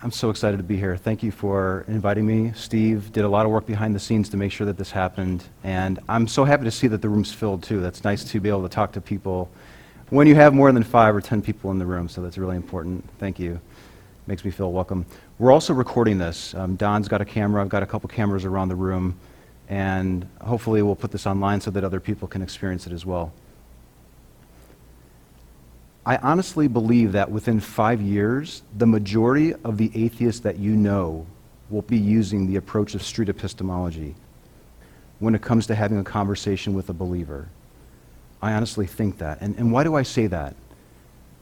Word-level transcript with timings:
I'm 0.00 0.12
so 0.12 0.30
excited 0.30 0.58
to 0.58 0.62
be 0.62 0.76
here. 0.76 0.96
Thank 0.96 1.24
you 1.24 1.32
for 1.32 1.84
inviting 1.88 2.24
me. 2.24 2.52
Steve 2.54 3.12
did 3.12 3.24
a 3.24 3.28
lot 3.28 3.46
of 3.46 3.50
work 3.50 3.66
behind 3.66 3.96
the 3.96 3.98
scenes 3.98 4.28
to 4.28 4.36
make 4.36 4.52
sure 4.52 4.64
that 4.66 4.78
this 4.78 4.92
happened. 4.92 5.42
And 5.64 5.98
I'm 6.08 6.28
so 6.28 6.44
happy 6.44 6.62
to 6.64 6.70
see 6.70 6.86
that 6.86 7.02
the 7.02 7.08
room's 7.08 7.32
filled, 7.32 7.64
too. 7.64 7.80
That's 7.80 8.04
nice 8.04 8.22
to 8.22 8.38
be 8.38 8.48
able 8.48 8.62
to 8.62 8.68
talk 8.68 8.92
to 8.92 9.00
people 9.00 9.50
when 10.10 10.28
you 10.28 10.36
have 10.36 10.54
more 10.54 10.70
than 10.70 10.84
five 10.84 11.16
or 11.16 11.20
ten 11.20 11.42
people 11.42 11.72
in 11.72 11.78
the 11.78 11.84
room, 11.84 12.08
so 12.08 12.22
that's 12.22 12.38
really 12.38 12.56
important. 12.56 13.04
Thank 13.18 13.40
you. 13.40 13.60
Makes 14.28 14.44
me 14.44 14.52
feel 14.52 14.72
welcome. 14.72 15.04
We're 15.38 15.52
also 15.52 15.74
recording 15.74 16.16
this. 16.16 16.54
Um, 16.54 16.76
Don's 16.76 17.08
got 17.08 17.20
a 17.20 17.24
camera, 17.24 17.60
I've 17.60 17.68
got 17.68 17.82
a 17.82 17.86
couple 17.86 18.08
cameras 18.08 18.44
around 18.44 18.68
the 18.68 18.76
room, 18.76 19.18
and 19.68 20.28
hopefully 20.40 20.80
we'll 20.80 20.96
put 20.96 21.10
this 21.10 21.26
online 21.26 21.60
so 21.60 21.72
that 21.72 21.82
other 21.82 22.00
people 22.00 22.28
can 22.28 22.40
experience 22.40 22.86
it 22.86 22.92
as 22.92 23.04
well. 23.04 23.32
I 26.08 26.16
honestly 26.22 26.68
believe 26.68 27.12
that 27.12 27.30
within 27.30 27.60
five 27.60 28.00
years, 28.00 28.62
the 28.74 28.86
majority 28.86 29.52
of 29.52 29.76
the 29.76 29.92
atheists 29.94 30.40
that 30.40 30.58
you 30.58 30.74
know 30.74 31.26
will 31.68 31.82
be 31.82 31.98
using 31.98 32.46
the 32.46 32.56
approach 32.56 32.94
of 32.94 33.02
street 33.02 33.28
epistemology 33.28 34.14
when 35.18 35.34
it 35.34 35.42
comes 35.42 35.66
to 35.66 35.74
having 35.74 35.98
a 35.98 36.04
conversation 36.04 36.72
with 36.72 36.88
a 36.88 36.94
believer. 36.94 37.50
I 38.40 38.54
honestly 38.54 38.86
think 38.86 39.18
that. 39.18 39.42
And, 39.42 39.54
and 39.58 39.70
why 39.70 39.84
do 39.84 39.96
I 39.96 40.02
say 40.02 40.28
that? 40.28 40.56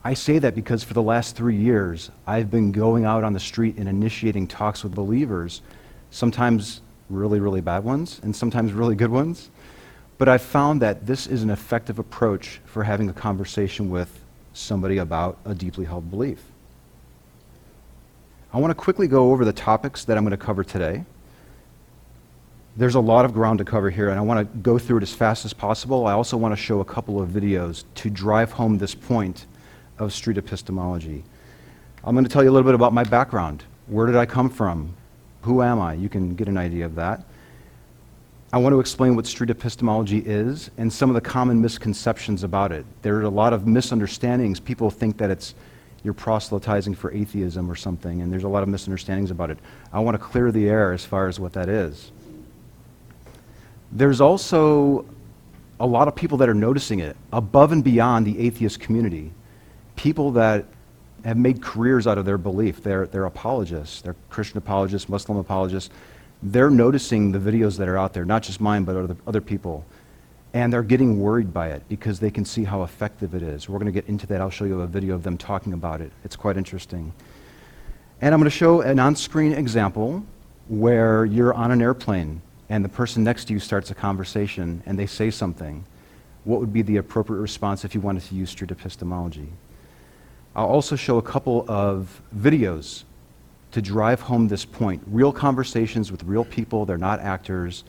I 0.02 0.14
say 0.14 0.40
that 0.40 0.56
because 0.56 0.82
for 0.82 0.94
the 0.94 1.02
last 1.02 1.36
three 1.36 1.54
years, 1.54 2.10
I've 2.26 2.50
been 2.50 2.72
going 2.72 3.04
out 3.04 3.22
on 3.22 3.34
the 3.34 3.38
street 3.38 3.76
and 3.76 3.88
initiating 3.88 4.48
talks 4.48 4.82
with 4.82 4.96
believers, 4.96 5.62
sometimes 6.10 6.80
really, 7.08 7.38
really 7.38 7.60
bad 7.60 7.84
ones, 7.84 8.18
and 8.24 8.34
sometimes 8.34 8.72
really 8.72 8.96
good 8.96 9.12
ones. 9.12 9.48
But 10.18 10.28
I've 10.28 10.42
found 10.42 10.82
that 10.82 11.06
this 11.06 11.28
is 11.28 11.44
an 11.44 11.50
effective 11.50 12.00
approach 12.00 12.60
for 12.64 12.82
having 12.82 13.08
a 13.08 13.12
conversation 13.12 13.90
with 13.90 14.24
somebody 14.56 14.98
about 14.98 15.38
a 15.44 15.54
deeply 15.54 15.84
held 15.84 16.10
belief. 16.10 16.42
I 18.52 18.58
want 18.58 18.70
to 18.70 18.74
quickly 18.74 19.06
go 19.06 19.32
over 19.32 19.44
the 19.44 19.52
topics 19.52 20.04
that 20.04 20.16
I'm 20.16 20.24
going 20.24 20.30
to 20.30 20.36
cover 20.36 20.64
today. 20.64 21.04
There's 22.76 22.94
a 22.94 23.00
lot 23.00 23.24
of 23.24 23.32
ground 23.32 23.58
to 23.58 23.64
cover 23.64 23.90
here, 23.90 24.08
and 24.08 24.18
I 24.18 24.22
want 24.22 24.40
to 24.40 24.58
go 24.58 24.78
through 24.78 24.98
it 24.98 25.02
as 25.02 25.12
fast 25.12 25.44
as 25.44 25.52
possible. 25.52 26.06
I 26.06 26.12
also 26.12 26.36
want 26.36 26.52
to 26.52 26.56
show 26.56 26.80
a 26.80 26.84
couple 26.84 27.20
of 27.20 27.30
videos 27.30 27.84
to 27.96 28.10
drive 28.10 28.52
home 28.52 28.78
this 28.78 28.94
point 28.94 29.46
of 29.98 30.12
street 30.12 30.38
epistemology. 30.38 31.24
I'm 32.04 32.14
going 32.14 32.24
to 32.24 32.30
tell 32.30 32.42
you 32.42 32.50
a 32.50 32.52
little 32.52 32.68
bit 32.68 32.74
about 32.74 32.92
my 32.92 33.04
background. 33.04 33.64
Where 33.86 34.06
did 34.06 34.16
I 34.16 34.26
come 34.26 34.48
from? 34.48 34.94
Who 35.42 35.62
am 35.62 35.80
I? 35.80 35.94
You 35.94 36.08
can 36.08 36.34
get 36.34 36.48
an 36.48 36.56
idea 36.56 36.86
of 36.86 36.94
that. 36.96 37.24
I 38.52 38.58
want 38.58 38.72
to 38.74 38.80
explain 38.80 39.16
what 39.16 39.26
street 39.26 39.50
epistemology 39.50 40.18
is 40.18 40.70
and 40.78 40.92
some 40.92 41.10
of 41.10 41.14
the 41.14 41.20
common 41.20 41.60
misconceptions 41.60 42.44
about 42.44 42.70
it. 42.70 42.86
There 43.02 43.16
are 43.16 43.22
a 43.22 43.28
lot 43.28 43.52
of 43.52 43.66
misunderstandings. 43.66 44.60
People 44.60 44.88
think 44.90 45.16
that 45.18 45.30
it's 45.30 45.54
you're 46.04 46.14
proselytizing 46.14 46.94
for 46.94 47.10
atheism 47.10 47.68
or 47.68 47.74
something, 47.74 48.22
and 48.22 48.32
there's 48.32 48.44
a 48.44 48.48
lot 48.48 48.62
of 48.62 48.68
misunderstandings 48.68 49.32
about 49.32 49.50
it. 49.50 49.58
I 49.92 49.98
want 49.98 50.14
to 50.14 50.22
clear 50.22 50.52
the 50.52 50.68
air 50.68 50.92
as 50.92 51.04
far 51.04 51.26
as 51.26 51.40
what 51.40 51.54
that 51.54 51.68
is. 51.68 52.12
There's 53.90 54.20
also 54.20 55.04
a 55.80 55.86
lot 55.86 56.06
of 56.06 56.14
people 56.14 56.38
that 56.38 56.48
are 56.48 56.54
noticing 56.54 57.00
it 57.00 57.16
above 57.32 57.72
and 57.72 57.82
beyond 57.82 58.24
the 58.24 58.38
atheist 58.38 58.78
community. 58.78 59.32
People 59.96 60.30
that 60.32 60.66
have 61.24 61.36
made 61.36 61.60
careers 61.60 62.06
out 62.06 62.18
of 62.18 62.24
their 62.24 62.38
belief. 62.38 62.84
They're, 62.84 63.08
they're 63.08 63.24
apologists, 63.24 64.02
they're 64.02 64.14
Christian 64.30 64.58
apologists, 64.58 65.08
Muslim 65.08 65.38
apologists 65.38 65.90
they're 66.42 66.70
noticing 66.70 67.32
the 67.32 67.38
videos 67.38 67.78
that 67.78 67.88
are 67.88 67.98
out 67.98 68.12
there, 68.12 68.24
not 68.24 68.42
just 68.42 68.60
mine, 68.60 68.84
but 68.84 68.96
other, 68.96 69.16
other 69.26 69.40
people. 69.40 69.84
And 70.52 70.72
they're 70.72 70.82
getting 70.82 71.20
worried 71.20 71.52
by 71.52 71.68
it 71.68 71.82
because 71.88 72.20
they 72.20 72.30
can 72.30 72.44
see 72.44 72.64
how 72.64 72.82
effective 72.82 73.34
it 73.34 73.42
is. 73.42 73.68
We're 73.68 73.78
going 73.78 73.92
to 73.92 74.00
get 74.00 74.08
into 74.08 74.26
that. 74.28 74.40
I'll 74.40 74.50
show 74.50 74.64
you 74.64 74.80
a 74.80 74.86
video 74.86 75.14
of 75.14 75.22
them 75.22 75.36
talking 75.36 75.72
about 75.72 76.00
it. 76.00 76.12
It's 76.24 76.36
quite 76.36 76.56
interesting. 76.56 77.12
And 78.20 78.32
I'm 78.32 78.40
going 78.40 78.50
to 78.50 78.56
show 78.56 78.80
an 78.80 78.98
on 78.98 79.16
screen 79.16 79.52
example 79.52 80.24
where 80.68 81.24
you're 81.24 81.52
on 81.52 81.70
an 81.70 81.82
airplane 81.82 82.40
and 82.68 82.84
the 82.84 82.88
person 82.88 83.22
next 83.22 83.46
to 83.46 83.52
you 83.52 83.60
starts 83.60 83.90
a 83.90 83.94
conversation 83.94 84.82
and 84.86 84.98
they 84.98 85.06
say 85.06 85.30
something. 85.30 85.84
What 86.44 86.60
would 86.60 86.72
be 86.72 86.82
the 86.82 86.96
appropriate 86.96 87.40
response 87.40 87.84
if 87.84 87.94
you 87.94 88.00
wanted 88.00 88.22
to 88.24 88.34
use 88.34 88.50
street 88.50 88.70
epistemology? 88.70 89.48
I'll 90.54 90.66
also 90.66 90.96
show 90.96 91.18
a 91.18 91.22
couple 91.22 91.66
of 91.68 92.20
videos 92.34 93.04
to 93.76 93.82
drive 93.82 94.22
home 94.22 94.48
this 94.48 94.64
point. 94.64 95.02
Real 95.06 95.30
conversations 95.30 96.10
with 96.10 96.22
real 96.24 96.46
people, 96.46 96.86
they're 96.86 96.96
not 96.96 97.20
actors, 97.20 97.84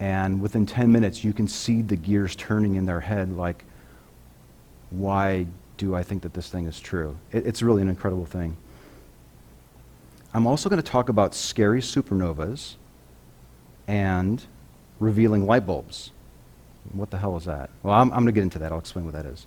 and 0.00 0.40
within 0.40 0.66
10 0.66 0.90
minutes, 0.90 1.22
you 1.22 1.32
can 1.32 1.46
see 1.46 1.82
the 1.82 1.94
gears 1.94 2.34
turning 2.34 2.74
in 2.74 2.84
their 2.84 2.98
head 2.98 3.36
like, 3.36 3.64
why 4.90 5.46
do 5.76 5.94
I 5.94 6.02
think 6.02 6.22
that 6.22 6.34
this 6.34 6.48
thing 6.48 6.66
is 6.66 6.80
true? 6.80 7.16
It, 7.30 7.46
it's 7.46 7.62
really 7.62 7.80
an 7.80 7.88
incredible 7.88 8.26
thing. 8.26 8.56
I'm 10.34 10.48
also 10.48 10.68
going 10.68 10.82
to 10.82 10.90
talk 10.90 11.08
about 11.08 11.32
scary 11.32 11.80
supernovas 11.80 12.74
and 13.86 14.44
revealing 14.98 15.46
light 15.46 15.64
bulbs. 15.64 16.10
What 16.90 17.12
the 17.12 17.18
hell 17.18 17.36
is 17.36 17.44
that? 17.44 17.70
Well, 17.84 17.94
I'm, 17.94 18.10
I'm 18.10 18.24
going 18.24 18.26
to 18.26 18.32
get 18.32 18.42
into 18.42 18.58
that. 18.58 18.72
I'll 18.72 18.80
explain 18.80 19.04
what 19.04 19.14
that 19.14 19.26
is. 19.26 19.46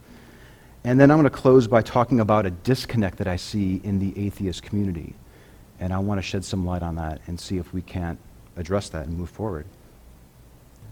And 0.85 0.97
then 0.97 1.11
I'm 1.11 1.17
going 1.17 1.29
to 1.29 1.38
close 1.38 1.67
by 1.67 1.81
talking 1.81 2.21
about 2.21 2.45
a 2.45 2.51
disconnect 2.51 3.17
that 3.17 3.27
I 3.27 3.35
see 3.35 3.81
in 3.83 4.00
the 4.00 4.17
atheist 4.25 4.63
community. 4.63 5.15
And 5.79 5.94
I 5.94 6.00
want 6.00 6.19
to 6.19 6.22
shed 6.22 6.45
some 6.45 6.66
light 6.66 6.84
on 6.84 6.95
that 6.95 7.22
and 7.28 7.39
see 7.39 7.57
if 7.57 7.73
we 7.73 7.81
can't 7.81 8.19
address 8.56 8.89
that 8.89 9.07
and 9.07 9.17
move 9.17 9.29
forward. 9.29 9.66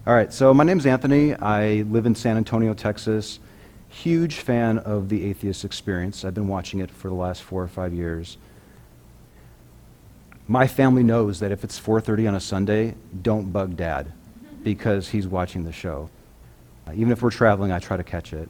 All 0.06 0.14
right, 0.14 0.32
so 0.32 0.52
my 0.52 0.64
name's 0.64 0.84
Anthony. 0.84 1.34
I 1.34 1.82
live 1.82 2.06
in 2.06 2.14
San 2.14 2.36
Antonio, 2.36 2.74
Texas. 2.74 3.38
Huge 3.88 4.36
fan 4.36 4.78
of 4.78 5.08
the 5.08 5.24
atheist 5.26 5.64
experience. 5.64 6.24
I've 6.24 6.34
been 6.34 6.48
watching 6.48 6.80
it 6.80 6.90
for 6.90 7.08
the 7.08 7.14
last 7.14 7.42
four 7.42 7.62
or 7.62 7.68
five 7.68 7.94
years. 7.94 8.36
My 10.48 10.66
family 10.66 11.04
knows 11.04 11.38
that 11.40 11.52
if 11.52 11.62
it's 11.62 11.78
4:30 11.78 12.28
on 12.28 12.34
a 12.34 12.40
Sunday, 12.40 12.96
don't 13.22 13.52
bug 13.52 13.76
Dad 13.76 14.10
because 14.64 15.08
he's 15.08 15.28
watching 15.28 15.64
the 15.64 15.72
show. 15.72 16.10
Uh, 16.86 16.92
even 16.94 17.12
if 17.12 17.22
we're 17.22 17.30
traveling, 17.30 17.70
I 17.70 17.78
try 17.78 17.96
to 17.96 18.02
catch 18.02 18.32
it. 18.32 18.48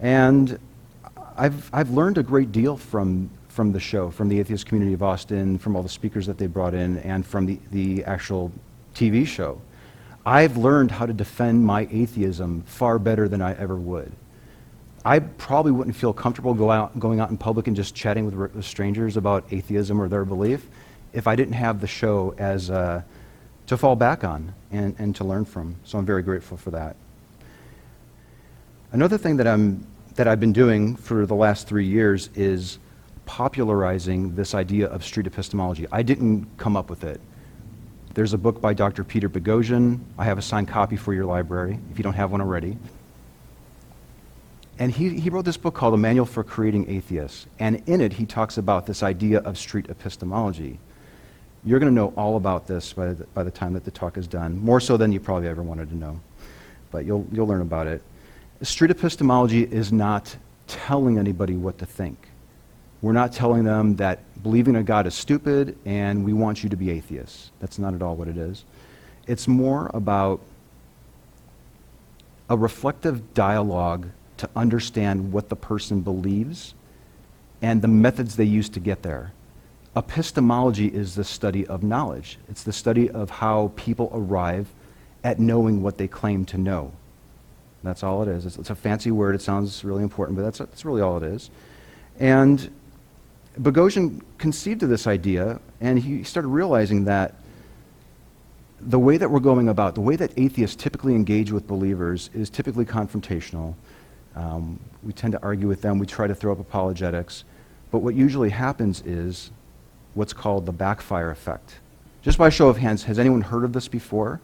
And 0.00 0.58
I've, 1.36 1.70
I've 1.72 1.90
learned 1.90 2.18
a 2.18 2.22
great 2.22 2.50
deal 2.50 2.76
from 2.76 3.30
from 3.56 3.72
the 3.72 3.80
show, 3.80 4.10
from 4.10 4.28
the 4.28 4.38
atheist 4.38 4.66
community 4.66 4.92
of 4.92 5.02
Austin, 5.02 5.56
from 5.56 5.74
all 5.74 5.82
the 5.82 5.88
speakers 5.88 6.26
that 6.26 6.36
they 6.36 6.46
brought 6.46 6.74
in, 6.74 6.98
and 6.98 7.26
from 7.26 7.46
the, 7.46 7.58
the 7.70 8.04
actual 8.04 8.52
TV 8.94 9.26
show. 9.26 9.58
I've 10.26 10.58
learned 10.58 10.90
how 10.90 11.06
to 11.06 11.14
defend 11.14 11.64
my 11.64 11.88
atheism 11.90 12.64
far 12.66 12.98
better 12.98 13.28
than 13.28 13.40
I 13.40 13.54
ever 13.54 13.76
would. 13.76 14.12
I 15.06 15.20
probably 15.20 15.72
wouldn't 15.72 15.96
feel 15.96 16.12
comfortable 16.12 16.52
go 16.52 16.70
out, 16.70 17.00
going 17.00 17.18
out 17.18 17.30
in 17.30 17.38
public 17.38 17.66
and 17.66 17.74
just 17.74 17.94
chatting 17.94 18.26
with, 18.26 18.34
with 18.54 18.64
strangers 18.64 19.16
about 19.16 19.50
atheism 19.50 20.02
or 20.02 20.08
their 20.08 20.26
belief 20.26 20.66
if 21.14 21.26
I 21.26 21.34
didn't 21.34 21.54
have 21.54 21.80
the 21.80 21.86
show 21.86 22.34
as 22.36 22.70
uh, 22.70 23.02
to 23.68 23.76
fall 23.78 23.96
back 23.96 24.22
on 24.22 24.52
and, 24.70 24.94
and 24.98 25.16
to 25.16 25.24
learn 25.24 25.46
from. 25.46 25.76
So 25.84 25.96
I'm 25.96 26.04
very 26.04 26.22
grateful 26.22 26.58
for 26.58 26.72
that. 26.72 26.94
Another 28.92 29.16
thing 29.16 29.38
that, 29.38 29.46
I'm, 29.46 29.86
that 30.16 30.28
I've 30.28 30.40
been 30.40 30.52
doing 30.52 30.94
for 30.94 31.24
the 31.24 31.34
last 31.34 31.66
three 31.66 31.86
years 31.86 32.28
is 32.34 32.78
popularizing 33.26 34.34
this 34.34 34.54
idea 34.54 34.86
of 34.86 35.04
street 35.04 35.26
epistemology. 35.26 35.86
I 35.92 36.02
didn't 36.02 36.46
come 36.56 36.76
up 36.76 36.88
with 36.88 37.04
it. 37.04 37.20
There's 38.14 38.32
a 38.32 38.38
book 38.38 38.62
by 38.62 38.72
Dr. 38.72 39.04
Peter 39.04 39.28
Boghossian. 39.28 40.00
I 40.16 40.24
have 40.24 40.38
a 40.38 40.42
signed 40.42 40.68
copy 40.68 40.96
for 40.96 41.12
your 41.12 41.26
library 41.26 41.78
if 41.90 41.98
you 41.98 42.02
don't 42.02 42.14
have 42.14 42.32
one 42.32 42.40
already. 42.40 42.78
And 44.78 44.92
he, 44.92 45.20
he 45.20 45.30
wrote 45.30 45.44
this 45.44 45.56
book 45.56 45.74
called 45.74 45.94
A 45.94 45.96
Manual 45.96 46.26
for 46.26 46.44
Creating 46.44 46.88
Atheists. 46.90 47.46
And 47.58 47.82
in 47.86 48.00
it, 48.00 48.14
he 48.14 48.26
talks 48.26 48.58
about 48.58 48.86
this 48.86 49.02
idea 49.02 49.40
of 49.40 49.58
street 49.58 49.90
epistemology. 49.90 50.78
You're 51.64 51.78
going 51.78 51.90
to 51.90 51.94
know 51.94 52.12
all 52.16 52.36
about 52.36 52.66
this 52.66 52.92
by 52.92 53.12
the, 53.12 53.24
by 53.34 53.42
the 53.42 53.50
time 53.50 53.72
that 53.72 53.84
the 53.84 53.90
talk 53.90 54.16
is 54.16 54.26
done, 54.26 54.58
more 54.58 54.80
so 54.80 54.96
than 54.96 55.12
you 55.12 55.20
probably 55.20 55.48
ever 55.48 55.62
wanted 55.62 55.88
to 55.90 55.96
know. 55.96 56.20
But 56.90 57.04
you'll, 57.06 57.26
you'll 57.32 57.46
learn 57.46 57.62
about 57.62 57.86
it. 57.86 58.02
Street 58.62 58.90
epistemology 58.90 59.62
is 59.64 59.92
not 59.92 60.36
telling 60.66 61.18
anybody 61.18 61.54
what 61.54 61.78
to 61.78 61.86
think. 61.86 62.28
We're 63.02 63.12
not 63.12 63.32
telling 63.32 63.64
them 63.64 63.96
that 63.96 64.20
believing 64.42 64.74
in 64.74 64.84
God 64.84 65.06
is 65.06 65.14
stupid 65.14 65.76
and 65.84 66.24
we 66.24 66.32
want 66.32 66.62
you 66.62 66.70
to 66.70 66.76
be 66.76 66.90
atheists. 66.90 67.50
That's 67.60 67.78
not 67.78 67.94
at 67.94 68.02
all 68.02 68.16
what 68.16 68.28
it 68.28 68.36
is. 68.36 68.64
It's 69.26 69.46
more 69.46 69.90
about 69.92 70.40
a 72.48 72.56
reflective 72.56 73.34
dialogue 73.34 74.08
to 74.38 74.48
understand 74.54 75.32
what 75.32 75.48
the 75.48 75.56
person 75.56 76.00
believes 76.00 76.74
and 77.62 77.82
the 77.82 77.88
methods 77.88 78.36
they 78.36 78.44
use 78.44 78.68
to 78.70 78.80
get 78.80 79.02
there. 79.02 79.32
Epistemology 79.96 80.88
is 80.88 81.14
the 81.14 81.24
study 81.24 81.66
of 81.66 81.82
knowledge, 81.82 82.38
it's 82.48 82.62
the 82.62 82.72
study 82.72 83.10
of 83.10 83.30
how 83.30 83.72
people 83.76 84.10
arrive 84.12 84.68
at 85.24 85.40
knowing 85.40 85.82
what 85.82 85.96
they 85.96 86.06
claim 86.06 86.44
to 86.44 86.58
know. 86.58 86.92
That's 87.82 88.02
all 88.02 88.22
it 88.22 88.28
is. 88.28 88.46
It's, 88.46 88.58
it's 88.58 88.70
a 88.70 88.74
fancy 88.74 89.10
word. 89.10 89.34
It 89.34 89.42
sounds 89.42 89.84
really 89.84 90.02
important, 90.02 90.36
but 90.36 90.42
that's, 90.44 90.58
that's 90.58 90.84
really 90.84 91.00
all 91.00 91.16
it 91.16 91.22
is. 91.22 91.50
And 92.18 92.70
Boghossian 93.60 94.22
conceived 94.38 94.82
of 94.82 94.88
this 94.88 95.06
idea, 95.06 95.60
and 95.80 95.98
he 95.98 96.22
started 96.24 96.48
realizing 96.48 97.04
that 97.04 97.34
the 98.80 98.98
way 98.98 99.16
that 99.16 99.30
we're 99.30 99.40
going 99.40 99.68
about, 99.68 99.94
the 99.94 100.02
way 100.02 100.16
that 100.16 100.30
atheists 100.36 100.76
typically 100.76 101.14
engage 101.14 101.50
with 101.50 101.66
believers 101.66 102.28
is 102.34 102.50
typically 102.50 102.84
confrontational. 102.84 103.74
Um, 104.34 104.78
we 105.02 105.12
tend 105.12 105.32
to 105.32 105.42
argue 105.42 105.66
with 105.66 105.80
them, 105.80 105.98
we 105.98 106.06
try 106.06 106.26
to 106.26 106.34
throw 106.34 106.52
up 106.52 106.60
apologetics. 106.60 107.44
But 107.90 107.98
what 107.98 108.14
usually 108.14 108.50
happens 108.50 109.02
is 109.06 109.50
what's 110.14 110.34
called 110.34 110.66
the 110.66 110.72
backfire 110.72 111.30
effect. 111.30 111.76
Just 112.20 112.36
by 112.36 112.50
show 112.50 112.68
of 112.68 112.76
hands, 112.76 113.04
has 113.04 113.18
anyone 113.18 113.40
heard 113.40 113.64
of 113.64 113.72
this 113.72 113.88
before? 113.88 114.40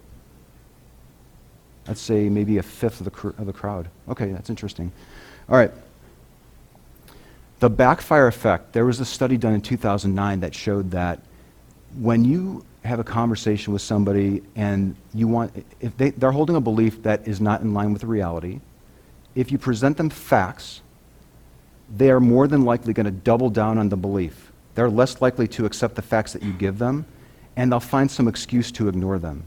Let's 1.87 2.01
say 2.01 2.29
maybe 2.29 2.59
a 2.59 2.63
fifth 2.63 3.01
of 3.01 3.05
the, 3.05 3.11
cr- 3.11 3.29
of 3.39 3.47
the 3.47 3.53
crowd. 3.53 3.89
Okay, 4.09 4.31
that's 4.33 4.49
interesting. 4.49 4.93
All 5.49 5.57
right. 5.57 5.73
The 7.63 7.71
backfire 7.71 8.27
effect, 8.27 8.73
there 8.73 8.85
was 8.85 8.99
a 8.99 9.05
study 9.05 9.37
done 9.37 9.55
in 9.55 9.61
2009 9.61 10.41
that 10.41 10.53
showed 10.53 10.91
that 10.91 11.21
when 11.97 12.25
you 12.25 12.67
have 12.85 12.99
a 12.99 13.05
conversation 13.05 13.73
with 13.73 13.83
somebody 13.83 14.43
and 14.57 14.97
you 15.15 15.29
want, 15.29 15.65
if 15.81 15.97
they, 15.97 16.11
they're 16.11 16.33
holding 16.33 16.57
a 16.57 16.61
belief 16.61 17.05
that 17.05 17.29
is 17.29 17.41
not 17.41 17.61
in 17.61 17.73
line 17.73 17.93
with 17.93 18.03
reality, 18.03 18.59
if 19.37 19.53
you 19.53 19.59
present 19.59 19.97
them 19.97 20.11
facts, 20.11 20.81
they 21.89 22.11
are 22.11 22.19
more 22.19 22.49
than 22.49 22.65
likely 22.65 22.93
going 22.93 23.07
to 23.07 23.13
double 23.13 23.49
down 23.49 23.79
on 23.79 23.91
the 23.91 23.97
belief. 23.97 24.51
They're 24.75 24.91
less 24.91 25.21
likely 25.21 25.47
to 25.47 25.65
accept 25.65 25.95
the 25.95 26.03
facts 26.03 26.33
that 26.33 26.43
you 26.43 26.53
give 26.53 26.79
them, 26.79 27.07
and 27.55 27.71
they'll 27.71 27.79
find 27.79 28.11
some 28.11 28.27
excuse 28.27 28.73
to 28.73 28.89
ignore 28.89 29.21
them. 29.21 29.45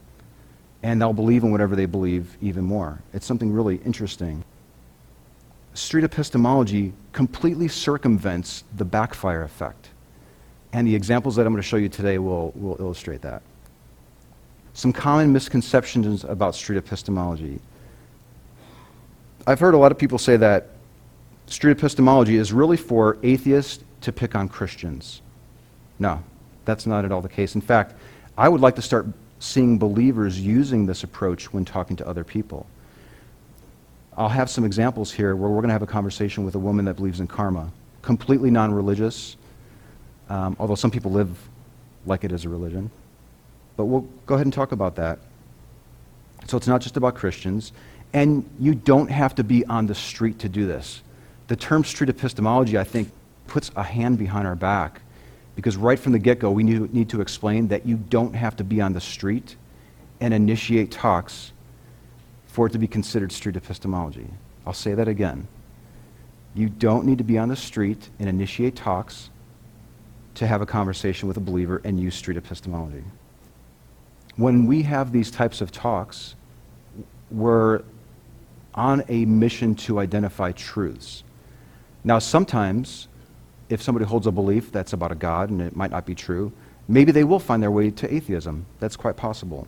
And 0.82 1.02
they'll 1.02 1.12
believe 1.12 1.44
in 1.44 1.52
whatever 1.52 1.76
they 1.76 1.86
believe 1.86 2.38
even 2.42 2.64
more. 2.64 3.02
It's 3.12 3.26
something 3.26 3.52
really 3.52 3.82
interesting. 3.84 4.46
Street 5.76 6.06
epistemology 6.06 6.94
completely 7.12 7.68
circumvents 7.68 8.64
the 8.78 8.86
backfire 8.86 9.44
effect. 9.44 9.90
And 10.72 10.88
the 10.88 10.96
examples 10.96 11.36
that 11.36 11.46
I'm 11.46 11.52
going 11.52 11.62
to 11.62 11.68
show 11.68 11.76
you 11.76 11.90
today 11.90 12.18
will, 12.18 12.52
will 12.56 12.78
illustrate 12.80 13.22
that. 13.24 13.42
Some 14.74 14.94
common 14.94 15.34
misconceptions 15.34 16.24
about 16.24 16.56
street 16.56 16.78
epistemology. 16.78 17.60
I've 19.46 19.60
heard 19.60 19.74
a 19.74 19.78
lot 19.78 19.92
of 19.92 19.98
people 19.98 20.18
say 20.18 20.38
that 20.38 20.70
street 21.48 21.72
epistemology 21.72 22.38
is 22.38 22.54
really 22.54 22.78
for 22.78 23.18
atheists 23.22 23.84
to 24.02 24.14
pick 24.14 24.34
on 24.34 24.48
Christians. 24.48 25.22
No, 26.00 26.24
that's 26.64 26.86
not 26.86 27.04
at 27.04 27.12
all 27.12 27.22
the 27.22 27.30
case. 27.30 27.54
In 27.54 27.62
fact, 27.62 27.96
I 28.38 28.48
would 28.48 28.62
like 28.62 28.76
to 28.76 28.82
start 28.82 29.08
seeing 29.40 29.78
believers 29.78 30.40
using 30.40 30.86
this 30.86 31.04
approach 31.04 31.52
when 31.52 31.66
talking 31.66 31.98
to 31.98 32.08
other 32.08 32.24
people. 32.24 32.66
I'll 34.18 34.30
have 34.30 34.50
some 34.50 34.64
examples 34.64 35.12
here 35.12 35.36
where 35.36 35.50
we're 35.50 35.62
going 35.62 35.70
to 35.70 35.74
have 35.74 35.82
a 35.82 35.88
conversation 35.88 36.46
with 36.46 36.56
a 36.56 36.60
woman 36.60 36.86
that 36.86 36.96
believes 36.96 37.20
in 37.20 37.28
karma, 37.28 37.70
completely 38.02 38.50
non 38.50 38.74
religious, 38.74 39.36
um, 40.30 40.56
although 40.60 40.76
some 40.76 40.90
people 40.90 41.12
live 41.12 41.38
like 42.06 42.24
it 42.24 42.32
is 42.32 42.46
a 42.46 42.50
religion. 42.50 42.90
But 43.76 43.86
we'll 43.86 44.08
go 44.26 44.36
ahead 44.36 44.46
and 44.46 44.54
talk 44.54 44.72
about 44.72 44.96
that. 44.96 45.20
So 46.48 46.56
it's 46.56 46.68
not 46.68 46.82
just 46.82 46.96
about 46.96 47.16
Christians. 47.16 47.74
And 48.14 48.50
you 48.60 48.76
don't 48.76 49.12
have 49.12 49.36
to 49.36 49.44
be 49.44 49.66
on 49.66 49.88
the 49.88 49.96
street 49.96 50.40
to 50.40 50.50
do 50.50 50.66
this. 50.66 51.02
The 51.48 51.56
term 51.58 51.84
street 51.84 52.10
epistemology, 52.10 52.78
I 52.78 52.86
think, 52.86 53.12
puts 53.48 53.72
a 53.76 53.84
hand 53.84 54.18
behind 54.18 54.48
our 54.48 54.56
back 54.56 55.02
because 55.56 55.76
right 55.76 56.00
from 56.00 56.14
the 56.14 56.20
get 56.20 56.40
go, 56.40 56.52
we 56.52 56.64
need, 56.64 56.94
need 56.94 57.10
to 57.10 57.20
explain 57.20 57.68
that 57.68 57.86
you 57.86 57.98
don't 57.98 58.34
have 58.34 58.56
to 58.58 58.64
be 58.64 58.80
on 58.80 58.94
the 58.94 59.02
street 59.02 59.58
and 60.22 60.34
initiate 60.34 60.92
talks 60.92 61.52
for 62.56 62.68
it 62.68 62.70
to 62.70 62.80
be 62.80 62.88
considered 62.88 63.34
street 63.34 63.58
epistemology. 63.58 64.26
I'll 64.66 64.72
say 64.72 64.94
that 64.94 65.10
again. 65.10 65.46
You 66.54 66.70
don't 66.70 67.06
need 67.06 67.18
to 67.18 67.24
be 67.26 67.38
on 67.38 67.50
the 67.50 67.56
street 67.58 68.10
and 68.18 68.30
initiate 68.30 68.78
talks 68.78 69.30
to 70.36 70.48
have 70.48 70.62
a 70.62 70.66
conversation 70.66 71.28
with 71.28 71.36
a 71.36 71.42
believer 71.42 71.82
and 71.84 72.00
use 72.00 72.16
street 72.16 72.38
epistemology. 72.38 73.04
When 74.38 74.68
we 74.68 74.84
have 74.84 75.12
these 75.12 75.32
types 75.32 75.60
of 75.60 75.74
talks, 75.74 76.36
we're 77.30 77.84
on 78.74 79.04
a 79.10 79.26
mission 79.26 79.76
to 79.76 80.00
identify 80.00 80.54
truths. 80.54 81.26
Now, 82.06 82.20
sometimes, 82.20 83.10
if 83.68 83.82
somebody 83.82 84.06
holds 84.06 84.28
a 84.28 84.32
belief 84.32 84.72
that's 84.72 84.94
about 84.94 85.12
a 85.12 85.16
God 85.16 85.50
and 85.50 85.62
it 85.62 85.76
might 85.76 85.92
not 85.92 86.06
be 86.06 86.16
true, 86.16 86.54
maybe 86.88 87.12
they 87.12 87.26
will 87.26 87.40
find 87.40 87.62
their 87.62 87.72
way 87.72 87.92
to 87.92 88.14
atheism. 88.14 88.66
That's 88.80 88.96
quite 88.96 89.18
possible. 89.18 89.68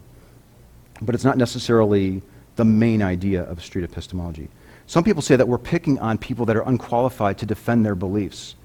But 1.01 1.15
it's 1.15 1.25
not 1.25 1.37
necessarily 1.37 2.21
the 2.57 2.65
main 2.65 3.01
idea 3.01 3.43
of 3.43 3.63
street 3.63 3.83
epistemology. 3.83 4.49
Some 4.87 5.03
people 5.03 5.21
say 5.21 5.35
that 5.35 5.47
we're 5.47 5.57
picking 5.57 5.99
on 5.99 6.17
people 6.17 6.45
that 6.45 6.55
are 6.55 6.67
unqualified 6.67 7.37
to 7.39 7.45
defend 7.45 7.85
their 7.85 7.95
beliefs. 7.95 8.55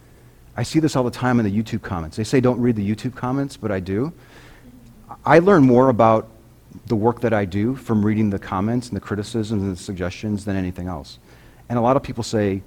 I 0.57 0.63
see 0.65 0.81
this 0.81 0.97
all 0.97 1.05
the 1.05 1.11
time 1.11 1.39
in 1.39 1.45
the 1.45 1.63
YouTube 1.63 1.83
comments. 1.83 2.17
They 2.17 2.25
say 2.25 2.41
don't 2.41 2.61
read 2.61 2.77
the 2.77 2.89
YouTube 2.89 3.15
comments, 3.15 3.57
but 3.57 3.71
I 3.71 3.81
do. 3.81 4.13
I 5.25 5.39
learn 5.39 5.65
more 5.65 5.89
about 5.89 6.29
the 6.87 6.97
work 6.97 7.21
that 7.21 7.33
I 7.33 7.45
do 7.45 7.75
from 7.75 8.05
reading 8.05 8.31
the 8.31 8.39
comments 8.39 8.89
and 8.89 8.97
the 8.97 9.01
criticisms 9.01 9.63
and 9.63 9.73
the 9.73 9.81
suggestions 9.81 10.45
than 10.45 10.57
anything 10.57 10.89
else. 10.89 11.19
And 11.69 11.79
a 11.79 11.83
lot 11.83 11.97
of 11.97 12.03
people 12.03 12.25
say, 12.25 12.63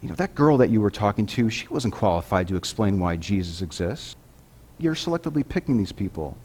you 0.00 0.08
know, 0.08 0.14
that 0.16 0.34
girl 0.34 0.56
that 0.58 0.70
you 0.70 0.80
were 0.80 0.90
talking 0.90 1.26
to, 1.26 1.48
she 1.48 1.66
wasn't 1.68 1.94
qualified 1.94 2.48
to 2.48 2.56
explain 2.56 2.98
why 2.98 3.16
Jesus 3.16 3.62
exists. 3.62 4.16
You're 4.78 4.94
selectively 4.94 5.48
picking 5.48 5.76
these 5.76 5.92
people. 5.92 6.36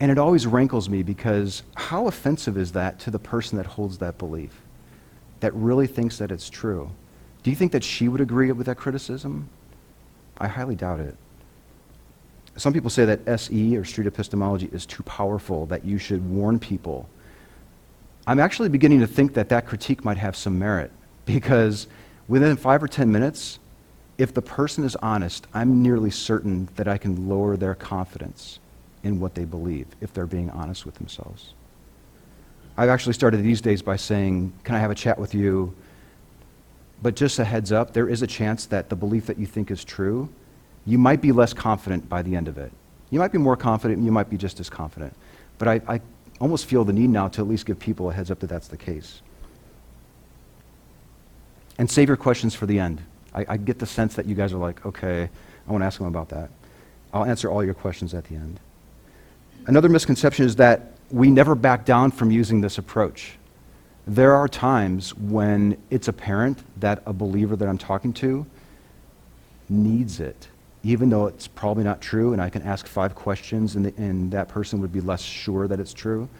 And 0.00 0.10
it 0.10 0.18
always 0.18 0.46
rankles 0.46 0.88
me 0.88 1.02
because 1.02 1.62
how 1.74 2.06
offensive 2.06 2.56
is 2.56 2.72
that 2.72 2.98
to 3.00 3.10
the 3.10 3.18
person 3.18 3.58
that 3.58 3.66
holds 3.66 3.98
that 3.98 4.16
belief, 4.18 4.60
that 5.40 5.52
really 5.54 5.86
thinks 5.86 6.18
that 6.18 6.30
it's 6.30 6.48
true? 6.48 6.90
Do 7.42 7.50
you 7.50 7.56
think 7.56 7.72
that 7.72 7.82
she 7.82 8.08
would 8.08 8.20
agree 8.20 8.50
with 8.52 8.66
that 8.66 8.76
criticism? 8.76 9.48
I 10.38 10.46
highly 10.46 10.76
doubt 10.76 11.00
it. 11.00 11.16
Some 12.56 12.72
people 12.72 12.90
say 12.90 13.04
that 13.04 13.26
SE 13.26 13.76
or 13.76 13.84
street 13.84 14.06
epistemology 14.06 14.68
is 14.72 14.86
too 14.86 15.02
powerful, 15.04 15.66
that 15.66 15.84
you 15.84 15.98
should 15.98 16.28
warn 16.28 16.58
people. 16.58 17.08
I'm 18.26 18.40
actually 18.40 18.68
beginning 18.68 19.00
to 19.00 19.06
think 19.06 19.34
that 19.34 19.48
that 19.48 19.66
critique 19.66 20.04
might 20.04 20.18
have 20.18 20.36
some 20.36 20.58
merit 20.58 20.90
because 21.24 21.86
within 22.26 22.56
five 22.56 22.82
or 22.82 22.88
ten 22.88 23.10
minutes, 23.10 23.58
if 24.16 24.34
the 24.34 24.42
person 24.42 24.84
is 24.84 24.96
honest, 24.96 25.46
I'm 25.54 25.82
nearly 25.82 26.10
certain 26.10 26.68
that 26.76 26.88
I 26.88 26.98
can 26.98 27.28
lower 27.28 27.56
their 27.56 27.74
confidence 27.74 28.58
in 29.02 29.20
what 29.20 29.34
they 29.34 29.44
believe 29.44 29.86
if 30.00 30.12
they're 30.12 30.26
being 30.26 30.50
honest 30.50 30.84
with 30.84 30.94
themselves. 30.96 31.54
I've 32.76 32.88
actually 32.88 33.14
started 33.14 33.42
these 33.42 33.60
days 33.60 33.82
by 33.82 33.96
saying, 33.96 34.52
Can 34.64 34.76
I 34.76 34.78
have 34.78 34.90
a 34.90 34.94
chat 34.94 35.18
with 35.18 35.34
you? 35.34 35.74
But 37.02 37.16
just 37.16 37.38
a 37.38 37.44
heads 37.44 37.72
up, 37.72 37.92
there 37.92 38.08
is 38.08 38.22
a 38.22 38.26
chance 38.26 38.66
that 38.66 38.88
the 38.88 38.96
belief 38.96 39.26
that 39.26 39.38
you 39.38 39.46
think 39.46 39.70
is 39.70 39.84
true, 39.84 40.28
you 40.86 40.98
might 40.98 41.20
be 41.20 41.32
less 41.32 41.52
confident 41.52 42.08
by 42.08 42.22
the 42.22 42.34
end 42.34 42.48
of 42.48 42.58
it. 42.58 42.72
You 43.10 43.18
might 43.18 43.32
be 43.32 43.38
more 43.38 43.56
confident, 43.56 44.02
you 44.02 44.10
might 44.10 44.28
be 44.28 44.36
just 44.36 44.60
as 44.60 44.68
confident. 44.68 45.14
But 45.58 45.68
I, 45.68 45.80
I 45.88 46.00
almost 46.40 46.66
feel 46.66 46.84
the 46.84 46.92
need 46.92 47.10
now 47.10 47.28
to 47.28 47.40
at 47.40 47.48
least 47.48 47.66
give 47.66 47.78
people 47.78 48.10
a 48.10 48.12
heads 48.12 48.30
up 48.30 48.40
that 48.40 48.48
that's 48.48 48.68
the 48.68 48.76
case. 48.76 49.22
And 51.78 51.90
save 51.90 52.08
your 52.08 52.16
questions 52.16 52.54
for 52.54 52.66
the 52.66 52.78
end. 52.78 53.02
I, 53.34 53.46
I 53.48 53.56
get 53.56 53.78
the 53.78 53.86
sense 53.86 54.14
that 54.16 54.26
you 54.26 54.34
guys 54.34 54.52
are 54.52 54.58
like, 54.58 54.84
okay, 54.84 55.28
I 55.66 55.72
want 55.72 55.82
to 55.82 55.86
ask 55.86 55.98
them 55.98 56.08
about 56.08 56.28
that. 56.30 56.50
I'll 57.12 57.24
answer 57.24 57.50
all 57.50 57.64
your 57.64 57.74
questions 57.74 58.14
at 58.14 58.24
the 58.24 58.34
end. 58.34 58.60
Another 59.68 59.90
misconception 59.90 60.46
is 60.46 60.56
that 60.56 60.92
we 61.10 61.30
never 61.30 61.54
back 61.54 61.84
down 61.84 62.10
from 62.10 62.30
using 62.30 62.62
this 62.62 62.78
approach. 62.78 63.32
There 64.06 64.34
are 64.34 64.48
times 64.48 65.14
when 65.14 65.76
it's 65.90 66.08
apparent 66.08 66.64
that 66.80 67.02
a 67.04 67.12
believer 67.12 67.54
that 67.54 67.68
I'm 67.68 67.76
talking 67.76 68.14
to 68.14 68.46
needs 69.68 70.20
it, 70.20 70.48
even 70.82 71.10
though 71.10 71.26
it's 71.26 71.46
probably 71.46 71.84
not 71.84 72.00
true, 72.00 72.32
and 72.32 72.40
I 72.40 72.48
can 72.48 72.62
ask 72.62 72.86
five 72.86 73.14
questions 73.14 73.76
and, 73.76 73.84
the, 73.84 73.94
and 74.02 74.32
that 74.32 74.48
person 74.48 74.80
would 74.80 74.90
be 74.90 75.02
less 75.02 75.20
sure 75.20 75.68
that 75.68 75.78
it's 75.78 75.92
true. 75.92 76.30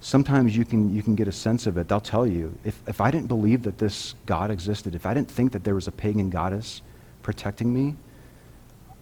Sometimes 0.00 0.56
you 0.56 0.64
can, 0.64 0.94
you 0.94 1.02
can 1.02 1.14
get 1.14 1.28
a 1.28 1.32
sense 1.32 1.66
of 1.66 1.76
it. 1.76 1.88
They'll 1.88 2.00
tell 2.00 2.26
you 2.26 2.58
if, 2.64 2.80
if 2.88 3.02
I 3.02 3.10
didn't 3.10 3.28
believe 3.28 3.64
that 3.64 3.76
this 3.76 4.14
God 4.24 4.50
existed, 4.50 4.94
if 4.94 5.04
I 5.04 5.12
didn't 5.12 5.30
think 5.30 5.52
that 5.52 5.62
there 5.62 5.74
was 5.74 5.88
a 5.88 5.92
pagan 5.92 6.30
goddess 6.30 6.80
protecting 7.22 7.74
me, 7.74 7.96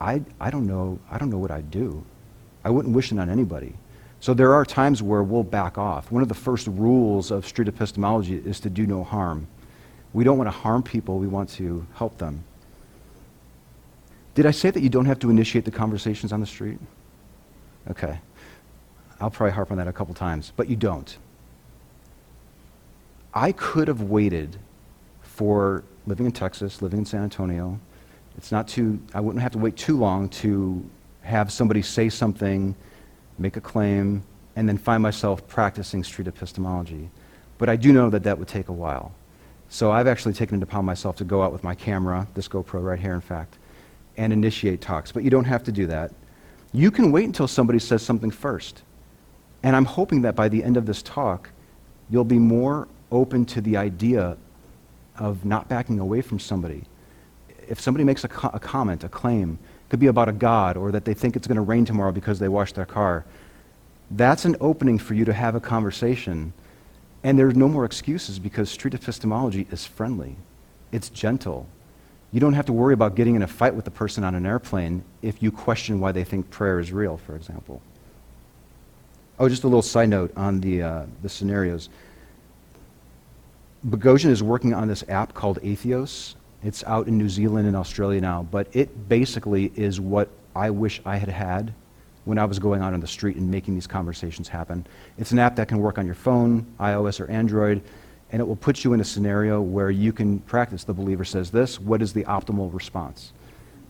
I, 0.01 0.23
I, 0.41 0.51
don't 0.51 0.67
know, 0.67 0.99
I 1.09 1.19
don't 1.19 1.31
know 1.31 1.39
what 1.39 1.53
I'd 1.53 1.71
do. 1.71 2.05
I 2.65 2.71
wouldn't 2.71 2.95
wish 2.95 3.13
it 3.13 3.19
on 3.19 3.31
anybody. 3.31 3.75
So 4.21 4.35
there 4.35 4.53
are 4.53 4.65
times 4.65 5.03
where 5.03 5.23
we'll 5.23 5.43
back 5.43 5.79
off. 5.79 6.13
One 6.13 6.23
of 6.23 6.29
the 6.29 6.35
first 6.35 6.67
rules 6.67 7.31
of 7.31 7.47
street 7.47 7.69
epistemology 7.69 8.37
is 8.37 8.61
to 8.61 8.71
do 8.71 8.87
no 8.87 9.03
harm. 9.03 9.47
We 10.13 10.25
don't 10.25 10.37
want 10.37 10.49
to 10.49 10.57
harm 10.57 10.83
people, 10.83 11.19
we 11.19 11.27
want 11.27 11.49
to 11.51 11.87
help 11.95 12.19
them. 12.19 12.45
Did 14.35 14.47
I 14.47 14.51
say 14.51 14.71
that 14.71 14.81
you 14.81 14.89
don't 14.89 15.07
have 15.07 15.19
to 15.21 15.31
initiate 15.31 15.65
the 15.65 15.71
conversations 15.71 16.33
on 16.33 16.41
the 16.41 16.47
street? 16.47 16.79
Okay. 17.91 18.19
I'll 19.21 19.31
probably 19.31 19.53
harp 19.53 19.71
on 19.71 19.79
that 19.79 19.89
a 19.89 19.93
couple 19.93 20.15
times, 20.15 20.53
but 20.57 20.69
you 20.69 20.77
don't. 20.77 21.17
I 23.33 23.53
could 23.53 23.89
have 23.89 24.03
waited 24.03 24.57
for 25.23 25.85
living 26.07 26.27
in 26.27 26.33
Texas, 26.33 26.83
living 26.83 27.01
in 27.01 27.07
San 27.07 27.23
Antonio. 27.23 27.79
It's 28.37 28.51
not 28.51 28.69
too, 28.69 29.01
I 29.15 29.21
wouldn't 29.21 29.43
have 29.43 29.53
to 29.53 29.59
wait 29.59 29.77
too 29.77 29.97
long 29.97 30.29
to 30.31 30.85
have 31.31 31.51
somebody 31.51 31.81
say 31.81 32.09
something, 32.09 32.75
make 33.39 33.57
a 33.57 33.61
claim, 33.61 34.23
and 34.57 34.69
then 34.69 34.77
find 34.77 35.03
myself 35.03 35.47
practicing 35.49 36.05
street 36.05 36.29
epistemology. 36.29 37.09
But 37.57 37.69
I 37.69 37.77
do 37.77 37.93
know 37.93 38.11
that 38.11 38.25
that 38.25 38.39
would 38.39 38.49
take 38.49 38.69
a 38.69 38.73
while. 38.73 39.13
So 39.69 39.93
I've 39.93 40.09
actually 40.09 40.35
taken 40.35 40.59
it 40.59 40.63
upon 40.63 40.85
myself 40.85 41.17
to 41.17 41.25
go 41.25 41.43
out 41.43 41.53
with 41.53 41.63
my 41.63 41.75
camera, 41.75 42.27
this 42.35 42.49
GoPro 42.49 42.83
right 42.83 42.99
here, 42.99 43.15
in 43.15 43.21
fact, 43.21 43.59
and 44.17 44.33
initiate 44.33 44.81
talks. 44.81 45.13
But 45.13 45.23
you 45.23 45.31
don't 45.31 45.45
have 45.45 45.63
to 45.65 45.73
do 45.73 45.87
that. 45.87 46.13
You 46.73 46.91
can 46.91 47.13
wait 47.13 47.25
until 47.25 47.47
somebody 47.47 47.79
says 47.79 48.03
something 48.03 48.31
first. 48.31 48.83
And 49.63 49.77
I'm 49.77 49.85
hoping 49.85 50.23
that 50.23 50.35
by 50.35 50.49
the 50.49 50.65
end 50.65 50.77
of 50.77 50.87
this 50.87 51.03
talk, 51.03 51.51
you'll 52.11 52.25
be 52.25 52.39
more 52.39 52.89
open 53.13 53.45
to 53.47 53.61
the 53.61 53.77
idea 53.77 54.37
of 55.17 55.45
not 55.45 55.69
backing 55.69 56.01
away 56.01 56.23
from 56.23 56.39
somebody. 56.39 56.83
If 57.69 57.81
somebody 57.81 58.05
makes 58.05 58.25
a, 58.25 58.29
co- 58.29 58.51
a 58.53 58.59
comment, 58.59 59.05
a 59.05 59.09
claim, 59.09 59.59
could 59.91 60.01
be 60.01 60.07
about 60.07 60.29
a 60.29 60.33
God 60.33 60.77
or 60.77 60.93
that 60.93 61.05
they 61.05 61.15
think 61.15 61.37
it's 61.37 61.47
going 61.47 61.57
to 61.57 61.63
rain 61.63 61.85
tomorrow 61.85 62.13
because 62.13 62.39
they 62.39 62.49
washed 62.49 62.77
their 62.77 62.87
car, 62.87 63.25
that's 64.13 64.45
an 64.45 64.57
opening 64.61 64.99
for 64.99 65.15
you 65.15 65.25
to 65.25 65.33
have 65.33 65.55
a 65.55 65.61
conversation. 65.61 66.53
And 67.23 67.39
there's 67.39 67.57
no 67.57 67.69
more 67.69 67.85
excuses 67.85 68.39
because 68.39 68.71
street 68.71 68.95
epistemology 68.95 69.67
is 69.71 69.85
friendly, 69.85 70.37
it's 70.93 71.11
gentle. 71.11 71.67
You 72.33 72.39
don't 72.39 72.53
have 72.53 72.67
to 72.67 72.73
worry 72.73 72.95
about 72.95 73.17
getting 73.17 73.35
in 73.35 73.43
a 73.43 73.49
fight 73.49 73.75
with 73.75 73.85
the 73.85 73.91
person 73.91 74.23
on 74.23 74.37
an 74.37 74.47
airplane 74.47 75.03
if 75.21 75.43
you 75.43 75.51
question 75.51 75.99
why 75.99 76.13
they 76.13 76.23
think 76.23 76.49
prayer 76.49 76.79
is 76.79 76.93
real, 76.93 77.17
for 77.17 77.35
example. 77.35 77.83
Oh, 79.41 79.49
just 79.49 79.65
a 79.65 79.67
little 79.67 79.83
side 79.83 80.11
note 80.11 80.33
on 80.37 80.61
the, 80.61 80.83
uh, 80.83 81.07
the 81.23 81.29
scenarios. 81.29 81.89
Boghossian 83.85 84.31
is 84.31 84.43
working 84.45 84.75
on 84.75 84.87
this 84.87 85.03
app 85.09 85.35
called 85.35 85.61
Atheos. 85.63 86.35
It's 86.63 86.85
out 86.85 87.09
in 87.09 87.17
New 87.17 87.29
Zealand 87.29 87.67
and 87.67 87.77
Australia 87.77 88.21
now, 88.21 88.47
but 88.51 88.69
it 88.75 89.09
basically 89.09 89.73
is 89.75 90.01
what 90.01 90.29
I 90.55 90.71
wish 90.71 91.01
I 91.07 91.17
had 91.17 91.29
had 91.29 91.73
when 92.25 92.39
I 92.39 92.45
was 92.45 92.59
going 92.59 92.83
out 92.83 92.93
on 92.93 93.01
the 93.01 93.07
street 93.07 93.37
and 93.37 93.51
making 93.51 93.75
these 93.75 93.87
conversations 93.87 94.47
happen. 94.47 94.87
It's 95.17 95.33
an 95.33 95.39
app 95.39 95.57
that 95.57 95.69
can 95.69 95.79
work 95.79 95.97
on 95.97 96.05
your 96.05 96.15
phone, 96.15 96.67
iOS 96.79 97.19
or 97.19 97.31
Android, 97.31 97.83
and 98.31 98.41
it 98.41 98.45
will 98.45 98.57
put 98.57 98.85
you 98.85 98.93
in 98.93 99.01
a 99.01 99.05
scenario 99.05 99.61
where 99.63 99.91
you 99.91 100.13
can 100.13 100.39
practice. 100.41 100.85
The 100.85 100.93
believer 100.93 101.25
says 101.25 101.51
this, 101.51 101.81
what 101.81 102.03
is 102.03 102.13
the 102.13 102.25
optimal 102.25 102.73
response? 102.75 103.33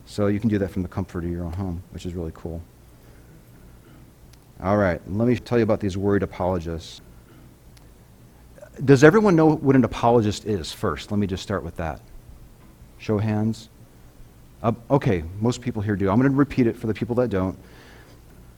So 0.05 0.27
you 0.27 0.39
can 0.39 0.49
do 0.49 0.57
that 0.59 0.71
from 0.71 0.81
the 0.81 0.87
comfort 0.87 1.23
of 1.25 1.29
your 1.29 1.43
own 1.43 1.53
home, 1.53 1.83
which 1.91 2.05
is 2.05 2.13
really 2.13 2.31
cool. 2.33 2.61
All 4.63 4.77
right, 4.77 5.01
let 5.07 5.27
me 5.27 5.35
tell 5.37 5.57
you 5.57 5.63
about 5.63 5.79
these 5.79 5.97
worried 5.97 6.23
apologists. 6.23 7.01
Does 8.85 9.03
everyone 9.03 9.35
know 9.35 9.55
what 9.55 9.75
an 9.75 9.83
apologist 9.83 10.45
is 10.45 10.71
first? 10.71 11.11
Let 11.11 11.19
me 11.19 11.27
just 11.27 11.43
start 11.43 11.63
with 11.63 11.75
that. 11.75 11.99
Show 13.01 13.15
of 13.15 13.23
hands. 13.23 13.67
Uh, 14.61 14.73
okay, 14.91 15.23
most 15.39 15.59
people 15.59 15.81
here 15.81 15.95
do. 15.95 16.09
I'm 16.09 16.19
going 16.19 16.31
to 16.31 16.37
repeat 16.37 16.67
it 16.67 16.77
for 16.77 16.85
the 16.85 16.93
people 16.93 17.15
that 17.15 17.31
don't. 17.31 17.57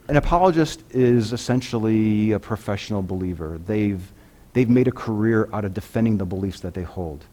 An 0.06 0.18
apologist 0.18 0.84
is 0.90 1.32
essentially 1.32 2.32
a 2.32 2.38
professional 2.38 3.02
believer. 3.02 3.58
They've, 3.66 4.02
they've 4.52 4.68
made 4.68 4.86
a 4.86 4.92
career 4.92 5.48
out 5.50 5.64
of 5.64 5.72
defending 5.72 6.18
the 6.18 6.26
beliefs 6.26 6.60
that 6.60 6.74
they 6.74 6.82
hold. 6.82 7.24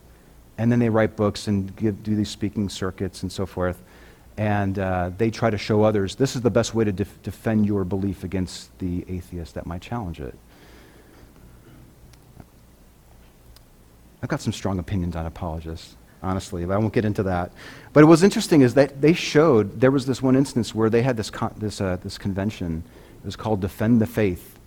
And 0.58 0.72
then 0.72 0.80
they 0.80 0.88
write 0.88 1.18
books 1.18 1.48
and 1.48 1.75
give, 1.75 2.01
do 2.01 2.15
these 2.15 2.30
speaking 2.30 2.70
circuits 2.70 3.24
and 3.24 3.32
so 3.32 3.46
forth. 3.46 3.82
And 4.38 4.80
uh, 4.80 5.12
they 5.18 5.32
try 5.32 5.50
to 5.50 5.58
show 5.58 5.84
others 5.84 6.15
this 6.15 6.38
is 6.38 6.41
the 6.41 6.50
best 6.50 6.74
way 6.74 6.86
to 6.86 6.94
def- 6.94 7.22
defend 7.24 7.65
your 7.65 7.84
belief 7.84 8.24
against 8.24 8.77
the 8.80 9.03
atheist 9.10 9.53
that 9.56 9.65
might 9.65 9.82
challenge 9.82 10.22
it. 10.22 10.34
I've 14.24 14.30
got 14.30 14.39
some 14.39 14.53
strong 14.53 14.80
opinions 14.80 15.18
on 15.18 15.25
apologists, 15.25 15.98
honestly, 16.23 16.65
but 16.65 16.73
I 16.73 16.77
won't 16.77 16.93
get 16.93 17.05
into 17.05 17.23
that. 17.23 17.51
But 17.93 18.03
what 18.03 18.11
was 18.11 18.23
interesting 18.23 18.61
is 18.61 18.73
that 18.75 19.01
they 19.01 19.13
showed 19.13 19.79
there 19.79 19.91
was 19.91 20.05
this 20.05 20.21
one 20.21 20.35
instance 20.35 20.73
where 20.73 20.89
they 20.89 21.01
had 21.01 21.17
this, 21.17 21.29
con- 21.29 21.53
this, 21.57 21.81
uh, 21.81 21.97
this 22.03 22.17
convention. 22.17 22.83
It 23.21 23.25
was 23.25 23.35
called 23.35 23.61
Defend 23.61 24.01
the 24.01 24.07
Faith. 24.07 24.59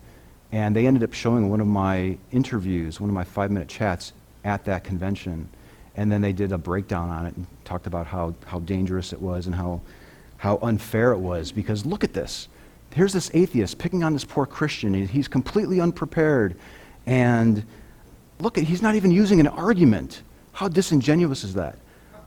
And 0.51 0.75
they 0.75 0.87
ended 0.87 1.03
up 1.03 1.13
showing 1.13 1.49
one 1.49 1.59
of 1.59 1.67
my 1.67 2.17
interviews, 2.31 3.01
one 3.01 3.09
of 3.09 3.13
my 3.13 3.23
five 3.23 3.51
minute 3.51 3.67
chats 3.67 4.13
at 4.43 4.65
that 4.65 4.83
convention. 4.83 5.49
And 5.97 6.11
then 6.11 6.21
they 6.21 6.33
did 6.33 6.51
a 6.51 6.57
breakdown 6.57 7.09
on 7.09 7.25
it 7.25 7.35
and 7.35 7.47
talked 7.63 7.87
about 7.87 8.07
how, 8.07 8.35
how 8.45 8.59
dangerous 8.59 9.13
it 9.13 9.21
was 9.21 9.47
and 9.47 9.55
how, 9.55 9.81
how 10.37 10.57
unfair 10.61 11.13
it 11.13 11.19
was. 11.19 11.51
Because 11.51 11.85
look 11.85 12.03
at 12.03 12.13
this. 12.13 12.47
Here's 12.93 13.11
this 13.11 13.29
atheist 13.33 13.77
picking 13.77 14.03
on 14.03 14.13
this 14.13 14.23
poor 14.23 14.45
Christian. 14.45 14.95
and 14.95 15.09
He's 15.09 15.27
completely 15.27 15.81
unprepared. 15.81 16.55
And 17.05 17.65
look, 18.39 18.57
at, 18.57 18.63
he's 18.63 18.81
not 18.81 18.95
even 18.95 19.11
using 19.11 19.39
an 19.39 19.47
argument. 19.47 20.21
How 20.55 20.69
disingenuous 20.69 21.43
is 21.43 21.55
that? 21.55 21.77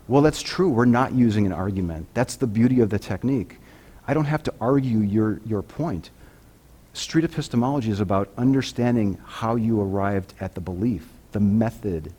Well, 0.06 0.20
that's 0.20 0.42
true. 0.42 0.68
We're 0.68 0.85
not 0.85 1.12
using 1.12 1.47
an 1.47 1.52
argument. 1.52 2.08
That's 2.12 2.37
the 2.37 2.47
beauty 2.47 2.80
of 2.80 2.90
the 2.90 2.99
technique. 2.99 3.56
I 4.06 4.12
don't 4.12 4.26
have 4.26 4.42
to 4.42 4.54
argue 4.61 4.99
your, 4.99 5.40
your 5.47 5.62
point. 5.62 6.11
Street 6.92 7.25
epistemology 7.25 7.90
is 7.90 8.00
about 8.00 8.28
understanding 8.37 9.16
how 9.25 9.56
you 9.56 9.80
arrived 9.80 10.35
at 10.40 10.54
the 10.54 10.61
belief, 10.61 11.08
the 11.32 11.40
method. 11.40 12.12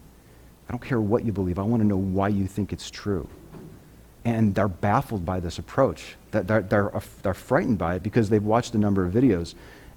I 0.68 0.72
don't 0.72 0.82
care 0.82 1.00
what 1.00 1.26
you 1.26 1.32
believe. 1.32 1.60
I 1.60 1.64
want 1.64 1.84
to 1.84 1.88
know 1.88 1.98
why 1.98 2.30
you 2.30 2.48
think 2.48 2.74
it's 2.74 2.90
true. 2.90 3.30
And 4.26 4.56
they're 4.56 4.68
baffled 4.68 5.28
by 5.28 5.40
this 5.40 5.60
approach. 5.60 6.16
They're, 6.32 6.62
they're, 6.62 6.92
they're 7.22 7.34
frightened 7.36 7.78
by 7.78 7.96
it 7.96 8.04
because 8.04 8.30
they've 8.30 8.44
watched 8.44 8.74
a 8.74 8.80
number 8.80 9.06
of 9.06 9.14
videos 9.14 9.54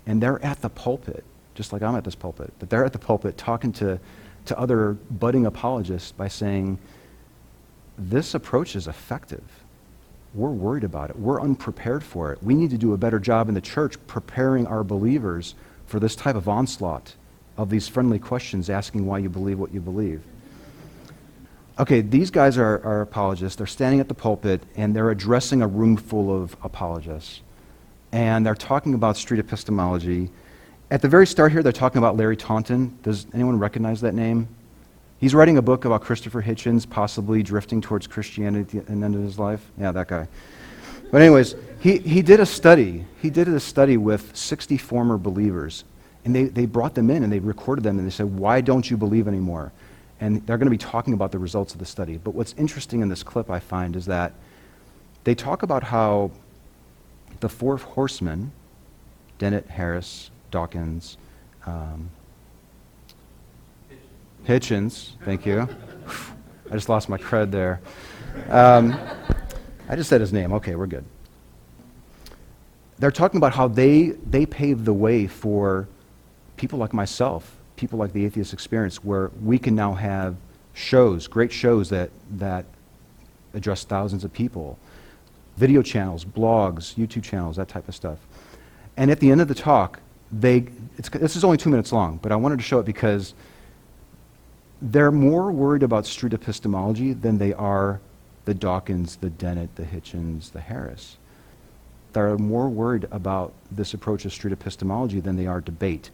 and 0.06 0.22
they're 0.22 0.44
at 0.44 0.60
the 0.60 0.68
pulpit 0.68 1.24
just 1.54 1.72
like 1.72 1.82
I'm 1.82 1.94
at 1.96 2.04
this 2.04 2.14
pulpit, 2.14 2.52
but 2.58 2.70
they're 2.70 2.84
at 2.84 2.92
the 2.92 2.98
pulpit 2.98 3.36
talking 3.36 3.72
to, 3.74 3.98
to 4.46 4.58
other 4.58 4.92
budding 5.10 5.46
apologists 5.46 6.12
by 6.12 6.28
saying, 6.28 6.78
this 7.98 8.34
approach 8.34 8.74
is 8.74 8.88
effective. 8.88 9.44
We're 10.34 10.50
worried 10.50 10.84
about 10.84 11.10
it. 11.10 11.18
We're 11.18 11.40
unprepared 11.40 12.02
for 12.02 12.32
it. 12.32 12.42
We 12.42 12.54
need 12.54 12.70
to 12.70 12.78
do 12.78 12.94
a 12.94 12.96
better 12.96 13.18
job 13.18 13.48
in 13.48 13.54
the 13.54 13.60
church 13.60 13.96
preparing 14.06 14.66
our 14.66 14.82
believers 14.82 15.54
for 15.86 16.00
this 16.00 16.16
type 16.16 16.36
of 16.36 16.48
onslaught 16.48 17.14
of 17.58 17.68
these 17.68 17.86
friendly 17.86 18.18
questions 18.18 18.70
asking 18.70 19.04
why 19.04 19.18
you 19.18 19.28
believe 19.28 19.58
what 19.58 19.74
you 19.74 19.80
believe. 19.80 20.22
Okay, 21.78 22.00
these 22.00 22.30
guys 22.30 22.56
are, 22.56 22.82
are 22.84 23.02
apologists. 23.02 23.56
They're 23.56 23.66
standing 23.66 24.00
at 24.00 24.08
the 24.08 24.14
pulpit 24.14 24.62
and 24.74 24.96
they're 24.96 25.10
addressing 25.10 25.62
a 25.62 25.66
room 25.66 25.96
full 25.96 26.34
of 26.34 26.56
apologists. 26.62 27.42
And 28.10 28.44
they're 28.44 28.54
talking 28.54 28.94
about 28.94 29.16
street 29.16 29.40
epistemology 29.40 30.30
at 30.92 31.00
the 31.00 31.08
very 31.08 31.26
start 31.26 31.52
here, 31.52 31.62
they're 31.62 31.72
talking 31.72 31.96
about 31.96 32.18
Larry 32.18 32.36
Taunton. 32.36 32.98
Does 33.02 33.26
anyone 33.32 33.58
recognize 33.58 34.02
that 34.02 34.12
name? 34.12 34.46
He's 35.18 35.34
writing 35.34 35.56
a 35.56 35.62
book 35.62 35.86
about 35.86 36.02
Christopher 36.02 36.42
Hitchens 36.42 36.88
possibly 36.88 37.42
drifting 37.42 37.80
towards 37.80 38.06
Christianity 38.06 38.76
at 38.76 38.84
the 38.84 38.92
end 38.92 39.14
of 39.14 39.22
his 39.22 39.38
life. 39.38 39.64
Yeah, 39.80 39.90
that 39.92 40.08
guy. 40.08 40.28
But, 41.10 41.22
anyways, 41.22 41.54
he, 41.80 41.96
he 41.96 42.20
did 42.20 42.40
a 42.40 42.46
study. 42.46 43.06
He 43.22 43.30
did 43.30 43.48
a 43.48 43.58
study 43.58 43.96
with 43.96 44.36
60 44.36 44.76
former 44.76 45.16
believers. 45.16 45.84
And 46.26 46.34
they, 46.34 46.44
they 46.44 46.66
brought 46.66 46.94
them 46.94 47.08
in 47.08 47.22
and 47.22 47.32
they 47.32 47.38
recorded 47.38 47.84
them 47.84 47.98
and 47.98 48.06
they 48.06 48.12
said, 48.12 48.26
Why 48.26 48.60
don't 48.60 48.90
you 48.90 48.98
believe 48.98 49.26
anymore? 49.26 49.72
And 50.20 50.46
they're 50.46 50.58
going 50.58 50.66
to 50.66 50.70
be 50.70 50.76
talking 50.76 51.14
about 51.14 51.32
the 51.32 51.38
results 51.38 51.72
of 51.72 51.78
the 51.78 51.86
study. 51.86 52.18
But 52.18 52.34
what's 52.34 52.54
interesting 52.58 53.00
in 53.00 53.08
this 53.08 53.22
clip, 53.22 53.50
I 53.50 53.60
find, 53.60 53.96
is 53.96 54.04
that 54.06 54.34
they 55.24 55.34
talk 55.34 55.62
about 55.62 55.84
how 55.84 56.32
the 57.40 57.48
four 57.48 57.78
horsemen, 57.78 58.52
Dennett, 59.38 59.68
Harris, 59.68 60.30
Dawkins. 60.52 61.16
Um, 61.66 62.10
Hitchens, 64.46 65.12
thank 65.24 65.44
you. 65.44 65.68
I 66.70 66.74
just 66.74 66.88
lost 66.88 67.08
my 67.08 67.18
cred 67.18 67.50
there. 67.50 67.80
Um, 68.48 68.96
I 69.88 69.96
just 69.96 70.08
said 70.08 70.20
his 70.20 70.32
name. 70.32 70.52
Okay, 70.52 70.76
we're 70.76 70.86
good. 70.86 71.04
They're 72.98 73.10
talking 73.10 73.38
about 73.38 73.52
how 73.52 73.66
they, 73.66 74.10
they 74.30 74.46
paved 74.46 74.84
the 74.84 74.92
way 74.92 75.26
for 75.26 75.88
people 76.56 76.78
like 76.78 76.92
myself, 76.92 77.56
people 77.76 77.98
like 77.98 78.12
the 78.12 78.24
Atheist 78.24 78.52
Experience, 78.52 79.02
where 79.02 79.30
we 79.42 79.58
can 79.58 79.74
now 79.74 79.94
have 79.94 80.36
shows, 80.72 81.26
great 81.26 81.52
shows 81.52 81.88
that, 81.90 82.10
that 82.30 82.64
address 83.54 83.84
thousands 83.84 84.24
of 84.24 84.32
people, 84.32 84.78
video 85.56 85.82
channels, 85.82 86.24
blogs, 86.24 86.94
YouTube 86.94 87.22
channels, 87.22 87.56
that 87.56 87.68
type 87.68 87.88
of 87.88 87.94
stuff. 87.94 88.18
And 88.96 89.10
at 89.10 89.20
the 89.20 89.30
end 89.30 89.40
of 89.40 89.48
the 89.48 89.54
talk, 89.54 90.00
they, 90.32 90.60
this 91.12 91.36
is 91.36 91.44
only 91.44 91.58
two 91.58 91.70
minutes 91.70 91.92
long, 91.92 92.18
but 92.22 92.32
I 92.32 92.36
wanted 92.36 92.58
to 92.58 92.64
show 92.64 92.78
it 92.80 92.86
because 92.86 93.34
they're 94.80 95.12
more 95.12 95.52
worried 95.52 95.82
about 95.82 96.06
street 96.06 96.32
epistemology 96.32 97.12
than 97.12 97.38
they 97.38 97.52
are 97.52 98.00
the 98.44 98.54
Dawkins, 98.54 99.16
the 99.16 99.30
Dennett, 99.30 99.76
the 99.76 99.84
Hitchens, 99.84 100.50
the 100.50 100.60
Harris. 100.60 101.16
They're 102.12 102.36
more 102.36 102.68
worried 102.68 103.06
about 103.10 103.52
this 103.70 103.94
approach 103.94 104.24
of 104.24 104.32
street 104.32 104.52
epistemology 104.52 105.20
than 105.20 105.36
they 105.36 105.46
are 105.46 105.60
debate. 105.60 106.10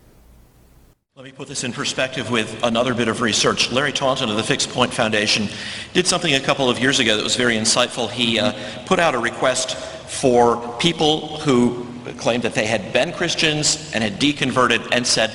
Let 1.16 1.24
me 1.24 1.32
put 1.32 1.48
this 1.48 1.64
in 1.64 1.72
perspective 1.72 2.30
with 2.30 2.62
another 2.62 2.94
bit 2.94 3.08
of 3.08 3.22
research. 3.22 3.72
Larry 3.72 3.92
Taunton 3.92 4.30
of 4.30 4.36
the 4.36 4.42
Fixed 4.44 4.68
Point 4.68 4.94
Foundation 4.94 5.48
did 5.92 6.06
something 6.06 6.34
a 6.34 6.40
couple 6.40 6.70
of 6.70 6.78
years 6.78 7.00
ago 7.00 7.16
that 7.16 7.24
was 7.24 7.34
very 7.34 7.56
insightful. 7.56 8.08
He 8.08 8.38
uh, 8.38 8.52
put 8.86 9.00
out 9.00 9.16
a 9.16 9.18
request 9.18 9.76
for 9.76 10.78
people 10.78 11.38
who 11.38 11.87
claimed 12.18 12.42
that 12.42 12.54
they 12.54 12.66
had 12.66 12.92
been 12.92 13.12
Christians 13.12 13.92
and 13.94 14.04
had 14.04 14.20
deconverted 14.20 14.88
and 14.92 15.06
said, 15.06 15.34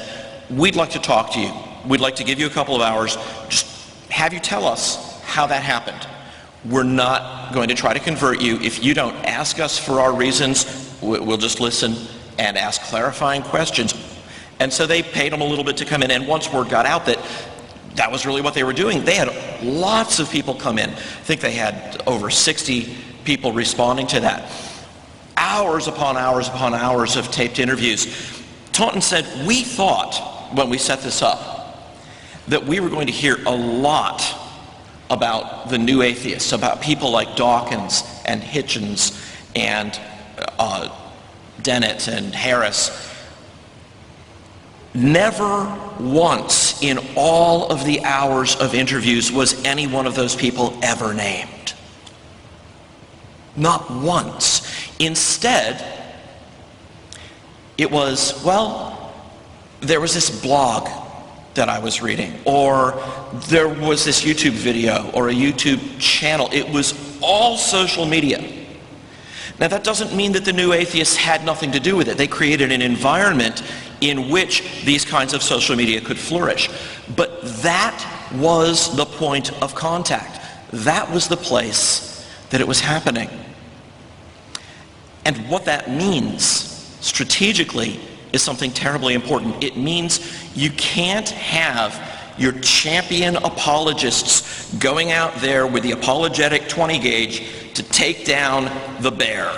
we'd 0.49 0.75
like 0.75 0.91
to 0.91 0.99
talk 0.99 1.31
to 1.33 1.39
you. 1.39 1.51
We'd 1.85 2.01
like 2.01 2.15
to 2.17 2.23
give 2.23 2.39
you 2.39 2.47
a 2.47 2.51
couple 2.51 2.75
of 2.75 2.81
hours. 2.81 3.17
Just 3.49 3.65
have 4.09 4.33
you 4.33 4.39
tell 4.39 4.65
us 4.65 5.21
how 5.23 5.47
that 5.47 5.63
happened. 5.63 6.07
We're 6.65 6.83
not 6.83 7.53
going 7.53 7.69
to 7.69 7.75
try 7.75 7.93
to 7.93 7.99
convert 7.99 8.41
you. 8.41 8.55
If 8.61 8.83
you 8.83 8.93
don't 8.93 9.15
ask 9.25 9.59
us 9.59 9.77
for 9.77 9.99
our 9.99 10.13
reasons, 10.13 10.97
we'll 11.01 11.37
just 11.37 11.59
listen 11.59 11.95
and 12.39 12.57
ask 12.57 12.81
clarifying 12.83 13.41
questions. 13.41 13.93
And 14.59 14.71
so 14.71 14.85
they 14.85 15.03
paid 15.03 15.33
them 15.33 15.41
a 15.41 15.45
little 15.45 15.65
bit 15.65 15.77
to 15.77 15.85
come 15.85 16.03
in. 16.03 16.11
And 16.11 16.27
once 16.27 16.51
word 16.51 16.69
got 16.69 16.85
out 16.85 17.05
that 17.07 17.19
that 17.95 18.11
was 18.11 18.25
really 18.25 18.41
what 18.41 18.53
they 18.53 18.63
were 18.63 18.73
doing, 18.73 19.03
they 19.03 19.15
had 19.15 19.29
lots 19.61 20.19
of 20.19 20.29
people 20.31 20.55
come 20.55 20.79
in. 20.79 20.89
I 20.89 20.93
think 20.93 21.41
they 21.41 21.51
had 21.51 22.01
over 22.07 22.29
60 22.29 22.95
people 23.23 23.51
responding 23.51 24.07
to 24.07 24.19
that. 24.21 24.49
Hours 25.45 25.89
upon 25.89 26.15
hours 26.15 26.47
upon 26.47 26.73
hours 26.73 27.17
of 27.17 27.29
taped 27.29 27.59
interviews. 27.59 28.07
Taunton 28.71 29.01
said, 29.01 29.25
we 29.45 29.61
thought 29.61 30.53
when 30.55 30.69
we 30.69 30.77
set 30.77 31.01
this 31.01 31.21
up 31.21 31.91
that 32.47 32.65
we 32.65 32.79
were 32.79 32.89
going 32.89 33.07
to 33.07 33.13
hear 33.13 33.37
a 33.45 33.51
lot 33.51 34.23
about 35.09 35.69
the 35.69 35.77
new 35.77 36.01
atheists, 36.01 36.53
about 36.53 36.81
people 36.81 37.11
like 37.11 37.35
Dawkins 37.35 38.03
and 38.25 38.41
Hitchens 38.41 39.19
and 39.53 39.99
uh, 40.57 40.89
Dennett 41.61 42.07
and 42.07 42.33
Harris. 42.33 43.13
Never 44.93 45.65
once 45.99 46.81
in 46.81 46.99
all 47.17 47.69
of 47.69 47.83
the 47.83 48.01
hours 48.05 48.55
of 48.55 48.73
interviews 48.73 49.29
was 49.29 49.61
any 49.65 49.87
one 49.87 50.07
of 50.07 50.15
those 50.15 50.37
people 50.37 50.79
ever 50.81 51.13
named. 51.13 51.73
Not 53.57 53.91
once. 53.91 54.72
Instead, 55.03 55.83
it 57.77 57.91
was, 57.91 58.41
well, 58.43 59.13
there 59.81 59.99
was 59.99 60.13
this 60.13 60.29
blog 60.41 60.87
that 61.55 61.69
I 61.69 61.79
was 61.79 62.01
reading, 62.01 62.33
or 62.45 62.93
there 63.47 63.67
was 63.67 64.05
this 64.05 64.23
YouTube 64.23 64.51
video 64.51 65.11
or 65.11 65.29
a 65.29 65.33
YouTube 65.33 65.99
channel. 65.99 66.49
It 66.51 66.69
was 66.69 66.93
all 67.21 67.57
social 67.57 68.05
media. 68.05 68.41
Now, 69.59 69.67
that 69.67 69.83
doesn't 69.83 70.15
mean 70.15 70.31
that 70.31 70.45
the 70.45 70.53
new 70.53 70.73
atheists 70.73 71.15
had 71.15 71.43
nothing 71.43 71.73
to 71.73 71.79
do 71.79 71.95
with 71.95 72.07
it. 72.07 72.17
They 72.17 72.27
created 72.27 72.71
an 72.71 72.81
environment 72.81 73.61
in 74.01 74.29
which 74.29 74.83
these 74.83 75.05
kinds 75.05 75.33
of 75.33 75.43
social 75.43 75.75
media 75.75 76.01
could 76.01 76.17
flourish. 76.17 76.69
But 77.15 77.41
that 77.61 78.29
was 78.33 78.95
the 78.95 79.05
point 79.05 79.51
of 79.61 79.75
contact. 79.75 80.39
That 80.71 81.11
was 81.11 81.27
the 81.27 81.37
place 81.37 82.25
that 82.49 82.61
it 82.61 82.67
was 82.67 82.79
happening. 82.79 83.29
And 85.25 85.37
what 85.49 85.65
that 85.65 85.89
means 85.89 86.43
strategically 87.01 87.99
is 88.33 88.41
something 88.41 88.71
terribly 88.71 89.13
important. 89.13 89.63
It 89.63 89.77
means 89.77 90.19
you 90.55 90.71
can't 90.71 91.29
have 91.29 92.11
your 92.37 92.51
champion 92.59 93.35
apologists 93.37 94.73
going 94.75 95.11
out 95.11 95.35
there 95.35 95.67
with 95.67 95.83
the 95.83 95.91
apologetic 95.91 96.67
20 96.67 96.99
gauge 96.99 97.73
to 97.75 97.83
take 97.83 98.25
down 98.25 98.71
the 99.01 99.11
bear. 99.11 99.51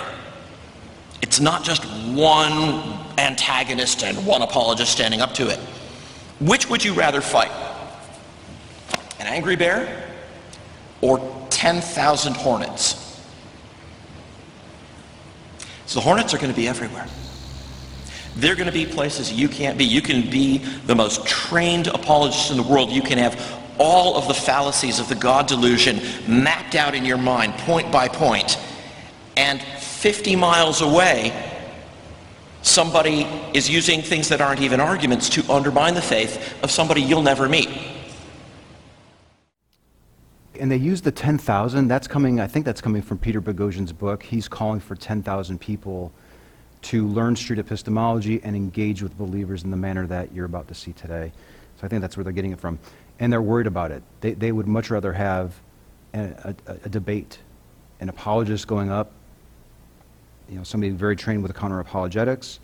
It's 1.22 1.40
not 1.40 1.64
just 1.64 1.84
one 2.12 2.98
antagonist 3.18 4.04
and 4.04 4.26
one 4.26 4.42
apologist 4.42 4.92
standing 4.92 5.20
up 5.20 5.32
to 5.34 5.48
it. 5.48 5.58
Which 6.40 6.68
would 6.68 6.84
you 6.84 6.92
rather 6.92 7.22
fight? 7.22 7.50
An 9.18 9.26
angry 9.26 9.56
bear 9.56 10.10
or 11.00 11.46
10,000 11.48 12.34
hornets? 12.34 13.05
So 15.86 16.00
the 16.00 16.04
hornets 16.04 16.34
are 16.34 16.38
going 16.38 16.50
to 16.50 16.56
be 16.56 16.68
everywhere. 16.68 17.06
They're 18.36 18.54
going 18.54 18.66
to 18.66 18.72
be 18.72 18.84
places 18.84 19.32
you 19.32 19.48
can't 19.48 19.78
be. 19.78 19.84
You 19.84 20.02
can 20.02 20.28
be 20.28 20.58
the 20.58 20.94
most 20.94 21.26
trained 21.26 21.86
apologist 21.86 22.50
in 22.50 22.58
the 22.58 22.62
world. 22.62 22.90
You 22.90 23.02
can 23.02 23.18
have 23.18 23.40
all 23.78 24.16
of 24.16 24.28
the 24.28 24.34
fallacies 24.34 24.98
of 24.98 25.08
the 25.08 25.14
God 25.14 25.46
delusion 25.46 26.00
mapped 26.26 26.74
out 26.74 26.94
in 26.94 27.04
your 27.04 27.18
mind, 27.18 27.54
point 27.54 27.90
by 27.90 28.08
point. 28.08 28.58
And 29.36 29.60
50 29.62 30.36
miles 30.36 30.82
away, 30.82 31.32
somebody 32.62 33.22
is 33.54 33.70
using 33.70 34.02
things 34.02 34.28
that 34.28 34.40
aren't 34.40 34.60
even 34.60 34.80
arguments 34.80 35.28
to 35.30 35.52
undermine 35.52 35.94
the 35.94 36.02
faith 36.02 36.62
of 36.62 36.70
somebody 36.70 37.00
you'll 37.00 37.22
never 37.22 37.48
meet. 37.48 37.68
And 40.60 40.70
they 40.70 40.76
use 40.76 41.02
the 41.02 41.12
10,000. 41.12 41.88
That's 41.88 42.06
coming, 42.06 42.40
I 42.40 42.46
think 42.46 42.64
that's 42.64 42.80
coming 42.80 43.02
from 43.02 43.18
Peter 43.18 43.40
Boghossian's 43.40 43.92
book. 43.92 44.22
He's 44.22 44.48
calling 44.48 44.80
for 44.80 44.94
10,000 44.94 45.60
people 45.60 46.12
to 46.82 47.06
learn 47.08 47.34
street 47.34 47.58
epistemology 47.58 48.40
and 48.44 48.54
engage 48.54 49.02
with 49.02 49.16
believers 49.18 49.64
in 49.64 49.70
the 49.70 49.76
manner 49.76 50.06
that 50.06 50.32
you're 50.32 50.44
about 50.44 50.68
to 50.68 50.74
see 50.74 50.92
today. 50.92 51.32
So 51.80 51.86
I 51.86 51.88
think 51.88 52.00
that's 52.00 52.16
where 52.16 52.24
they're 52.24 52.32
getting 52.32 52.52
it 52.52 52.60
from. 52.60 52.78
And 53.18 53.32
they're 53.32 53.42
worried 53.42 53.66
about 53.66 53.90
it. 53.90 54.02
They, 54.20 54.32
they 54.32 54.52
would 54.52 54.66
much 54.66 54.90
rather 54.90 55.12
have 55.12 55.54
a, 56.14 56.54
a, 56.66 56.72
a 56.84 56.88
debate, 56.88 57.38
an 58.00 58.08
apologist 58.08 58.66
going 58.66 58.90
up, 58.90 59.10
you 60.48 60.56
know, 60.56 60.62
somebody 60.62 60.92
very 60.92 61.16
trained 61.16 61.42
with 61.42 61.54
counter 61.54 61.80
apologetics. 61.80 62.60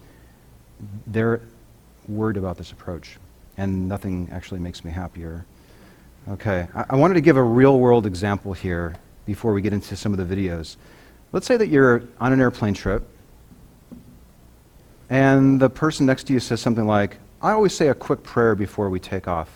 They're 1.06 1.40
worried 2.08 2.36
about 2.36 2.56
this 2.56 2.72
approach. 2.72 3.18
And 3.56 3.88
nothing 3.88 4.28
actually 4.32 4.60
makes 4.60 4.84
me 4.84 4.90
happier. 4.90 5.44
Okay, 6.28 6.68
I, 6.72 6.94
wanted 6.94 7.14
to 7.14 7.20
give 7.20 7.36
a 7.36 7.42
real 7.42 7.80
world 7.80 8.06
example 8.06 8.52
here 8.52 8.94
before 9.26 9.52
we 9.52 9.60
get 9.60 9.72
into 9.72 9.96
some 9.96 10.12
of 10.14 10.28
the 10.28 10.36
videos. 10.36 10.76
Let's 11.32 11.46
say 11.46 11.56
that 11.56 11.66
you're 11.66 12.04
on 12.20 12.32
an 12.32 12.40
airplane 12.40 12.74
trip 12.74 13.08
and 15.10 15.60
the 15.60 15.68
person 15.68 16.06
next 16.06 16.24
to 16.28 16.32
you 16.32 16.38
says 16.38 16.60
something 16.60 16.86
like, 16.86 17.18
I 17.42 17.50
always 17.52 17.74
say 17.74 17.88
a 17.88 17.94
quick 17.94 18.22
prayer 18.22 18.54
before 18.54 18.88
we 18.88 19.00
take 19.00 19.26
off. 19.26 19.50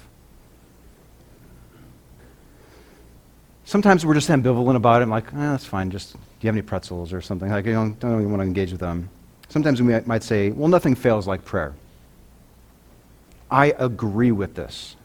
Sometimes 3.64 4.05
we're 4.05 4.14
just 4.14 4.29
ambivalent 4.29 4.76
about 4.76 5.02
it. 5.02 5.05
I'm 5.05 5.11
like, 5.11 5.33
eh, 5.33 5.37
that's 5.37 5.64
fine. 5.64 5.90
Just, 5.90 6.14
do 6.14 6.18
you 6.40 6.48
have 6.48 6.57
any 6.57 6.62
pretzels 6.62 7.12
or 7.12 7.20
something? 7.20 7.48
Like, 7.48 7.66
I 7.66 7.72
don't, 7.72 7.98
don't 8.00 8.12
really 8.12 8.26
want 8.26 8.40
to 8.40 8.46
engage 8.46 8.72
with 8.72 8.81
them. 8.81 9.09
Sometimes 9.48 9.81
we 9.81 9.98
might 10.00 10.24
say, 10.24 10.50
well, 10.50 10.68
nothing 10.68 10.96
fails 10.96 11.29
like 11.29 11.44
prayer. 11.44 11.74
I 13.50 13.72
agree 13.79 14.33
with 14.33 14.57
this. 14.57 14.96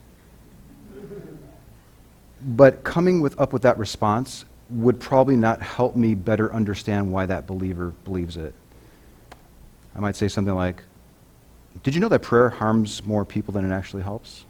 But 2.43 2.83
coming 2.83 3.21
with, 3.21 3.39
up 3.39 3.53
with 3.53 3.61
that 3.63 3.77
response 3.77 4.45
would 4.69 4.99
probably 4.99 5.35
not 5.35 5.61
help 5.61 5.95
me 5.95 6.15
better 6.15 6.53
understand 6.53 7.11
why 7.11 7.25
that 7.25 7.45
believer 7.45 7.93
believes 8.03 8.37
it. 8.37 8.53
I 9.95 9.99
might 9.99 10.15
say 10.15 10.27
something 10.27 10.55
like, 10.55 10.83
Did 11.83 11.93
you 11.93 12.01
know 12.01 12.09
that 12.09 12.21
prayer 12.21 12.49
harms 12.49 13.03
more 13.05 13.25
people 13.25 13.53
than 13.53 13.69
it 13.69 13.73
actually 13.73 14.03
helps? 14.03 14.45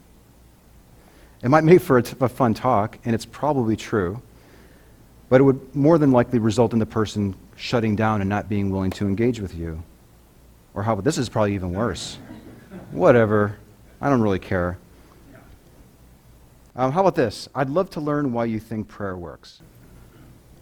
It 1.43 1.49
might 1.49 1.63
make 1.63 1.81
for 1.81 1.97
a, 1.97 2.03
t- 2.03 2.15
a 2.21 2.29
fun 2.29 2.53
talk, 2.53 2.99
and 3.03 3.15
it's 3.15 3.25
probably 3.25 3.75
true, 3.75 4.21
but 5.27 5.41
it 5.41 5.43
would 5.43 5.75
more 5.75 5.97
than 5.97 6.11
likely 6.11 6.37
result 6.37 6.73
in 6.73 6.79
the 6.79 6.85
person 6.85 7.35
shutting 7.55 7.95
down 7.95 8.21
and 8.21 8.29
not 8.29 8.47
being 8.47 8.69
willing 8.69 8.91
to 8.91 9.07
engage 9.07 9.39
with 9.39 9.55
you. 9.55 9.81
Or 10.73 10.83
how 10.83 10.93
about 10.93 11.03
this 11.03 11.17
is 11.17 11.29
probably 11.29 11.55
even 11.55 11.73
worse? 11.73 12.17
Whatever. 12.91 13.57
I 13.99 14.09
don't 14.09 14.21
really 14.21 14.39
care. 14.39 14.77
Um, 16.75 16.91
how 16.91 17.01
about 17.01 17.15
this? 17.15 17.49
I'd 17.53 17.69
love 17.69 17.89
to 17.91 18.01
learn 18.01 18.31
why 18.31 18.45
you 18.45 18.59
think 18.59 18.87
prayer 18.87 19.17
works. 19.17 19.61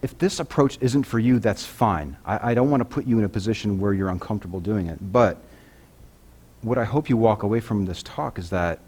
If 0.02 0.18
this 0.18 0.40
approach 0.40 0.78
isn't 0.80 1.04
for 1.04 1.18
you, 1.18 1.38
that's 1.38 1.64
fine. 1.64 2.16
I, 2.24 2.50
I 2.50 2.54
don't 2.54 2.70
want 2.70 2.80
to 2.80 2.84
put 2.84 3.06
you 3.06 3.18
in 3.18 3.24
a 3.24 3.28
position 3.28 3.78
where 3.78 3.92
you're 3.92 4.08
uncomfortable 4.08 4.60
doing 4.60 4.86
it. 4.86 4.98
But 5.12 5.36
what 6.62 6.78
I 6.78 6.84
hope 6.84 7.08
you 7.08 7.16
walk 7.16 7.42
away 7.42 7.60
from 7.60 7.86
this 7.86 8.02
talk 8.02 8.38
is 8.38 8.50
that 8.50 8.80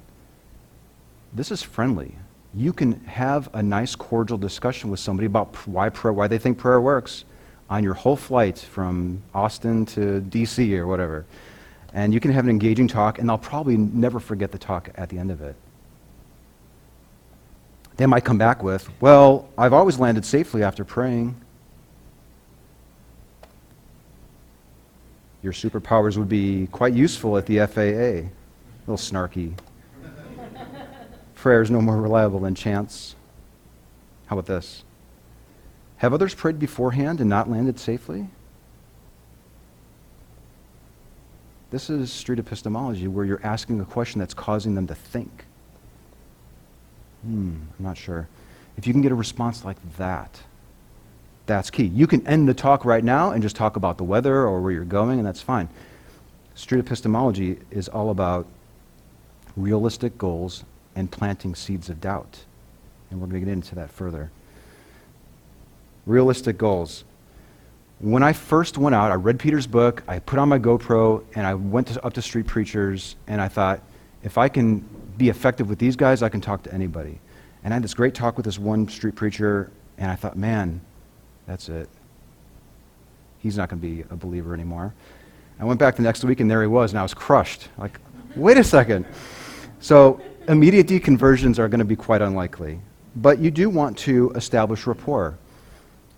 this 1.33 1.51
is 1.51 1.63
friendly. 1.63 2.15
You 2.55 2.73
can 2.73 3.05
have 3.05 3.49
a 3.55 3.63
nice, 3.63 3.95
cordial 3.95 4.37
discussion 4.37 4.91
with 4.91 5.01
somebody 5.01 5.27
about 5.27 5.55
why 5.67 5.89
prayer, 5.91 6.13
why 6.13 6.29
they 6.29 6.39
think 6.39 6.59
prayer 6.59 6.81
works, 6.81 7.25
on 7.71 7.83
your 7.83 7.95
whole 7.95 8.17
flight 8.17 8.59
from 8.59 9.23
Austin 9.35 9.87
to 9.87 10.21
D.C. 10.21 10.77
or 10.77 10.87
whatever, 10.87 11.25
and 11.95 12.13
you 12.13 12.21
can 12.21 12.31
have 12.31 12.45
an 12.45 12.51
engaging 12.51 12.87
talk, 12.87 13.19
and 13.19 13.29
they'll 13.29 13.39
probably 13.39 13.79
never 13.79 14.21
forget 14.21 14.53
the 14.53 14.59
talk 14.59 14.91
at 14.97 15.09
the 15.09 15.19
end 15.19 15.31
of 15.31 15.41
it. 15.41 15.57
They 17.97 18.07
might 18.07 18.25
come 18.25 18.39
back 18.39 18.63
with, 18.63 18.89
"Well, 19.01 19.49
I've 19.57 19.73
always 19.73 19.99
landed 19.99 20.25
safely 20.25 20.63
after 20.63 20.85
praying." 20.85 21.37
Your 25.43 25.53
superpowers 25.53 26.17
would 26.17 26.29
be 26.29 26.69
quite 26.69 26.95
useful 26.95 27.37
at 27.37 27.47
the 27.47 27.59
FAA. 27.59 28.29
A 28.29 28.31
little 28.87 28.97
snarky. 28.97 29.55
Prayer 31.35 31.61
is 31.63 31.71
no 31.71 31.81
more 31.81 32.01
reliable 32.01 32.41
than 32.41 32.55
chance. 32.55 33.17
How 34.27 34.37
about 34.39 34.47
this? 34.47 34.85
Have 35.97 36.15
others 36.15 36.35
prayed 36.35 36.59
beforehand 36.59 37.21
and 37.21 37.29
not 37.29 37.51
landed 37.51 37.79
safely? 37.79 38.29
This 41.71 41.91
is 41.91 42.13
street 42.13 42.39
epistemology 42.39 43.09
where 43.09 43.25
you're 43.25 43.41
asking 43.43 43.81
a 43.81 43.85
question 43.85 44.21
that's 44.21 44.35
causing 44.35 44.75
them 44.75 44.87
to 44.87 44.95
think. 44.95 45.47
Hmm, 47.23 47.55
I'm 47.79 47.85
not 47.85 47.97
sure. 47.97 48.29
If 48.77 48.87
you 48.87 48.93
can 48.93 49.03
get 49.03 49.13
a 49.13 49.17
response 49.17 49.65
like 49.65 49.77
that, 49.97 50.41
that's 51.47 51.71
key. 51.71 51.85
You 51.85 52.07
can 52.07 52.27
end 52.27 52.49
the 52.49 52.55
talk 52.55 52.85
right 52.85 53.03
now 53.03 53.33
and 53.33 53.43
just 53.43 53.57
talk 53.57 53.77
about 53.77 53.99
the 53.99 54.05
weather 54.05 54.35
or 54.35 54.61
where 54.61 54.73
you're 54.73 54.85
going, 54.85 55.19
and 55.19 55.27
that's 55.27 55.43
fine. 55.43 55.69
Street 56.55 56.81
epistemology 56.81 57.59
is 57.71 57.89
all 57.89 58.11
about 58.11 58.47
realistic 59.57 60.17
goals 60.19 60.65
and 60.95 61.11
planting 61.11 61.55
seeds 61.55 61.89
of 61.89 62.01
doubt. 62.01 62.45
And 63.11 63.21
we're 63.21 63.27
going 63.27 63.41
to 63.41 63.47
get 63.47 63.53
into 63.53 63.75
that 63.77 63.91
further. 63.91 64.31
Realistic 66.07 66.59
goals. 66.59 67.05
When 68.01 68.23
I 68.23 68.33
first 68.33 68.79
went 68.79 68.95
out, 68.95 69.13
I 69.13 69.15
read 69.15 69.39
Peter's 69.39 69.67
book, 69.67 70.03
I 70.09 70.19
put 70.19 70.39
on 70.39 70.49
my 70.49 70.59
GoPro, 70.59 71.23
and 71.35 71.47
I 71.47 71.55
went 71.55 71.89
to, 71.89 72.05
up 72.05 72.15
to 72.15 72.23
street 72.23 72.47
preachers, 72.47 73.15
and 73.29 73.41
I 73.41 73.49
thought, 73.49 73.81
if 74.25 74.39
I 74.39 74.49
can 74.49 74.85
be 75.19 75.29
effective 75.29 75.69
with 75.69 75.79
these 75.79 75.97
guys, 75.97 76.23
I 76.23 76.29
can 76.29 76.41
talk 76.41 76.63
to 76.65 76.73
anybody. 76.73 77.19
And 77.65 77.73
I 77.73 77.77
had 77.77 77.85
this 77.85 77.95
great 77.95 78.15
talk 78.15 78.37
with 78.37 78.45
this 78.45 78.59
one 78.59 78.89
street 78.89 79.15
preacher, 79.15 79.71
and 79.99 80.11
I 80.11 80.17
thought, 80.17 80.37
man, 80.37 80.81
that's 81.47 81.69
it. 81.69 81.89
He's 83.39 83.57
not 83.57 83.69
going 83.69 83.81
to 83.81 83.87
be 83.87 84.03
a 84.11 84.17
believer 84.17 84.55
anymore. 84.55 84.95
I 85.61 85.65
went 85.65 85.79
back 85.79 85.97
the 85.97 86.03
next 86.03 86.25
week, 86.25 86.41
and 86.41 86.51
there 86.51 86.61
he 86.61 86.67
was, 86.67 86.93
and 86.93 86.99
I 86.99 87.03
was 87.03 87.15
crushed. 87.15 87.69
Like, 87.79 87.99
wait 88.35 88.57
a 88.57 88.65
second. 88.65 89.07
So, 89.81 90.21
immediate 90.49 90.87
deconversions 90.87 91.59
are 91.59 91.69
going 91.69 91.81
to 91.81 91.85
be 91.85 91.97
quite 91.97 92.23
unlikely. 92.23 92.81
But 93.17 93.39
you 93.39 93.51
do 93.51 93.69
want 93.69 93.99
to 93.99 94.31
establish 94.35 94.87
rapport. 94.87 95.37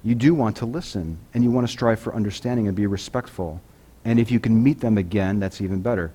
You 0.02 0.14
do 0.14 0.34
want 0.34 0.56
to 0.58 0.66
listen, 0.66 1.18
and 1.32 1.42
you 1.42 1.50
want 1.50 1.66
to 1.66 1.72
strive 1.72 1.98
for 1.98 2.14
understanding 2.14 2.68
and 2.68 2.76
be 2.76 2.86
respectful. 2.86 3.60
And 4.04 4.20
if 4.20 4.30
you 4.30 4.38
can 4.38 4.62
meet 4.62 4.80
them 4.80 4.98
again, 4.98 5.40
that's 5.40 5.60
even 5.60 5.80
better. 5.80 6.12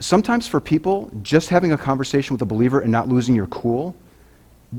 Sometimes 0.00 0.46
for 0.46 0.60
people, 0.60 1.10
just 1.22 1.48
having 1.48 1.72
a 1.72 1.78
conversation 1.78 2.34
with 2.34 2.42
a 2.42 2.46
believer 2.46 2.80
and 2.80 2.92
not 2.92 3.08
losing 3.08 3.34
your 3.34 3.46
cool, 3.48 3.96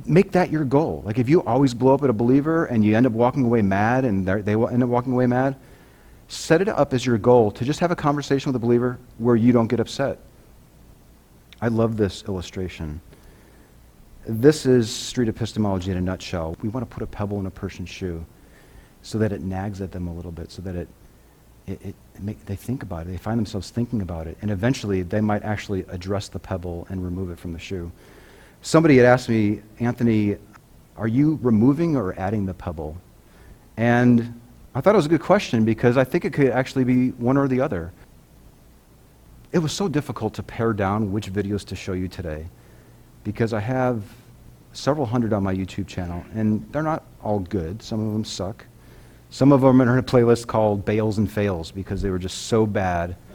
make 0.05 0.31
that 0.31 0.51
your 0.51 0.63
goal. 0.63 1.01
Like 1.05 1.17
if 1.17 1.27
you 1.27 1.43
always 1.43 1.73
blow 1.73 1.93
up 1.93 2.03
at 2.03 2.09
a 2.09 2.13
believer 2.13 2.65
and 2.65 2.85
you 2.85 2.95
end 2.95 3.05
up 3.05 3.11
walking 3.11 3.43
away 3.43 3.61
mad 3.61 4.05
and 4.05 4.25
they're- 4.25 4.57
will 4.57 4.69
end 4.69 4.83
up 4.83 4.89
walking 4.89 5.13
away 5.13 5.25
mad, 5.27 5.55
set 6.27 6.61
it 6.61 6.69
up 6.69 6.93
as 6.93 7.05
your 7.05 7.17
goal 7.17 7.51
to 7.51 7.65
just 7.65 7.79
have 7.79 7.91
a 7.91 7.95
conversation 7.95 8.51
with 8.51 8.55
a 8.55 8.65
believer 8.65 8.97
where 9.17 9.35
you 9.35 9.51
don't 9.51 9.67
get 9.67 9.79
upset. 9.79 10.19
I 11.61 11.67
love 11.67 11.97
this 11.97 12.23
illustration. 12.27 13.01
This 14.25 14.65
is 14.65 14.89
street 14.89 15.27
epistemology 15.27 15.91
in 15.91 15.97
a 15.97 16.01
nutshell. 16.01 16.55
We 16.61 16.69
want 16.69 16.87
to 16.87 16.93
put 16.93 17.03
a 17.03 17.07
pebble 17.07 17.39
in 17.39 17.47
a 17.47 17.51
person's 17.51 17.89
shoe 17.89 18.23
so 19.01 19.17
that 19.17 19.31
it 19.31 19.41
nags 19.41 19.81
at 19.81 19.91
them 19.91 20.07
a 20.07 20.13
little 20.13 20.31
bit, 20.31 20.51
so 20.51 20.61
that 20.61 20.75
it, 20.75 20.87
it, 21.67 21.81
it 21.83 21.95
make, 22.21 22.45
they 22.45 22.55
think 22.55 22.83
about 22.83 23.07
it. 23.07 23.09
They 23.09 23.17
find 23.17 23.37
themselves 23.37 23.69
thinking 23.69 24.01
about 24.01 24.27
it. 24.27 24.37
And 24.41 24.51
eventually, 24.51 25.01
they 25.03 25.21
might 25.21 25.43
actually 25.43 25.85
address 25.89 26.27
the 26.27 26.39
pebble 26.39 26.87
and 26.89 27.03
remove 27.03 27.29
it 27.31 27.39
from 27.39 27.53
the 27.53 27.59
shoe. 27.59 27.91
Somebody 28.61 28.97
had 28.97 29.05
asked 29.05 29.29
me, 29.29 29.61
Anthony, 29.79 30.37
are 30.97 31.07
you 31.07 31.39
removing 31.41 31.95
or 31.95 32.17
adding 32.19 32.45
the 32.45 32.53
pebble? 32.53 32.97
And 33.77 34.39
I 34.75 34.81
thought 34.81 34.95
it 34.95 34.97
was 34.97 35.05
a 35.05 35.09
good 35.09 35.21
question 35.21 35.63
because 35.65 35.97
I 35.97 36.03
think 36.03 36.25
it 36.25 36.33
could 36.33 36.49
actually 36.49 36.83
be 36.83 37.09
one 37.11 37.37
or 37.37 37.47
the 37.47 37.61
other. 37.61 37.91
It 39.51 39.59
was 39.59 39.71
so 39.71 39.87
difficult 39.87 40.33
to 40.35 40.43
pare 40.43 40.73
down 40.73 41.11
which 41.11 41.31
videos 41.31 41.65
to 41.67 41.75
show 41.75 41.93
you 41.93 42.07
today 42.07 42.45
because 43.23 43.53
I 43.53 43.59
have 43.59 44.03
several 44.73 45.05
hundred 45.05 45.33
on 45.33 45.43
my 45.43 45.53
YouTube 45.53 45.87
channel, 45.87 46.23
and 46.33 46.67
they're 46.71 46.83
not 46.83 47.03
all 47.23 47.39
good. 47.39 47.81
Some 47.81 48.05
of 48.05 48.13
them 48.13 48.23
suck. 48.23 48.65
Some 49.29 49.51
of 49.51 49.61
them 49.61 49.81
are 49.81 49.93
in 49.93 49.99
a 49.99 50.03
playlist 50.03 50.47
called 50.47 50.85
Bails 50.85 51.17
and 51.17 51.31
Fails 51.31 51.71
because 51.71 52.01
they 52.01 52.09
were 52.09 52.19
just 52.19 52.47
so 52.47 52.65
bad. 52.65 53.15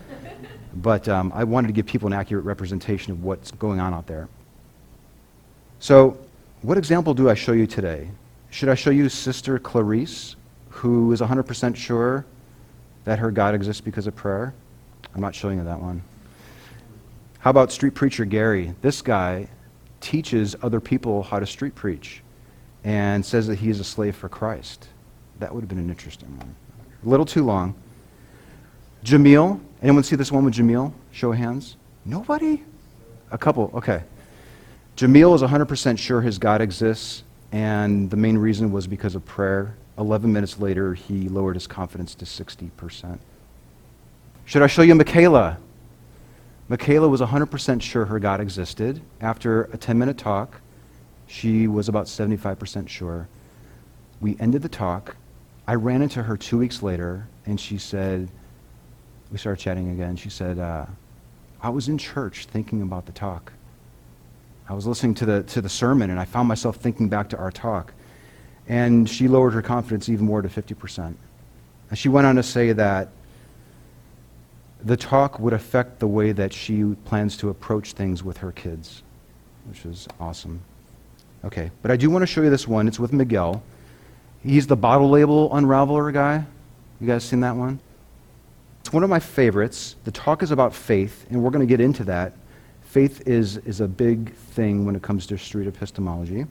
But 0.77 1.09
um, 1.09 1.31
I 1.33 1.45
wanted 1.45 1.69
to 1.69 1.73
give 1.73 1.87
people 1.87 2.09
an 2.09 2.13
accurate 2.13 2.45
representation 2.45 3.13
of 3.13 3.23
what's 3.23 3.53
going 3.53 3.79
on 3.79 3.95
out 3.95 4.09
there. 4.09 4.29
So, 5.79 6.19
what 6.63 6.77
example 6.79 7.15
do 7.15 7.31
I 7.31 7.35
show 7.35 7.53
you 7.53 7.69
today? 7.69 8.09
Should 8.51 8.69
I 8.69 8.75
show 8.75 8.91
you 8.91 9.09
Sister 9.09 9.61
Clarice, 9.61 10.35
who 10.71 11.13
is 11.13 11.21
100% 11.21 11.77
sure 11.77 12.27
that 13.05 13.21
her 13.21 13.31
God 13.31 13.55
exists 13.55 13.81
because 13.81 14.09
of 14.09 14.17
prayer? 14.17 14.53
I'm 15.15 15.21
not 15.21 15.33
showing 15.33 15.59
you 15.59 15.65
that 15.65 15.81
one. 15.81 16.03
How 17.39 17.51
about 17.51 17.71
street 17.71 17.95
preacher 17.95 18.25
Gary? 18.25 18.75
This 18.83 19.01
guy 19.01 19.49
teaches 20.01 20.57
other 20.61 20.81
people 20.81 21.23
how 21.23 21.39
to 21.39 21.47
street 21.47 21.75
preach 21.75 22.23
and 22.83 23.25
says 23.25 23.47
that 23.47 23.61
he 23.61 23.71
is 23.71 23.79
a 23.79 23.85
slave 23.85 24.17
for 24.17 24.29
Christ. 24.29 24.89
That 25.39 25.55
would 25.55 25.63
have 25.63 25.69
been 25.69 25.79
an 25.79 25.91
interesting 25.91 26.37
one. 26.39 26.55
A 27.05 27.09
little 27.09 27.27
too 27.27 27.45
long. 27.45 27.75
Jamil. 29.05 29.61
Anyone 29.83 30.03
see 30.03 30.17
this 30.17 30.33
one 30.33 30.45
with 30.45 30.55
Jamil? 30.55 30.93
Show 31.13 31.33
of 31.33 31.39
hands. 31.39 31.77
Nobody? 32.05 32.63
A 33.31 33.39
couple. 33.39 33.71
Okay. 33.75 34.03
Jamil 34.97 35.35
is 35.35 35.43
100% 35.43 35.99
sure 35.99 36.21
his 36.21 36.39
God 36.39 36.61
exists, 36.61 37.25
and 37.53 38.09
the 38.11 38.17
main 38.17 38.39
reason 38.39 38.73
was 38.73 38.87
because 38.87 39.15
of 39.15 39.25
prayer. 39.25 39.75
11 39.99 40.33
minutes 40.33 40.59
later, 40.59 40.95
he 40.95 41.29
lowered 41.29 41.57
his 41.57 41.67
confidence 41.67 42.15
to 42.15 42.25
60%. 42.25 43.19
Should 44.45 44.63
I 44.63 44.67
show 44.67 44.83
you 44.83 44.95
Michaela? 44.95 45.59
Michaela 46.69 47.09
was 47.09 47.21
100% 47.21 47.83
sure 47.83 48.07
her 48.07 48.19
God 48.19 48.41
existed. 48.41 49.01
After 49.21 49.65
a 49.65 49.77
10 49.77 49.99
minute 49.99 50.17
talk, 50.17 50.61
she 51.27 51.67
was 51.67 51.89
about 51.89 52.07
75% 52.07 52.89
sure. 52.89 53.29
We 54.21 54.37
ended 54.41 54.63
the 54.63 54.69
talk. 54.69 55.17
I 55.67 55.75
ran 55.75 56.03
into 56.03 56.23
her 56.23 56.37
two 56.37 56.59
weeks 56.59 56.83
later, 56.83 57.27
and 57.47 57.59
she 57.59 57.79
said, 57.79 58.29
We 59.33 59.39
started 59.39 59.63
chatting 59.63 59.91
again. 59.91 60.17
She 60.17 60.31
said, 60.31 60.59
uh, 60.59 60.87
I 61.63 61.71
was 61.71 61.89
in 61.89 61.97
church 61.97 62.47
thinking 62.47 62.83
about 62.83 63.07
the 63.07 63.13
talk. 63.13 63.53
I 64.69 64.75
was 64.75 64.87
listening 64.87 65.15
to 65.17 65.27
the, 65.27 65.43
to 65.45 65.63
the 65.63 65.69
sermon, 65.69 66.11
and 66.11 66.21
I 66.21 66.27
found 66.27 66.49
myself 66.49 66.77
thinking 66.77 67.09
back 67.09 67.31
to 67.31 67.39
our 67.39 67.51
talk. 67.51 67.95
And 68.69 69.09
she 69.09 69.29
lowered 69.29 69.53
her 69.55 69.63
confidence 69.63 70.09
even 70.09 70.27
more 70.27 70.43
to 70.43 70.49
50%. 70.49 71.15
And 71.91 71.99
she 71.99 72.09
went 72.09 72.27
on 72.27 72.37
to 72.37 72.43
say 72.43 72.73
that 72.73 73.09
the 74.83 74.97
talk 74.97 75.39
would 75.39 75.55
affect 75.55 75.99
the 75.99 76.07
way 76.07 76.33
that 76.33 76.53
she 76.53 76.85
plans 77.07 77.37
to 77.39 77.49
approach 77.49 77.93
things 77.93 78.23
with 78.23 78.39
her 78.39 78.53
kids, 78.53 79.03
which 79.67 79.87
is 79.87 80.07
awesome. 80.21 80.61
Okay, 81.45 81.71
but 81.83 81.91
I 81.91 81.97
do 81.97 82.11
want 82.11 82.23
to 82.23 82.27
show 82.27 82.43
you 82.43 82.51
this 82.51 82.69
one. 82.69 82.89
It's 82.89 82.99
with 82.99 83.13
Miguel. 83.13 83.63
He's 84.45 84.67
the 84.67 84.77
bottle 84.77 85.09
label 85.09 85.51
unraveler 85.55 86.13
guy. 86.13 86.45
You 87.01 87.07
guys 87.07 87.25
seen 87.25 87.41
that 87.41 87.57
one? 87.57 87.81
It's 88.81 88.93
one 88.93 89.03
of 89.03 89.09
my 89.09 89.19
favorites. 89.19 89.97
The 90.05 90.11
talk 90.11 90.43
is 90.43 90.51
about 90.51 90.75
faith, 90.75 91.27
and 91.31 91.43
we're 91.43 91.51
going 91.51 91.67
to 91.67 91.71
get 91.71 91.81
into 91.81 92.05
that. 92.05 92.35
Faith 92.83 93.27
is, 93.27 93.57
is 93.59 93.81
a 93.81 93.89
big 93.89 94.35
thing 94.35 94.85
when 94.85 94.95
it 94.95 95.03
comes 95.03 95.27
to 95.29 95.39
street 95.39 95.67
epistemology. 95.67 96.47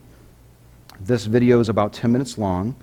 This 0.99 1.25
video 1.25 1.59
is 1.59 1.69
about 1.69 1.93
10 1.93 2.11
minutes 2.11 2.39
long. 2.39 2.75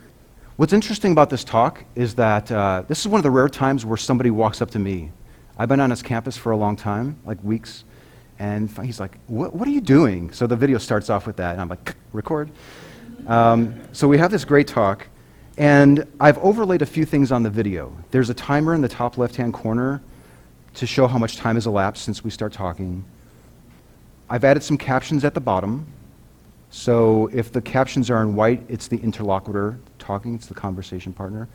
What's 0.57 0.73
interesting 0.73 1.11
about 1.11 1.29
this 1.29 1.43
talk 1.43 1.85
is 1.97 2.15
that 2.15 2.51
uh, 2.53 2.85
this 2.87 3.01
is 3.01 3.09
one 3.09 3.19
of 3.19 3.25
the 3.25 3.31
rare 3.31 3.49
times 3.49 3.85
where 3.85 3.97
somebody 3.97 4.31
walks 4.31 4.63
up 4.63 4.71
to 4.71 4.79
me. 4.79 5.11
I've 5.59 5.69
been 5.69 5.81
on 5.81 5.91
his 5.91 6.03
campus 6.03 6.37
for 6.37 6.53
a 6.53 6.57
long 6.57 6.77
time, 6.77 7.19
like 7.25 7.43
weeks, 7.43 7.83
and 8.39 8.71
he's 8.85 9.01
like, 9.01 9.19
What, 9.27 9.55
what 9.55 9.67
are 9.67 9.73
you 9.73 9.81
doing? 9.81 10.33
So 10.33 10.47
the 10.47 10.57
video 10.57 10.79
starts 10.79 11.11
off 11.11 11.27
with 11.27 11.37
that, 11.37 11.53
and 11.53 11.61
I'm 11.61 11.69
like, 11.69 11.97
record. 12.13 12.51
Um, 13.31 13.81
so 13.93 14.09
we 14.09 14.19
have 14.19 14.33
this 14.33 14.45
great 14.45 14.67
talk, 14.67 15.07
and 15.57 16.05
I've 16.19 16.37
overlaid 16.39 16.83
a 16.83 16.87
few 16.87 17.05
things 17.05 17.31
on 17.31 17.45
the 17.45 17.49
video. 17.49 17.97
There's 18.11 18.29
a 18.29 18.35
timer 18.35 18.75
in 18.75 18.81
the 18.81 18.89
top 18.89 19.19
left 19.19 19.37
hand 19.37 19.55
corner 19.55 20.03
to 20.75 20.85
show 20.85 21.07
how 21.07 21.17
much 21.17 21.37
time 21.37 21.55
has 21.55 21.69
elapsed 21.69 22.05
since 22.05 22.25
we 22.25 22.31
start 22.31 22.53
talking. 22.53 23.05
I've 24.29 24.43
added 24.43 24.65
some 24.65 24.77
captions 24.77 25.25
at 25.25 25.35
the 25.35 25.41
bottom. 25.41 25.87
So 26.71 27.31
if 27.33 27.53
the 27.53 27.63
captions 27.63 28.11
are 28.11 28.21
in 28.21 28.35
white, 28.35 28.65
it's 28.69 28.89
the 28.89 28.99
interlocutor 28.99 29.79
talking, 30.01 30.35
it's 30.35 30.47
the 30.47 30.55
conversation 30.55 31.13
partner. 31.13 31.49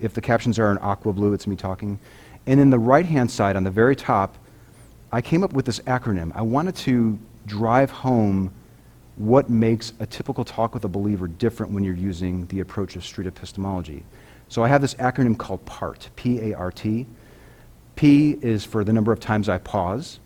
If 0.00 0.12
the 0.12 0.20
captions 0.20 0.58
are 0.58 0.70
in 0.70 0.76
aqua 0.78 1.14
blue, 1.14 1.32
it's 1.32 1.46
me 1.46 1.56
talking. 1.56 1.98
And 2.46 2.60
in 2.60 2.68
the 2.68 2.78
right 2.78 3.06
hand 3.06 3.30
side, 3.30 3.56
on 3.56 3.64
the 3.64 3.70
very 3.70 3.96
top, 3.96 4.36
I 5.10 5.22
came 5.22 5.44
up 5.44 5.54
with 5.54 5.64
this 5.64 5.80
acronym. 5.80 6.30
I 6.34 6.42
wanted 6.42 6.76
to 6.76 7.18
drive 7.46 7.90
home 7.90 8.52
what 9.16 9.50
makes 9.50 9.92
a 10.00 10.06
typical 10.06 10.44
talk 10.44 10.74
with 10.74 10.84
a 10.84 10.88
believer 10.88 11.28
different 11.28 11.72
when 11.72 11.84
you're 11.84 11.94
using 11.94 12.46
the 12.46 12.60
approach 12.60 12.96
of 12.96 13.04
street 13.04 13.26
epistemology. 13.26 14.02
So 14.48 14.62
I 14.64 14.68
have 14.68 14.80
this 14.80 14.94
acronym 14.94 15.36
called 15.36 15.64
PART, 15.64 16.08
P 16.16 16.40
A 16.40 16.54
R 16.54 16.70
T. 16.70 17.06
P 17.94 18.38
is 18.40 18.64
for 18.64 18.84
the 18.84 18.92
number 18.92 19.12
of 19.12 19.20
times 19.20 19.48
I 19.48 19.58
pause, 19.58 20.18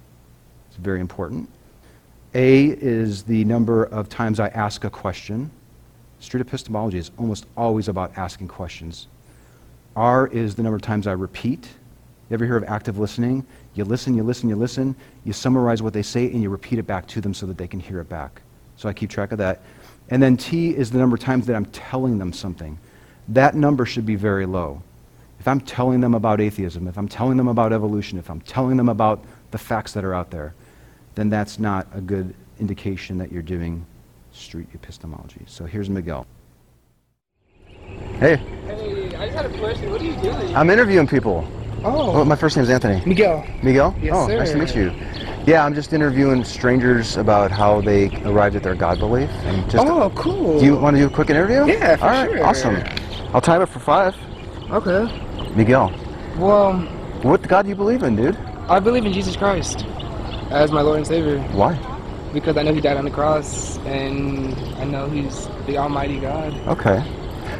it's 0.69 0.77
very 0.77 1.01
important. 1.01 1.49
A 2.35 2.67
is 2.67 3.23
the 3.23 3.45
number 3.45 3.85
of 3.85 4.09
times 4.09 4.41
I 4.41 4.49
ask 4.49 4.85
a 4.85 4.91
question. 4.91 5.51
Street 6.21 6.41
epistemology 6.41 6.99
is 6.99 7.11
almost 7.19 7.47
always 7.57 7.89
about 7.89 8.17
asking 8.17 8.49
questions. 8.49 9.07
R 9.95 10.27
is 10.29 10.55
the 10.55 10.63
number 10.63 10.77
of 10.77 10.83
times 10.83 11.07
I 11.07 11.13
repeat. 11.13 11.69
You 12.29 12.35
ever 12.35 12.45
hear 12.45 12.57
of 12.57 12.65
active 12.65 12.99
listening? 12.99 13.47
You 13.75 13.85
listen, 13.85 14.15
you 14.15 14.23
listen, 14.23 14.49
you 14.49 14.57
listen, 14.57 14.95
you 15.25 15.33
summarize 15.33 15.83
what 15.83 15.93
they 15.93 16.03
say, 16.03 16.27
and 16.31 16.43
you 16.43 16.51
repeat 16.51 16.79
it 16.79 16.87
back 16.87 17.07
to 17.09 17.21
them 17.21 17.33
so 17.33 17.47
that 17.47 17.57
they 17.57 17.69
can 17.69 17.81
hear 17.81 18.01
it 18.01 18.09
back. 18.09 18.43
So 18.77 18.89
I 18.89 18.93
keep 18.93 19.11
track 19.11 19.33
of 19.33 19.39
that. 19.39 19.61
And 20.11 20.23
then 20.23 20.37
T 20.37 20.71
is 20.71 20.91
the 20.91 20.99
number 20.99 21.15
of 21.15 21.21
times 21.21 21.47
that 21.47 21.57
I'm 21.57 21.67
telling 21.67 22.19
them 22.19 22.33
something. 22.33 22.79
That 23.29 23.55
number 23.55 23.85
should 23.87 24.07
be 24.07 24.15
very 24.15 24.47
low. 24.47 24.83
If 25.41 25.49
I'm 25.49 25.61
telling 25.61 26.01
them 26.01 26.15
about 26.15 26.41
atheism, 26.41 26.87
if 26.89 26.97
I'm 26.97 27.09
telling 27.09 27.37
them 27.37 27.49
about 27.49 27.73
evolution, 27.73 28.19
if 28.19 28.31
I'm 28.31 28.41
telling 28.41 28.77
them 28.77 28.89
about 28.89 29.25
the 29.51 29.59
facts 29.59 29.93
that 29.93 30.05
are 30.05 30.15
out 30.15 30.31
there, 30.31 30.55
then 31.15 31.29
that's 31.29 31.59
not 31.59 31.87
a 31.93 32.01
good 32.01 32.35
indication 32.61 33.19
that 33.19 33.33
you're 33.33 33.43
doing 33.43 33.85
street 34.33 34.69
epistemology. 34.75 35.41
So 35.47 35.65
here's 35.65 35.91
Miguel. 35.91 36.27
Hey, 38.19 38.37
Hey, 38.37 39.15
I 39.17 39.27
just 39.27 39.37
had 39.37 39.47
a 39.47 39.59
question. 39.59 39.91
What 39.91 40.01
are 40.01 40.05
you 40.05 40.17
doing? 40.17 40.57
I'm 40.57 40.71
interviewing 40.71 41.07
people. 41.07 41.47
oh, 41.85 42.21
Oh, 42.21 42.25
my 42.25 42.37
first 42.37 42.57
name's 42.57 42.71
Anthony. 42.71 43.03
Miguel. 43.07 43.45
Miguel? 43.63 43.95
Yes, 44.01 44.15
oh, 44.15 44.27
nice 44.29 44.53
to 44.53 44.59
meet 44.59 44.75
you. 44.75 44.91
Yeah, 45.47 45.65
I'm 45.65 45.75
just 45.75 45.93
interviewing 45.93 46.43
strangers 46.43 47.17
about 47.17 47.53
how 47.53 47.81
they 47.81 48.09
arrived 48.25 48.57
at 48.57 48.65
their 48.65 48.75
God 48.75 48.99
belief. 48.99 49.31
And 49.45 49.71
just, 49.71 49.87
Oh, 49.87 50.11
cool. 50.17 50.59
do 50.59 50.65
you 50.65 50.77
want 50.77 50.97
to 50.97 51.03
do 51.03 51.07
a 51.07 51.11
quick 51.11 51.31
interview? 51.31 51.65
Yeah, 51.67 51.95
for 51.97 52.05
All 52.07 52.11
right, 52.11 52.31
sure. 52.31 52.45
awesome. 52.45 52.83
I'll 53.33 53.41
time 53.41 53.63
it 53.63 53.67
for 53.69 53.79
five. 53.79 54.17
Okay. 54.73 55.07
Miguel, 55.55 55.93
Well, 56.37 56.79
what 57.23 57.43
God 57.47 57.63
do 57.63 57.69
you 57.69 57.77
believe 57.77 58.03
in, 58.03 58.17
dude? 58.17 58.37
I 58.69 58.81
believe 58.81 59.07
in 59.07 59.13
Jesus 59.13 59.37
Christ 59.37 59.87
as 60.51 60.73
my 60.73 60.81
Lord 60.81 60.99
and 60.99 61.07
Savior 61.07 61.39
Why? 61.53 61.79
because 62.33 62.57
I 62.57 62.63
know 62.65 62.75
He 62.75 62.81
died 62.81 62.97
on 62.97 63.05
the 63.05 63.11
cross 63.13 63.79
and 63.87 64.53
I 64.81 64.85
know 64.85 65.09
He's 65.09 65.47
the 65.67 65.79
Almighty 65.79 66.19
God. 66.19 66.53
Okay. 66.67 66.99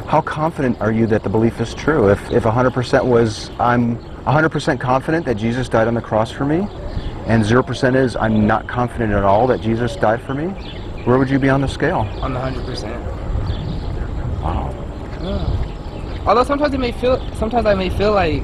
How 0.07 0.19
confident 0.21 0.79
are 0.81 0.91
you 0.91 1.07
that 1.07 1.23
the 1.23 1.29
belief 1.29 1.61
is 1.61 1.73
true? 1.73 2.09
If, 2.09 2.19
if 2.31 2.43
100% 2.43 3.05
was, 3.05 3.49
I'm 3.59 3.97
100% 4.25 4.79
confident 4.79 5.25
that 5.25 5.35
Jesus 5.37 5.69
died 5.69 5.87
on 5.87 5.93
the 5.93 6.01
cross 6.01 6.29
for 6.31 6.43
me, 6.43 6.67
and 7.27 7.43
0% 7.43 7.95
is, 7.95 8.15
I'm 8.15 8.47
not 8.47 8.67
confident 8.67 9.11
at 9.13 9.23
all 9.23 9.47
that 9.47 9.61
Jesus 9.61 9.95
died 9.95 10.21
for 10.21 10.33
me, 10.33 10.45
where 11.05 11.17
would 11.17 11.29
you 11.29 11.39
be 11.39 11.49
on 11.49 11.61
the 11.61 11.67
scale? 11.67 12.07
On 12.21 12.33
the 12.33 12.39
hundred 12.39 12.65
percent. 12.65 13.01
Wow. 14.41 14.73
Although 16.25 16.43
sometimes 16.43 16.73
it 16.73 16.79
may 16.79 16.91
feel, 16.91 17.19
sometimes 17.35 17.65
I 17.65 17.75
may 17.75 17.89
feel 17.89 18.11
like 18.13 18.43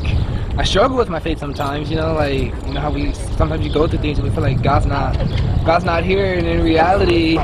I 0.58 0.64
struggle 0.64 0.96
with 0.98 1.10
my 1.10 1.20
faith. 1.20 1.40
Sometimes, 1.40 1.90
you 1.90 1.98
know, 1.98 2.14
like 2.14 2.54
you 2.68 2.74
know 2.74 2.80
how 2.80 2.92
we 2.92 3.12
sometimes 3.14 3.66
you 3.66 3.74
go 3.74 3.88
through 3.88 4.00
things 4.00 4.20
and 4.20 4.28
we 4.28 4.34
feel 4.34 4.44
like 4.44 4.62
God's 4.62 4.86
not, 4.86 5.14
God's 5.66 5.84
not 5.84 6.04
here, 6.04 6.34
and 6.36 6.48
in 6.48 6.62
reality, 6.64 7.38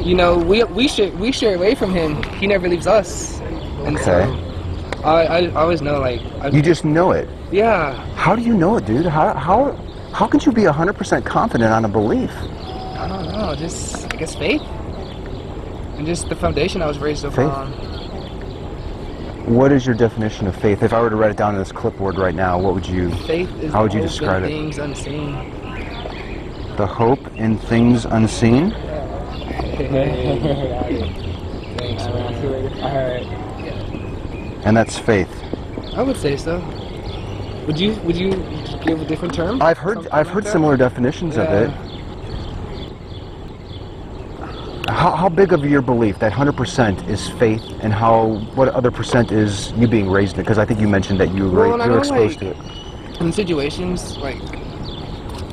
you 0.02 0.14
know, 0.16 0.36
we 0.38 0.64
we 0.64 0.88
should 0.88 1.16
we 1.20 1.30
stray 1.30 1.54
away 1.54 1.74
from 1.76 1.92
Him. 1.94 2.20
He 2.40 2.46
never 2.48 2.68
leaves 2.68 2.86
us, 2.88 3.38
and 3.84 3.96
Okay. 3.98 4.04
so 4.04 5.02
I, 5.04 5.24
I 5.26 5.38
I 5.46 5.54
always 5.54 5.80
know 5.82 6.00
like 6.00 6.20
I, 6.40 6.48
You 6.48 6.62
just 6.62 6.84
know 6.84 7.12
it. 7.12 7.28
yeah. 7.52 7.92
How 8.16 8.34
do 8.34 8.42
you 8.42 8.54
know 8.54 8.76
it, 8.76 8.86
dude? 8.86 9.06
How, 9.06 9.32
how, 9.34 9.72
how 10.18 10.26
could 10.26 10.44
you 10.44 10.50
be 10.50 10.62
100% 10.62 11.24
confident 11.24 11.72
on 11.72 11.84
a 11.84 11.88
belief? 11.88 12.32
I 12.32 13.06
don't 13.06 13.28
know, 13.28 13.54
just 13.54 14.04
I 14.12 14.16
guess 14.16 14.34
faith, 14.34 14.62
and 14.62 16.04
just 16.04 16.28
the 16.28 16.34
foundation 16.34 16.82
I 16.82 16.88
was 16.88 16.98
raised 16.98 17.22
Faith? 17.22 17.38
upon. 17.38 17.70
What 19.46 19.70
is 19.70 19.86
your 19.86 19.94
definition 19.94 20.48
of 20.48 20.56
faith? 20.56 20.82
If 20.82 20.92
I 20.92 21.00
were 21.00 21.08
to 21.08 21.14
write 21.14 21.30
it 21.30 21.36
down 21.36 21.54
on 21.54 21.60
this 21.60 21.70
clipboard 21.70 22.18
right 22.18 22.34
now, 22.34 22.58
what 22.58 22.74
would 22.74 22.84
you, 22.84 23.12
Faith 23.28 23.48
is 23.60 23.72
How 23.72 23.84
would 23.84 23.94
you 23.94 24.00
the 24.00 24.08
hope 24.08 24.16
in 24.16 24.18
describe 24.18 24.42
it? 24.42 24.48
things 24.48 24.78
unseen. 24.78 25.34
the 26.76 26.86
hope 26.88 27.24
in 27.36 27.56
things 27.56 28.04
unseen? 28.04 28.72
Thanks, 28.72 29.92
man. 32.06 32.82
All 32.82 32.96
right. 32.96 33.22
And 34.66 34.76
that's 34.76 34.98
faith. 34.98 35.30
I 35.94 36.02
would 36.02 36.16
say 36.16 36.36
so. 36.36 36.60
Would 37.68 37.78
you 37.78 37.92
Would 38.00 38.16
you 38.16 38.30
give 38.82 39.02
a 39.02 39.04
different 39.04 39.34
term? 39.34 39.60
I've 39.60 39.76
heard 39.76 39.96
Something 39.96 40.12
I've 40.12 40.26
like 40.26 40.34
heard 40.34 40.44
that? 40.44 40.52
similar 40.52 40.76
definitions 40.78 41.36
of 41.36 41.46
it. 41.50 41.70
How, 44.88 45.14
how 45.14 45.28
big 45.28 45.52
of 45.52 45.62
your 45.66 45.82
belief 45.82 46.18
that 46.20 46.32
100% 46.32 47.08
is 47.10 47.28
faith, 47.32 47.62
and 47.82 47.92
how 47.92 48.38
what 48.54 48.68
other 48.68 48.90
percent 48.90 49.30
is 49.32 49.70
you 49.72 49.86
being 49.86 50.08
raised 50.10 50.36
in 50.36 50.40
it? 50.40 50.44
Because 50.44 50.56
I 50.56 50.64
think 50.64 50.80
you 50.80 50.88
mentioned 50.88 51.20
that 51.20 51.32
you 51.34 51.44
were, 51.50 51.68
Well, 51.68 51.74
and 51.74 51.82
you 51.84 51.90
were 51.90 51.96
know, 51.96 51.98
exposed 51.98 52.40
like- 52.42 52.56
to 52.56 53.14
it. 53.14 53.20
In 53.20 53.30
situations 53.32 54.16
like 54.16 54.40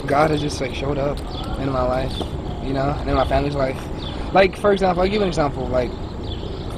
God 0.07 0.29
has 0.31 0.39
just 0.39 0.61
like 0.61 0.73
showed 0.73 0.97
up 0.97 1.19
in 1.59 1.69
my 1.69 1.81
life, 1.81 2.17
you 2.63 2.71
know, 2.73 2.95
and 2.97 3.09
in 3.09 3.15
my 3.15 3.27
family's 3.27 3.55
life. 3.55 3.77
Like 4.33 4.55
for 4.57 4.71
example, 4.71 5.03
I'll 5.03 5.09
give 5.09 5.21
an 5.21 5.27
example. 5.27 5.67
Like 5.67 5.91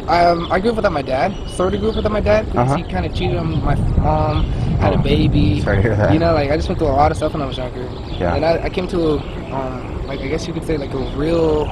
um, 0.08 0.52
I 0.52 0.60
grew 0.60 0.70
up 0.72 0.78
without 0.78 0.92
my 0.94 1.02
dad. 1.02 1.34
Sort 1.50 1.74
of 1.74 1.80
grew 1.82 1.90
up 1.90 1.96
without 1.98 2.12
my 2.12 2.20
dad 2.22 2.46
because 2.46 2.70
Uh-huh. 2.72 2.78
he 2.78 2.84
kind 2.92 3.06
of 3.06 3.14
cheated 3.14 3.38
on 3.38 3.64
my 3.64 3.76
mom, 3.76 4.44
had 4.80 4.94
Oh, 4.94 5.00
a 5.00 5.02
baby. 5.02 5.62
sorry 5.62 5.78
to 5.78 5.82
hear 5.82 5.96
that. 5.96 6.14
You 6.14 6.20
know, 6.20 6.34
like 6.34 6.50
I 6.52 6.56
just 6.56 6.68
went 6.70 6.80
through 6.80 6.90
a 6.90 6.98
lot 7.04 7.12
of 7.12 7.18
stuff 7.18 7.34
when 7.34 7.42
I 7.42 7.46
was 7.46 7.58
younger. 7.58 7.84
Yeah. 8.18 8.36
And 8.36 8.46
I, 8.46 8.64
I 8.66 8.70
came 8.70 8.88
to 8.90 9.00
a, 9.00 9.18
um, 9.54 10.08
like 10.08 10.20
I 10.22 10.28
guess 10.28 10.48
you 10.48 10.54
could 10.54 10.64
say 10.66 10.78
like 10.78 10.94
a 10.94 11.18
real, 11.18 11.66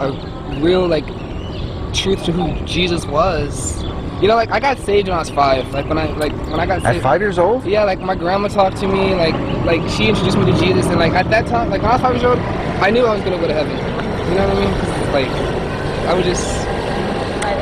a 0.00 0.58
real 0.60 0.86
like 0.86 1.06
truth 1.94 2.24
to 2.24 2.32
who 2.32 2.52
Jesus 2.66 3.06
was. 3.06 3.82
You 4.20 4.28
know, 4.28 4.36
like 4.36 4.50
I 4.50 4.60
got 4.60 4.78
saved 4.78 5.08
when 5.08 5.16
I 5.16 5.20
was 5.20 5.30
five. 5.30 5.72
Like 5.72 5.86
when 5.88 5.98
I 5.98 6.06
like 6.16 6.32
when 6.50 6.60
I 6.60 6.66
got 6.66 6.84
At 6.84 6.92
saved. 6.94 7.02
five 7.02 7.20
years 7.20 7.38
old? 7.38 7.64
Yeah, 7.66 7.84
like 7.84 8.00
my 8.00 8.14
grandma 8.14 8.48
talked 8.48 8.76
to 8.78 8.88
me, 8.88 9.14
like 9.14 9.34
like 9.64 9.88
she 9.90 10.08
introduced 10.08 10.38
me 10.38 10.46
to 10.46 10.58
Jesus, 10.58 10.86
and 10.86 10.98
like 10.98 11.12
at 11.12 11.28
that 11.30 11.46
time, 11.46 11.70
like 11.70 11.82
when 11.82 11.90
I 11.90 11.94
was 11.94 12.02
five 12.02 12.12
years 12.14 12.24
old, 12.24 12.38
I 12.38 12.90
knew 12.90 13.04
I 13.06 13.14
was 13.14 13.22
gonna 13.24 13.38
go 13.38 13.46
to 13.46 13.52
heaven. 13.54 13.76
You 14.30 14.34
know 14.38 14.48
what 14.48 14.56
I 14.56 14.60
mean? 14.64 14.74
'Cause, 14.80 15.08
like 15.12 15.28
I 16.08 16.14
was 16.14 16.24
just 16.24 16.66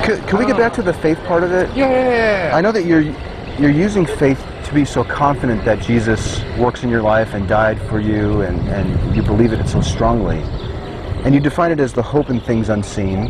Could, 0.03 0.27
could 0.27 0.39
we 0.41 0.47
get 0.47 0.57
back 0.57 0.73
to 0.75 0.83
the 0.83 0.93
faith 0.93 1.19
part 1.25 1.45
of 1.45 1.53
it? 1.53 1.69
yeah 1.77 1.89
yeah 1.91 2.49
yeah. 2.51 2.57
I 2.57 2.61
know 2.61 2.73
that 2.73 2.85
you're 2.85 3.03
you're 3.59 3.71
using 3.71 4.05
faith 4.07 4.43
to 4.65 4.75
be 4.75 4.85
so 4.85 5.05
confident 5.05 5.65
that 5.65 5.81
Jesus 5.81 6.43
works 6.59 6.83
in 6.83 6.89
your 6.89 7.03
life 7.03 7.35
and 7.35 7.47
died 7.47 7.81
for 7.89 8.01
you, 8.01 8.41
and, 8.43 8.59
and 8.71 9.15
you 9.15 9.23
believe 9.23 9.53
it 9.53 9.69
so 9.69 9.81
strongly. 9.83 10.39
And 11.25 11.35
you 11.35 11.41
define 11.41 11.71
it 11.71 11.79
as 11.79 11.93
the 11.93 12.03
hope 12.03 12.31
in 12.31 12.41
things 12.41 12.69
unseen. 12.71 13.27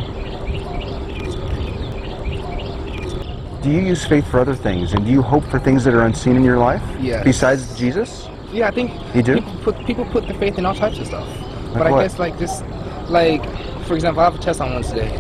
Do 3.63 3.71
you 3.71 3.81
use 3.81 4.05
faith 4.05 4.27
for 4.29 4.41
other 4.41 4.55
things? 4.55 4.93
And 4.93 5.05
do 5.05 5.11
you 5.11 5.23
hope 5.23 5.45
for 5.45 5.59
things 5.59 5.85
that 5.85 5.95
are 5.95 6.03
unseen 6.03 6.37
in 6.37 6.45
your 6.45 6.59
life? 6.59 6.83
Yes. 7.01 7.23
Besides 7.25 7.79
Jesus? 7.79 8.29
Yeah, 8.53 8.69
I 8.69 8.71
think 8.71 8.91
You 9.15 9.23
do? 9.23 9.35
People 9.37 9.55
put 9.63 9.87
people 9.87 10.05
put 10.07 10.27
their 10.27 10.39
faith 10.39 10.59
in 10.59 10.67
all 10.67 10.75
types 10.75 10.99
of 10.99 11.07
stuff, 11.07 11.27
but 11.73 11.81
Like 11.81 11.87
I 11.87 11.91
what? 11.91 12.03
guess 12.03 12.19
like 12.19 12.39
this, 12.39 12.63
like 13.09 13.43
for 13.87 13.95
example, 13.95 14.21
I 14.21 14.25
have 14.25 14.35
a 14.35 14.39
test 14.39 14.61
on 14.61 14.73
Wednesday, 14.75 15.11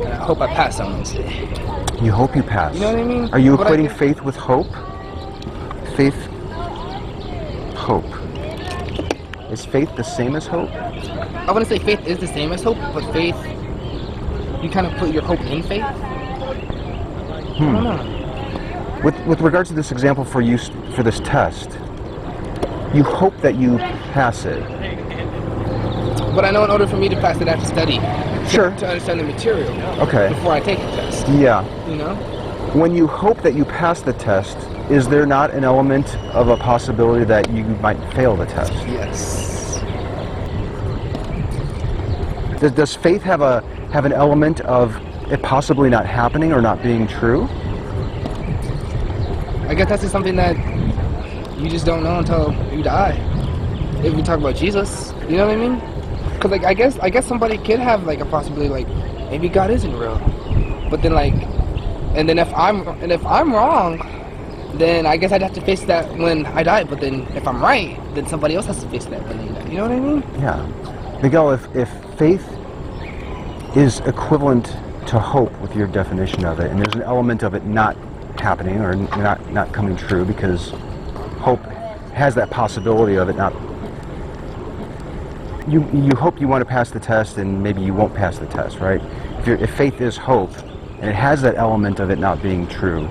I 0.00 0.14
hope 0.16 0.40
I 0.40 0.46
pass 0.46 0.80
on 0.80 0.92
Wednesday. 0.94 1.48
You 2.02 2.12
hope 2.12 2.34
you 2.34 2.42
pass. 2.42 2.74
You 2.74 2.80
know 2.80 2.92
what 2.92 3.00
I 3.00 3.04
mean? 3.04 3.28
Are 3.32 3.38
you 3.38 3.56
equating 3.56 3.90
faith 3.90 4.22
with 4.22 4.36
hope? 4.36 4.66
Faith, 5.96 6.16
hope. 7.76 8.04
Is 9.50 9.64
faith 9.64 9.94
the 9.96 10.02
same 10.02 10.34
as 10.34 10.46
hope? 10.46 10.70
I 10.70 11.52
wouldn't 11.52 11.68
say 11.68 11.78
faith 11.78 12.06
is 12.06 12.18
the 12.18 12.26
same 12.26 12.52
as 12.52 12.62
hope, 12.62 12.78
but 12.94 13.04
faith, 13.12 13.36
you 14.62 14.70
kind 14.70 14.86
of 14.86 14.94
put 14.94 15.12
your 15.12 15.22
hope 15.22 15.40
in 15.40 15.62
faith. 15.62 15.82
Hmm. 17.56 17.62
I 17.62 17.72
don't 17.72 17.84
know. 17.84 19.02
With, 19.04 19.26
with 19.26 19.40
regards 19.40 19.68
to 19.68 19.74
this 19.74 19.92
example 19.92 20.24
for 20.24 20.40
use 20.40 20.70
for 20.94 21.02
this 21.02 21.20
test, 21.20 21.70
you 22.94 23.02
hope 23.02 23.36
that 23.38 23.56
you 23.56 23.76
pass 24.12 24.44
it. 24.44 24.62
But 26.34 26.44
I 26.46 26.50
know 26.50 26.64
in 26.64 26.70
order 26.70 26.86
for 26.86 26.96
me 26.96 27.08
to 27.10 27.16
pass 27.16 27.40
it, 27.40 27.48
I 27.48 27.56
have 27.56 27.60
to 27.60 27.66
study. 27.66 27.98
Sure. 28.52 28.70
To 28.70 28.86
understand 28.86 29.18
the 29.18 29.24
material. 29.24 29.70
Okay. 30.02 30.28
Before 30.28 30.52
I 30.52 30.60
take 30.60 30.78
the 30.78 30.84
test. 30.90 31.26
Yeah. 31.28 31.64
You 31.88 31.96
know? 31.96 32.14
When 32.74 32.94
you 32.94 33.06
hope 33.06 33.40
that 33.42 33.54
you 33.54 33.64
pass 33.64 34.02
the 34.02 34.12
test, 34.12 34.58
is 34.90 35.08
there 35.08 35.24
not 35.24 35.52
an 35.52 35.64
element 35.64 36.14
of 36.34 36.48
a 36.48 36.56
possibility 36.58 37.24
that 37.24 37.50
you 37.50 37.64
might 37.64 37.98
fail 38.12 38.36
the 38.36 38.44
test? 38.44 38.72
Yes. 38.86 39.80
Does, 42.60 42.72
does 42.72 42.94
faith 42.94 43.22
have 43.22 43.40
a 43.40 43.62
have 43.90 44.04
an 44.04 44.12
element 44.12 44.60
of 44.62 44.96
it 45.32 45.42
possibly 45.42 45.88
not 45.88 46.04
happening 46.04 46.52
or 46.52 46.60
not 46.60 46.82
being 46.82 47.06
true? 47.06 47.44
I 49.66 49.74
guess 49.74 49.88
that's 49.88 50.02
just 50.02 50.12
something 50.12 50.36
that 50.36 50.56
you 51.58 51.70
just 51.70 51.86
don't 51.86 52.02
know 52.02 52.18
until 52.18 52.52
you 52.70 52.82
die. 52.82 53.16
If 54.04 54.14
we 54.14 54.22
talk 54.22 54.38
about 54.38 54.56
Jesus, 54.56 55.14
you 55.26 55.38
know 55.38 55.46
what 55.46 55.56
I 55.56 55.56
mean? 55.56 55.91
Cause 56.42 56.50
like 56.50 56.64
I 56.64 56.74
guess 56.74 56.98
I 56.98 57.08
guess 57.08 57.24
somebody 57.24 57.56
could 57.56 57.78
have 57.78 58.02
like 58.02 58.18
a 58.18 58.24
possibility 58.24 58.68
like 58.68 58.88
maybe 59.30 59.48
God 59.48 59.70
isn't 59.70 59.96
real, 59.96 60.18
but 60.90 61.00
then 61.00 61.12
like, 61.12 61.34
and 62.16 62.28
then 62.28 62.36
if 62.36 62.52
I'm 62.52 62.88
and 63.00 63.12
if 63.12 63.24
I'm 63.24 63.54
wrong, 63.54 63.98
then 64.74 65.06
I 65.06 65.16
guess 65.16 65.30
I'd 65.30 65.40
have 65.42 65.52
to 65.52 65.60
face 65.60 65.82
that 65.84 66.18
when 66.18 66.44
I 66.46 66.64
die. 66.64 66.82
But 66.82 67.00
then 67.00 67.28
if 67.36 67.46
I'm 67.46 67.62
right, 67.62 67.96
then 68.16 68.26
somebody 68.26 68.56
else 68.56 68.66
has 68.66 68.82
to 68.82 68.88
face 68.88 69.04
that 69.04 69.22
when 69.28 69.38
they 69.38 69.52
die. 69.52 69.68
You 69.68 69.76
know 69.76 69.82
what 69.88 69.92
I 69.92 70.00
mean? 70.00 70.22
Yeah. 70.40 71.20
Miguel, 71.22 71.52
if, 71.52 71.76
if 71.76 71.88
faith 72.18 72.44
is 73.76 74.00
equivalent 74.00 74.66
to 75.06 75.20
hope 75.20 75.56
with 75.60 75.76
your 75.76 75.86
definition 75.86 76.44
of 76.44 76.58
it, 76.58 76.72
and 76.72 76.80
there's 76.80 76.96
an 76.96 77.02
element 77.02 77.44
of 77.44 77.54
it 77.54 77.64
not 77.66 77.96
happening 78.40 78.80
or 78.80 78.96
not, 78.96 79.48
not 79.52 79.72
coming 79.72 79.96
true 79.96 80.24
because 80.24 80.70
hope 81.38 81.62
has 82.14 82.34
that 82.34 82.50
possibility 82.50 83.14
of 83.14 83.28
it 83.28 83.36
not. 83.36 83.52
You, 85.68 85.88
you 85.92 86.16
hope 86.16 86.40
you 86.40 86.48
want 86.48 86.62
to 86.62 86.64
pass 86.64 86.90
the 86.90 86.98
test 86.98 87.38
and 87.38 87.62
maybe 87.62 87.80
you 87.80 87.94
won't 87.94 88.14
pass 88.14 88.38
the 88.38 88.46
test, 88.46 88.78
right? 88.78 89.00
If, 89.38 89.46
you're, 89.46 89.56
if 89.56 89.74
faith 89.74 90.00
is 90.00 90.16
hope 90.16 90.56
and 91.00 91.04
it 91.04 91.14
has 91.14 91.40
that 91.42 91.56
element 91.56 92.00
of 92.00 92.10
it 92.10 92.18
not 92.18 92.42
being 92.42 92.66
true, 92.66 93.08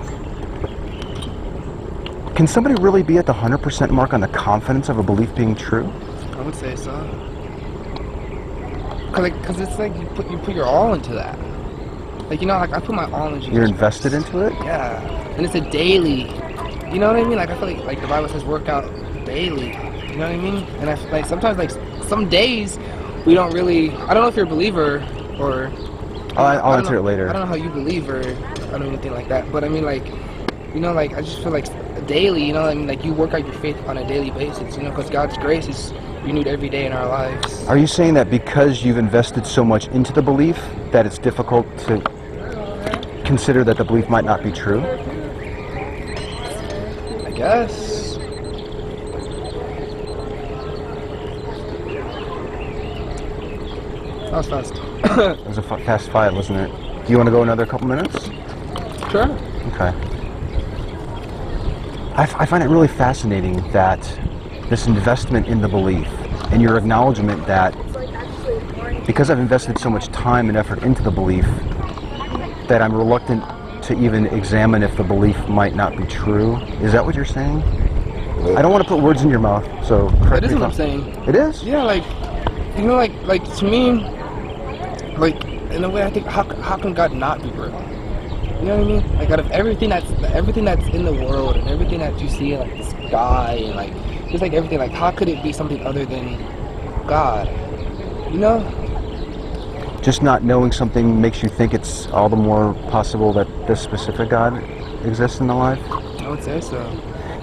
can 2.34 2.46
somebody 2.46 2.74
really 2.82 3.02
be 3.02 3.18
at 3.18 3.26
the 3.26 3.32
100% 3.32 3.90
mark 3.90 4.12
on 4.12 4.20
the 4.20 4.28
confidence 4.28 4.88
of 4.88 4.98
a 4.98 5.02
belief 5.02 5.34
being 5.34 5.54
true? 5.54 5.90
I 6.32 6.42
would 6.42 6.54
say 6.54 6.76
so. 6.76 6.92
Cause 9.12 9.20
like, 9.20 9.44
cause 9.44 9.60
it's 9.60 9.78
like 9.78 9.94
you 9.96 10.06
put 10.06 10.30
you 10.30 10.38
put 10.38 10.54
your 10.54 10.64
all 10.64 10.94
into 10.94 11.12
that. 11.12 11.38
Like 12.30 12.40
you 12.40 12.46
know, 12.46 12.54
like 12.54 12.72
I 12.72 12.80
put 12.80 12.94
my 12.94 13.10
all 13.12 13.34
into. 13.34 13.50
You're 13.50 13.64
invested 13.64 14.14
into 14.14 14.46
it? 14.46 14.54
Yeah, 14.64 15.02
and 15.36 15.44
it's 15.44 15.54
a 15.54 15.60
daily. 15.70 16.22
You 16.90 16.98
know 16.98 17.08
what 17.08 17.16
I 17.16 17.24
mean? 17.24 17.36
Like 17.36 17.50
I 17.50 17.58
feel 17.58 17.68
like 17.68 17.84
like 17.84 18.00
the 18.00 18.06
Bible 18.06 18.30
says 18.30 18.42
work 18.42 18.68
out 18.68 18.84
daily. 19.26 19.68
You 20.08 20.16
know 20.16 20.30
what 20.30 20.34
I 20.34 20.38
mean? 20.38 20.64
And 20.80 20.88
I 20.88 20.94
like 21.10 21.26
sometimes 21.26 21.58
like 21.58 21.70
some 22.12 22.28
days 22.28 22.78
we 23.24 23.32
don't 23.32 23.54
really. 23.54 23.90
I 24.08 24.12
don't 24.12 24.22
know 24.22 24.28
if 24.28 24.36
you're 24.36 24.44
a 24.44 24.48
believer 24.58 24.96
or. 25.40 25.72
I'll- 26.36 26.60
I'll 26.64 26.72
I 26.72 26.76
answer 26.78 26.92
know- 26.92 26.98
it 26.98 27.02
later. 27.04 27.30
I 27.30 27.32
don't 27.32 27.40
know 27.42 27.46
how 27.54 27.54
you 27.54 27.70
believe 27.70 28.06
or 28.10 28.18
I 28.20 28.24
don't 28.70 28.80
know 28.82 28.88
anything 28.88 29.14
like 29.14 29.28
that. 29.28 29.50
But 29.50 29.64
I 29.64 29.68
mean 29.70 29.84
like, 29.86 30.04
you 30.74 30.80
know, 30.80 30.92
like 30.92 31.14
I 31.14 31.22
just 31.22 31.38
feel 31.42 31.52
like 31.52 31.66
daily. 32.06 32.44
You 32.44 32.52
know, 32.52 32.64
I 32.66 32.74
mean 32.74 32.86
like 32.86 33.02
you 33.02 33.14
work 33.14 33.32
out 33.32 33.44
your 33.46 33.54
faith 33.64 33.78
on 33.88 33.96
a 33.96 34.06
daily 34.06 34.30
basis. 34.30 34.76
You 34.76 34.82
know, 34.82 34.90
because 34.90 35.08
God's 35.08 35.38
grace 35.38 35.68
is 35.68 35.94
renewed 36.22 36.48
every 36.48 36.68
day 36.68 36.84
in 36.84 36.92
our 36.92 37.06
lives. 37.06 37.66
Are 37.66 37.78
you 37.78 37.86
saying 37.86 38.12
that 38.14 38.28
because 38.30 38.84
you've 38.84 38.98
invested 38.98 39.46
so 39.46 39.64
much 39.64 39.88
into 39.88 40.12
the 40.12 40.20
belief 40.22 40.58
that 40.90 41.06
it's 41.06 41.16
difficult 41.18 41.66
to 41.86 41.98
consider 43.24 43.64
that 43.64 43.78
the 43.78 43.84
belief 43.84 44.10
might 44.10 44.26
not 44.26 44.42
be 44.42 44.52
true? 44.52 44.80
I 47.28 47.30
guess. 47.34 47.91
That 54.32 54.38
was 54.38 54.48
fast. 54.48 54.72
It 55.40 55.46
was 55.46 55.58
a 55.58 55.62
fast 55.62 56.08
five, 56.08 56.34
wasn't 56.34 56.60
it? 56.60 57.04
Do 57.04 57.10
you 57.12 57.18
want 57.18 57.26
to 57.26 57.30
go 57.30 57.42
another 57.42 57.66
couple 57.66 57.86
minutes? 57.86 58.30
sure. 59.10 59.30
Okay. 59.74 59.92
I, 62.14 62.22
f- 62.22 62.34
I 62.38 62.46
find 62.46 62.64
it 62.64 62.68
really 62.68 62.88
fascinating 62.88 63.56
that 63.72 64.00
this 64.70 64.86
investment 64.86 65.48
in 65.48 65.60
the 65.60 65.68
belief 65.68 66.06
and 66.50 66.62
your 66.62 66.78
acknowledgement 66.78 67.46
that 67.46 67.72
because 69.06 69.28
I've 69.28 69.38
invested 69.38 69.78
so 69.78 69.90
much 69.90 70.06
time 70.08 70.48
and 70.48 70.56
effort 70.56 70.82
into 70.82 71.02
the 71.02 71.10
belief 71.10 71.44
that 72.68 72.80
I'm 72.80 72.94
reluctant 72.94 73.44
to 73.84 73.98
even 74.02 74.26
examine 74.28 74.82
if 74.82 74.96
the 74.96 75.04
belief 75.04 75.36
might 75.46 75.74
not 75.74 75.94
be 75.94 76.04
true. 76.04 76.56
Is 76.80 76.92
that 76.92 77.04
what 77.04 77.14
you're 77.14 77.24
saying? 77.26 77.60
I 78.56 78.62
don't 78.62 78.72
want 78.72 78.82
to 78.82 78.88
put 78.88 79.02
words 79.02 79.20
in 79.22 79.28
your 79.28 79.40
mouth, 79.40 79.64
so 79.86 80.08
correct 80.24 80.42
That 80.42 80.44
is 80.44 80.52
what 80.54 80.62
I'm 80.62 80.70
I'm- 80.70 80.72
saying. 80.72 81.28
It 81.28 81.34
is? 81.36 81.62
Yeah, 81.62 81.82
like 81.82 82.04
you 82.78 82.84
know, 82.86 82.94
like 82.96 83.12
like 83.24 83.56
to 83.58 83.64
me, 83.66 84.02
like 85.18 85.44
in 85.44 85.84
a 85.84 85.90
way, 85.90 86.02
I 86.02 86.10
think 86.10 86.26
how 86.26 86.44
how 86.62 86.76
can 86.76 86.94
God 86.94 87.12
not 87.12 87.42
be 87.42 87.50
real? 87.50 87.70
You 88.60 88.68
know 88.68 88.78
what 88.78 88.84
I 88.84 88.84
mean? 88.84 89.18
Like 89.18 89.30
out 89.30 89.40
of 89.40 89.50
everything 89.50 89.88
that's 89.90 90.10
everything 90.34 90.64
that's 90.64 90.86
in 90.88 91.04
the 91.04 91.12
world 91.12 91.56
and 91.56 91.68
everything 91.68 91.98
that 91.98 92.20
you 92.20 92.28
see, 92.28 92.56
like 92.56 92.76
the 92.76 92.84
sky 93.08 93.54
and 93.64 93.76
like 93.76 93.92
just 94.30 94.42
like 94.42 94.52
everything, 94.52 94.78
like 94.78 94.92
how 94.92 95.10
could 95.10 95.28
it 95.28 95.42
be 95.42 95.52
something 95.52 95.84
other 95.84 96.04
than 96.04 96.38
God? 97.06 97.48
You 98.32 98.38
know? 98.38 99.98
Just 100.02 100.22
not 100.22 100.42
knowing 100.42 100.72
something 100.72 101.20
makes 101.20 101.42
you 101.42 101.48
think 101.48 101.74
it's 101.74 102.06
all 102.08 102.28
the 102.28 102.36
more 102.36 102.74
possible 102.90 103.32
that 103.34 103.46
this 103.66 103.80
specific 103.80 104.30
God 104.30 104.62
exists 105.04 105.40
in 105.40 105.46
the 105.46 105.54
life? 105.54 105.80
I 105.90 106.28
would 106.28 106.42
say 106.42 106.60
so. 106.60 106.80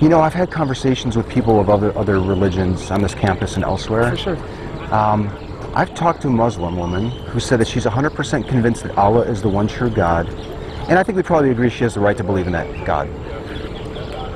You 0.02 0.08
know, 0.08 0.22
I've 0.22 0.34
had 0.34 0.50
conversations 0.50 1.18
with 1.18 1.28
people 1.28 1.60
of 1.60 1.70
other 1.70 1.98
other 1.98 2.20
religions 2.20 2.92
on 2.92 3.02
this 3.02 3.14
campus 3.14 3.56
and 3.56 3.64
elsewhere. 3.64 4.10
For 4.12 4.18
sure. 4.18 4.94
Um, 4.94 5.49
I've 5.76 5.94
talked 5.94 6.24
to 6.24 6.30
a 6.30 6.32
Muslim 6.32 6.78
woman 6.78 7.12
who 7.12 7.40
said 7.40 7.60
that 7.60 7.68
she's 7.68 7.86
100% 7.86 8.48
convinced 8.48 8.84
that 8.84 8.98
Allah 8.98 9.22
is 9.22 9.42
the 9.44 9.50
one 9.50 9.68
true 9.68 9.92
God, 9.92 10.28
and 10.90 10.98
I 10.98 11.04
think 11.04 11.16
we 11.16 11.22
probably 11.22 11.52
agree 11.52 11.70
she 11.70 11.84
has 11.84 11.94
the 11.94 12.00
right 12.00 12.18
to 12.18 12.24
believe 12.24 12.48
in 12.48 12.54
that 12.54 12.86
God. 12.86 13.08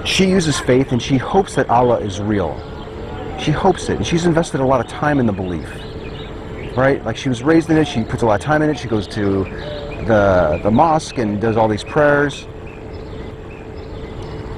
She 0.07 0.25
uses 0.25 0.59
faith 0.59 0.91
and 0.91 1.01
she 1.01 1.17
hopes 1.17 1.55
that 1.55 1.69
Allah 1.69 1.99
is 1.99 2.21
real. 2.21 2.55
She 3.39 3.49
hopes 3.49 3.89
it, 3.89 3.97
and 3.97 4.05
she's 4.05 4.27
invested 4.27 4.61
a 4.61 4.65
lot 4.65 4.79
of 4.79 4.87
time 4.87 5.19
in 5.19 5.25
the 5.25 5.33
belief. 5.33 5.67
Right? 6.77 7.03
Like 7.03 7.17
she 7.17 7.29
was 7.29 7.41
raised 7.41 7.69
in 7.71 7.77
it, 7.77 7.87
she 7.87 8.03
puts 8.03 8.21
a 8.21 8.27
lot 8.27 8.39
of 8.39 8.41
time 8.41 8.61
in 8.61 8.69
it, 8.69 8.77
she 8.77 8.87
goes 8.87 9.07
to 9.07 9.43
the, 10.05 10.59
the 10.61 10.71
mosque 10.71 11.17
and 11.17 11.41
does 11.41 11.57
all 11.57 11.67
these 11.67 11.83
prayers. 11.83 12.45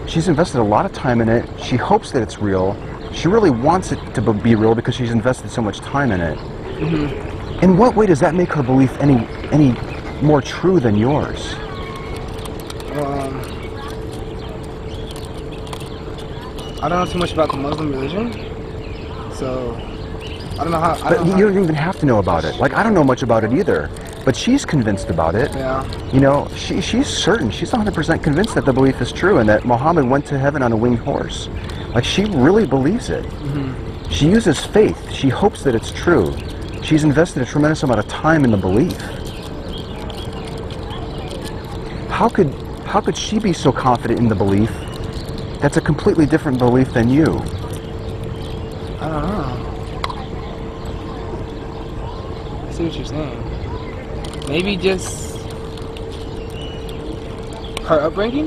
She's 0.07 0.27
invested 0.27 0.59
a 0.59 0.63
lot 0.63 0.85
of 0.85 0.91
time 0.91 1.21
in 1.21 1.29
it. 1.29 1.49
She 1.59 1.77
hopes 1.77 2.11
that 2.11 2.21
it's 2.21 2.39
real. 2.39 2.75
She 3.13 3.29
really 3.29 3.49
wants 3.49 3.93
it 3.93 4.13
to 4.15 4.33
be 4.33 4.55
real 4.55 4.75
because 4.75 4.93
she's 4.93 5.11
invested 5.11 5.49
so 5.49 5.61
much 5.61 5.79
time 5.79 6.11
in 6.11 6.19
it. 6.19 6.37
In 6.77 7.77
what 7.77 7.95
way 7.95 8.05
does 8.05 8.19
that 8.19 8.35
make 8.35 8.51
her 8.53 8.61
belief 8.63 8.91
any 8.99 9.15
any 9.51 9.71
more 10.21 10.41
true 10.41 10.79
than 10.79 10.95
yours? 10.97 11.53
Um, 12.95 13.41
I 16.81 16.89
don't 16.89 16.99
know 16.99 17.05
too 17.05 17.17
much 17.19 17.33
about 17.33 17.51
the 17.51 17.57
Muslim 17.57 17.91
religion, 17.91 18.33
so 19.33 19.73
I 20.59 20.63
don't 20.63 20.71
know 20.71 20.79
how. 20.79 20.93
I 20.95 21.09
But 21.09 21.15
don't 21.17 21.27
you 21.27 21.33
how, 21.33 21.39
don't 21.53 21.63
even 21.63 21.75
have 21.75 21.97
to 21.99 22.05
know 22.05 22.19
about 22.19 22.43
it. 22.45 22.55
Like 22.57 22.73
I 22.73 22.83
don't 22.83 22.93
know 22.93 23.03
much 23.03 23.23
about 23.23 23.43
it 23.43 23.53
either. 23.53 23.89
But 24.25 24.35
she's 24.35 24.65
convinced 24.65 25.11
about 25.11 25.35
it. 25.35 25.53
yeah. 25.53 25.85
You 26.11 26.19
know, 26.19 26.47
she 26.55 26.81
she's 26.81 27.07
certain. 27.07 27.51
She's 27.51 27.71
100% 27.71 28.23
convinced 28.23 28.55
that 28.55 28.65
the 28.65 28.73
belief 28.73 28.99
is 28.99 29.11
true 29.11 29.37
and 29.37 29.47
that 29.47 29.65
Muhammad 29.65 30.09
went 30.09 30.25
to 30.27 30.39
heaven 30.39 30.63
on 30.63 30.71
a 30.71 30.75
winged 30.75 30.99
horse. 30.99 31.47
Like 31.93 32.03
she 32.03 32.25
really 32.25 32.65
believes 32.65 33.09
it. 33.11 33.23
Mm-hmm. 33.23 34.09
She 34.09 34.27
uses 34.27 34.65
faith. 34.65 35.11
She 35.11 35.29
hopes 35.29 35.61
that 35.63 35.75
it's 35.75 35.91
true. 35.91 36.33
She's 36.85 37.03
invested 37.03 37.41
a 37.41 37.45
tremendous 37.47 37.81
amount 37.81 37.97
of 37.97 38.07
time 38.07 38.43
in 38.43 38.51
the 38.51 38.57
belief. 38.57 38.95
How 42.11 42.29
could 42.29 42.53
how 42.85 43.01
could 43.01 43.17
she 43.17 43.39
be 43.39 43.53
so 43.53 43.71
confident 43.71 44.19
in 44.19 44.29
the 44.29 44.35
belief 44.35 44.69
that's 45.59 45.77
a 45.77 45.81
completely 45.81 46.27
different 46.27 46.59
belief 46.59 46.93
than 46.93 47.09
you? 47.09 47.23
I 49.01 49.09
don't 49.09 49.23
know. 49.23 49.65
I 52.67 52.71
see 52.71 52.83
what 52.83 52.95
you're 52.95 53.05
saying. 53.05 54.47
Maybe 54.47 54.77
just 54.77 55.37
her 57.87 57.99
upbringing. 57.99 58.45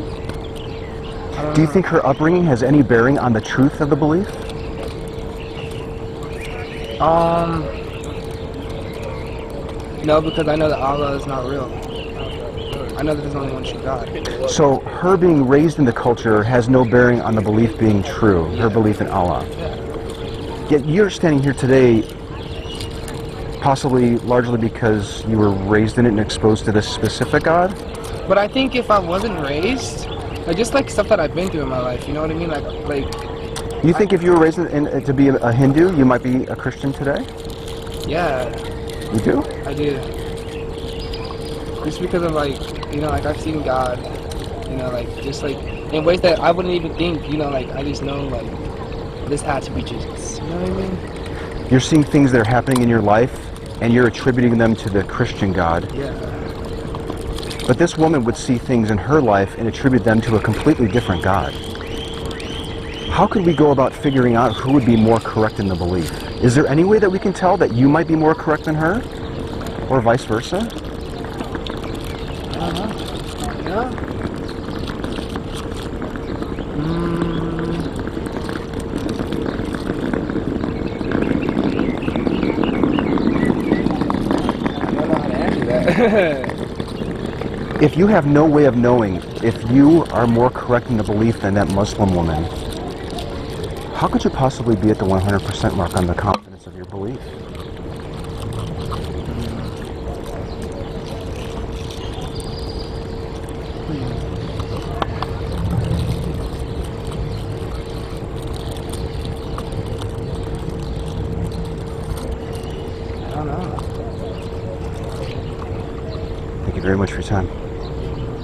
Don't 1.33 1.59
you 1.59 1.67
think 1.67 1.87
her 1.87 2.07
upbringing 2.07 2.45
has 2.45 2.63
any 2.63 2.83
bearing 2.83 3.19
on 3.19 3.33
the 3.33 3.41
truth 3.41 3.81
of 3.81 3.91
the 3.91 3.97
belief? 3.97 4.29
Um. 7.01 7.78
No, 10.09 10.23
because 10.23 10.49
I 10.49 10.57
know 10.57 10.71
that 10.71 10.79
Allah 10.79 11.19
is 11.19 11.27
not 11.27 11.47
real. 11.47 11.67
I 12.97 13.03
know 13.03 13.15
that 13.15 13.21
there's 13.21 13.35
only 13.35 13.53
one 13.53 13.63
true 13.63 13.79
God. 13.83 14.51
So 14.51 14.81
her 14.81 15.19
being 15.19 15.47
raised 15.47 15.79
in 15.79 15.85
the 15.85 15.93
culture 15.93 16.43
has 16.43 16.67
no 16.67 16.83
bearing 16.83 17.21
on 17.21 17.35
the 17.35 17.43
belief 17.43 17.79
being 17.79 18.03
true, 18.03 18.47
her 18.57 18.71
belief 18.71 19.03
in 19.03 19.09
Allah. 19.09 19.47
Yet 20.71 20.87
you're 20.87 21.11
standing 21.11 21.43
here 21.43 21.53
today 21.53 22.09
possibly 23.61 24.17
largely 24.21 24.57
because 24.57 25.27
you 25.27 25.37
were 25.37 25.51
raised 25.51 25.99
in 25.99 26.07
it 26.07 26.09
and 26.09 26.21
exposed 26.21 26.65
to 26.65 26.73
this 26.73 26.89
specific 26.89 27.43
God? 27.43 27.77
But 28.27 28.39
I 28.39 28.49
think 28.49 28.77
if 28.77 28.91
I 28.91 28.99
wasn't 28.99 29.39
raised, 29.41 30.07
like 30.47 30.57
just 30.57 30.73
like 30.73 30.89
stuff 30.89 31.11
that 31.11 31.21
I've 31.21 31.35
been 31.35 31.51
through 31.51 31.65
in 31.65 31.69
my 31.69 31.81
life, 31.81 32.09
you 32.09 32.15
know 32.15 32.23
what 32.23 32.31
I 32.31 32.35
mean? 32.35 32.49
Like, 32.49 32.65
like 32.89 33.85
You 33.85 33.93
think 33.93 34.15
if 34.15 34.23
you 34.23 34.31
were 34.31 34.41
raised 34.41 34.59
in, 34.59 34.87
in, 34.87 35.05
to 35.05 35.13
be 35.13 35.29
a 35.29 35.53
Hindu, 35.53 35.95
you 35.99 36.07
might 36.07 36.23
be 36.23 36.45
a 36.45 36.57
Christian 36.57 36.95
today? 36.95 37.27
yeah, 38.07 38.49
You 39.13 39.21
do? 39.21 39.43
I 39.65 39.75
do. 39.75 39.99
Just 41.85 42.01
because 42.01 42.23
of 42.23 42.33
like, 42.33 42.61
you 42.93 43.01
know, 43.01 43.09
like 43.09 43.25
I've 43.25 43.41
seen 43.41 43.63
God, 43.63 43.99
you 44.69 44.77
know, 44.77 44.91
like 44.91 45.23
just 45.23 45.43
like 45.43 45.57
in 45.93 46.05
ways 46.05 46.21
that 46.21 46.41
I 46.41 46.51
wouldn't 46.51 46.75
even 46.75 46.95
think, 46.97 47.27
you 47.31 47.39
know, 47.39 47.49
like 47.49 47.71
I 47.71 47.83
just 47.83 48.03
know 48.03 48.29
like 48.29 48.47
this 49.29 49.41
had 49.41 49.63
to 49.63 49.71
be 49.71 49.83
Jesus. 49.83 50.39
You 50.39 50.45
know 50.45 50.61
what 50.61 50.71
I 50.71 50.75
mean? 50.75 51.71
You're 51.71 51.81
seeing 51.81 52.05
things 52.05 52.33
that 52.33 52.41
are 52.41 52.51
happening 52.51 52.83
in 52.83 52.89
your 52.89 53.01
life 53.01 53.35
and 53.81 53.93
you're 53.93 54.07
attributing 54.07 54.59
them 54.59 54.75
to 54.77 54.91
the 54.91 55.05
Christian 55.05 55.53
God. 55.53 55.95
Yeah. 55.95 56.13
But 57.67 57.79
this 57.79 57.97
woman 57.97 58.25
would 58.25 58.37
see 58.37 58.59
things 58.59 58.91
in 58.91 58.99
her 58.99 59.21
life 59.21 59.57
and 59.57 59.69
attribute 59.69 60.05
them 60.05 60.21
to 60.23 60.37
a 60.37 60.41
completely 60.41 60.89
different 60.89 61.23
God. 61.23 61.53
How 63.11 63.27
could 63.27 63.45
we 63.45 63.55
go 63.55 63.71
about 63.71 63.93
figuring 63.93 64.37
out 64.37 64.55
who 64.55 64.73
would 64.73 64.87
be 64.87 64.97
more 64.97 65.21
correct 65.21 65.61
in 65.61 65.69
the 65.69 65.75
belief? 65.75 66.11
Is 66.41 66.55
there 66.55 66.69
any 66.69 66.85
way 66.85 67.01
that 67.01 67.11
we 67.11 67.19
can 67.19 67.33
tell 67.33 67.57
that 67.57 67.73
you 67.75 67.89
might 67.89 68.07
be 68.07 68.15
more 68.15 68.33
correct 68.35 68.65
than 68.67 68.77
her? 68.77 69.03
Or 69.91 70.01
vice 70.01 70.25
versa? 70.25 70.59
I 70.59 70.69
don't 72.59 72.75
know. 72.75 72.89
Yeah. 73.65 73.91
Mm. 76.77 77.75
I 84.81 84.91
don't 84.91 85.09
know 85.09 85.17
how 85.17 85.27
to 85.27 85.35
answer 85.35 85.65
that. 85.65 85.89
If 87.83 87.97
you 87.97 88.07
have 88.07 88.27
no 88.27 88.45
way 88.45 88.65
of 88.67 88.77
knowing 88.77 89.17
if 89.43 89.71
you 89.71 90.05
are 90.07 90.27
more 90.27 90.51
correct 90.51 90.89
in 90.89 90.97
the 90.97 91.05
belief 91.05 91.41
than 91.41 91.55
that 91.55 91.73
Muslim 91.75 92.15
woman, 92.15 92.45
how 93.99 94.07
could 94.07 94.23
you 94.23 94.31
possibly 94.31 94.77
be 94.77 94.91
at 94.91 94.99
the 94.99 95.05
100% 95.05 95.77
mark 95.77 95.97
on 95.97 96.07
the 96.07 96.15
confidence 96.15 96.69
of 96.69 96.77
your 96.77 96.85
belief? 96.85 97.19
Thank 116.63 116.77
you 116.77 116.83
very 116.83 116.97
much 116.97 117.11
for 117.11 117.17
your 117.17 117.25
time. 117.25 117.49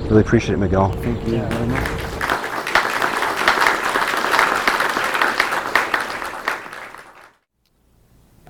Really 0.08 0.22
appreciate 0.22 0.54
it, 0.54 0.58
Miguel. 0.58 0.90
Thank 0.90 1.24
you 1.28 1.38
very 1.38 1.66
much. 1.68 2.03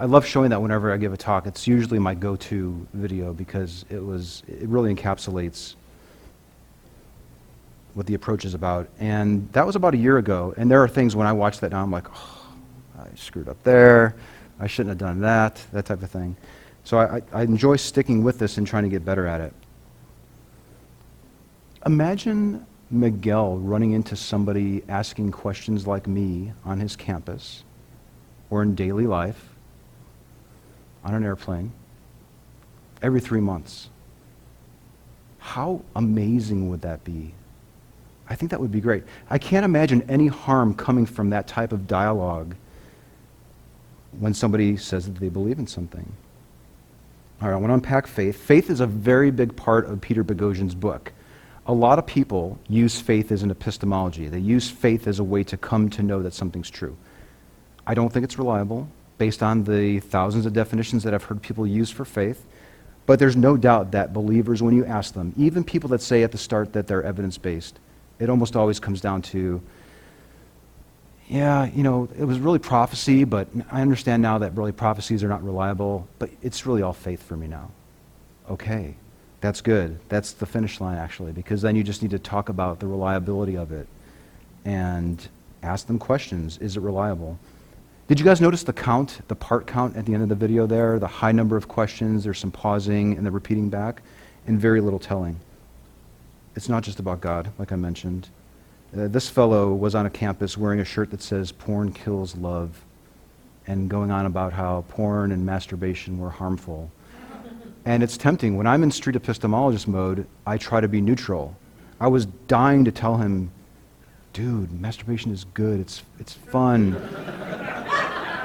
I 0.05 0.07
love 0.07 0.27
showing 0.27 0.51
that 0.51 0.61
whenever 0.61 0.93
I 0.93 0.99
give 0.99 1.15
a 1.15 1.17
talk. 1.17 1.47
It's 1.47 1.67
usually 1.67 1.99
my 1.99 2.15
go-to 2.15 2.87
video 2.93 3.33
because 3.33 3.87
it 3.89 4.05
was 4.05 4.43
it 4.47 4.69
really 4.69 4.95
encapsulates 4.95 5.77
what 7.95 8.05
the 8.05 8.13
approach 8.13 8.45
is 8.45 8.53
about. 8.53 8.87
And 9.01 9.51
that 9.55 9.65
was 9.65 9.77
about 9.77 9.95
a 9.95 9.97
year 9.97 10.19
ago. 10.19 10.53
And 10.59 10.71
there 10.71 10.83
are 10.83 10.89
things 10.89 11.17
when 11.17 11.27
I 11.27 11.33
watch 11.33 11.61
that 11.61 11.73
now, 11.73 11.83
I'm 11.83 11.91
like, 11.91 12.07
oh, 12.15 12.47
I 12.99 13.07
screwed 13.17 13.49
up 13.49 13.57
there. 13.63 14.15
I 14.61 14.67
shouldn't 14.67 14.91
have 14.91 14.99
done 14.99 15.21
that. 15.21 15.65
That 15.73 15.87
type 15.87 16.03
of 16.03 16.11
thing. 16.11 16.37
So 16.85 16.99
I, 16.99 17.17
I 17.17 17.23
I 17.33 17.43
enjoy 17.45 17.77
sticking 17.77 18.23
with 18.23 18.39
this 18.39 18.59
and 18.59 18.67
trying 18.67 18.83
to 18.83 18.91
get 18.91 19.07
better 19.07 19.27
at 19.27 19.41
it. 19.41 19.55
Imagine 21.87 22.67
Miguel 22.91 23.57
running 23.57 23.93
into 23.93 24.17
somebody 24.17 24.83
asking 24.87 25.31
questions 25.33 25.87
like 25.87 26.07
me 26.07 26.53
on 26.63 26.79
his 26.79 26.95
campus 26.95 27.65
or 28.51 28.61
in 28.61 28.75
daily 28.75 29.07
life 29.07 29.54
on 31.05 31.15
an 31.15 31.25
airplane 31.25 31.73
every 33.03 33.21
three 33.21 33.41
months. 33.41 33.91
How 35.39 35.83
amazing 35.95 36.71
would 36.71 36.81
that 36.83 37.05
be? 37.05 37.35
I 38.29 38.35
think 38.35 38.51
that 38.51 38.61
would 38.61 38.73
be 38.73 38.81
great. 38.81 39.05
I 39.29 39.37
can't 39.37 39.65
imagine 39.65 40.03
any 40.09 40.29
harm 40.29 40.75
coming 40.75 41.05
from 41.05 41.31
that 41.31 41.47
type 41.47 41.73
of 41.73 41.87
dialogue 41.87 42.57
when 44.19 44.33
somebody 44.33 44.77
says 44.79 45.05
that 45.05 45.17
they 45.17 45.29
believe 45.29 45.59
in 45.59 45.67
something. 45.67 46.11
All 47.43 47.49
right, 47.49 47.55
I 47.55 47.59
want 47.59 47.71
to 47.71 47.75
unpack 47.75 48.07
faith. 48.07 48.41
Faith 48.41 48.71
is 48.71 48.81
a 48.81 48.87
very 48.87 49.31
big 49.31 49.55
part 49.55 49.87
of 49.87 50.01
Peter 50.01 50.25
Boghossian's 50.25 50.75
book. 50.75 51.13
A 51.67 51.73
lot 51.75 51.99
of 51.99 52.07
people 52.07 52.59
use 52.69 53.01
faith 53.01 53.31
as 53.31 53.43
an 53.43 53.51
epistemology. 53.51 54.29
They 54.29 54.39
use 54.39 54.71
faith 54.71 55.07
as 55.07 55.19
a 55.19 55.25
way 55.25 55.45
to 55.45 55.57
come 55.57 55.91
to 55.91 56.03
know 56.03 56.23
that 56.23 56.33
something's 56.33 56.71
true. 56.71 56.97
I 57.87 57.93
don't 57.93 58.11
think 58.11 58.25
it's 58.25 58.39
reliable 58.39 58.89
based 59.19 59.43
on 59.43 59.65
the 59.65 60.01
thousands 60.01 60.47
of 60.47 60.53
definitions 60.53 61.03
that 61.05 61.15
I've 61.15 61.25
heard 61.25 61.41
people 61.43 61.67
use 61.67 61.91
for 61.91 62.05
faith. 62.05 62.45
But 63.07 63.19
there's 63.19 63.37
no 63.37 63.57
doubt 63.57 63.93
that 63.93 64.13
believers, 64.13 64.63
when 64.63 64.75
you 64.75 64.85
ask 64.85 65.15
them, 65.15 65.35
even 65.37 65.63
people 65.63 65.91
that 65.91 66.01
say 66.01 66.23
at 66.23 66.33
the 66.33 66.39
start 66.39 66.73
that 66.73 66.87
they're 66.87 67.03
evidence 67.03 67.37
based, 67.37 67.79
it 68.19 68.31
almost 68.31 68.57
always 68.57 68.81
comes 68.81 69.01
down 69.01 69.21
to, 69.23 69.61
yeah, 71.29 71.67
you 71.67 71.83
know, 71.83 72.09
it 72.19 72.25
was 72.25 72.39
really 72.39 72.59
prophecy, 72.59 73.25
but 73.25 73.49
I 73.71 73.83
understand 73.83 74.23
now 74.23 74.39
that 74.39 74.57
really 74.57 74.73
prophecies 74.73 75.23
are 75.23 75.29
not 75.29 75.45
reliable, 75.45 76.09
but 76.19 76.31
it's 76.43 76.65
really 76.65 76.83
all 76.83 76.93
faith 76.93 77.23
for 77.23 77.37
me 77.37 77.47
now. 77.47 77.71
Okay, 78.49 78.95
that's 79.41 79.61
good. 79.61 79.99
That's 80.09 80.33
the 80.33 80.47
finish 80.47 80.81
line, 80.81 80.97
actually, 80.97 81.33
because 81.33 81.61
then 81.61 81.77
you 81.77 81.83
just 81.83 82.03
need 82.03 82.13
to 82.13 82.19
talk 82.19 82.49
about 82.49 82.81
the 82.81 82.87
reliability 82.87 83.57
of 83.57 83.71
it 83.73 83.87
and 84.65 85.29
ask 85.63 85.87
them 85.87 85.99
questions. 85.99 86.57
Is 86.59 86.77
it 86.77 86.81
reliable? 86.81 87.39
Did 88.07 88.21
you 88.21 88.27
guys 88.27 88.39
notice 88.39 88.63
the 88.63 88.75
count, 88.75 89.27
the 89.29 89.35
part 89.35 89.67
count 89.67 89.97
at 89.97 90.05
the 90.05 90.13
end 90.13 90.23
of 90.23 90.29
the 90.29 90.35
video 90.35 90.67
there? 90.67 90.99
The 90.99 91.07
high 91.07 91.33
number 91.33 91.57
of 91.57 91.69
questions, 91.69 92.23
there's 92.23 92.39
some 92.39 92.51
pausing 92.51 93.17
and 93.17 93.25
the 93.25 93.31
repeating 93.31 93.71
back, 93.71 94.03
and 94.47 94.61
very 94.61 94.83
little 94.83 94.99
telling. 94.99 95.41
It's 96.55 96.69
not 96.69 96.83
just 96.83 97.01
about 97.01 97.23
God, 97.23 97.51
like 97.59 97.73
I 97.73 97.77
mentioned. 97.77 98.29
Uh, 98.95 99.09
this 99.09 99.31
fellow 99.31 99.73
was 99.73 99.95
on 99.95 100.05
a 100.05 100.11
campus 100.11 100.59
wearing 100.59 100.81
a 100.81 100.85
shirt 100.85 101.11
that 101.13 101.23
says, 101.23 101.51
Porn 101.51 101.93
kills 101.93 102.37
love, 102.37 102.85
and 103.67 103.89
going 103.89 104.11
on 104.11 104.27
about 104.27 104.53
how 104.53 104.85
porn 104.89 105.33
and 105.33 105.47
masturbation 105.47 106.19
were 106.19 106.29
harmful. 106.29 106.93
And 107.87 108.03
it's 108.03 108.19
tempting. 108.19 108.59
When 108.59 108.67
I'm 108.67 108.83
in 108.83 108.91
street 108.91 109.17
epistemologist 109.17 109.87
mode, 109.87 110.27
I 110.47 110.59
try 110.59 110.83
to 110.83 110.89
be 110.89 111.01
neutral. 111.01 111.57
I 111.99 112.09
was 112.09 112.27
dying 112.27 112.85
to 112.85 112.93
tell 112.93 113.17
him, 113.17 113.51
dude, 114.35 114.81
masturbation 114.81 115.33
is 115.33 115.45
good, 115.55 115.81
it's, 115.81 116.03
it's 116.19 116.35
fun. 116.35 116.93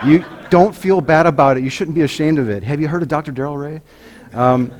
You 0.06 0.24
don't 0.50 0.74
feel 0.74 1.02
bad 1.02 1.26
about 1.26 1.58
it. 1.58 1.64
You 1.64 1.70
shouldn't 1.70 1.96
be 1.96 2.04
ashamed 2.04 2.40
of 2.40 2.48
it. 2.50 2.64
Have 2.64 2.80
you 2.80 2.88
heard 2.88 3.02
of 3.02 3.10
Dr. 3.10 3.34
Darrel 3.34 3.58
Ray? 3.58 3.82
Um, 4.34 4.72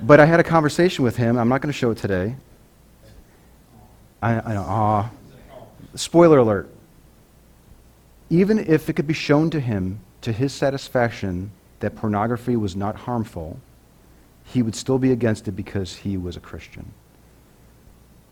but 0.00 0.20
I 0.20 0.24
had 0.24 0.40
a 0.40 0.44
conversation 0.44 1.04
with 1.04 1.16
him. 1.16 1.36
I'm 1.36 1.48
not 1.48 1.60
going 1.60 1.72
to 1.72 1.78
show 1.78 1.90
it 1.90 1.98
today. 1.98 2.36
I, 4.22 4.34
I. 4.34 4.56
Aw. 4.56 5.10
Spoiler 5.96 6.38
alert. 6.38 6.70
Even 8.30 8.58
if 8.58 8.88
it 8.88 8.94
could 8.94 9.08
be 9.08 9.14
shown 9.14 9.50
to 9.50 9.60
him 9.60 10.00
to 10.22 10.32
his 10.32 10.52
satisfaction 10.52 11.50
that 11.80 11.96
pornography 11.96 12.56
was 12.56 12.76
not 12.76 12.94
harmful, 12.94 13.58
he 14.44 14.62
would 14.62 14.76
still 14.76 14.98
be 14.98 15.10
against 15.10 15.48
it 15.48 15.52
because 15.52 15.96
he 15.96 16.16
was 16.16 16.36
a 16.36 16.40
Christian. 16.40 16.92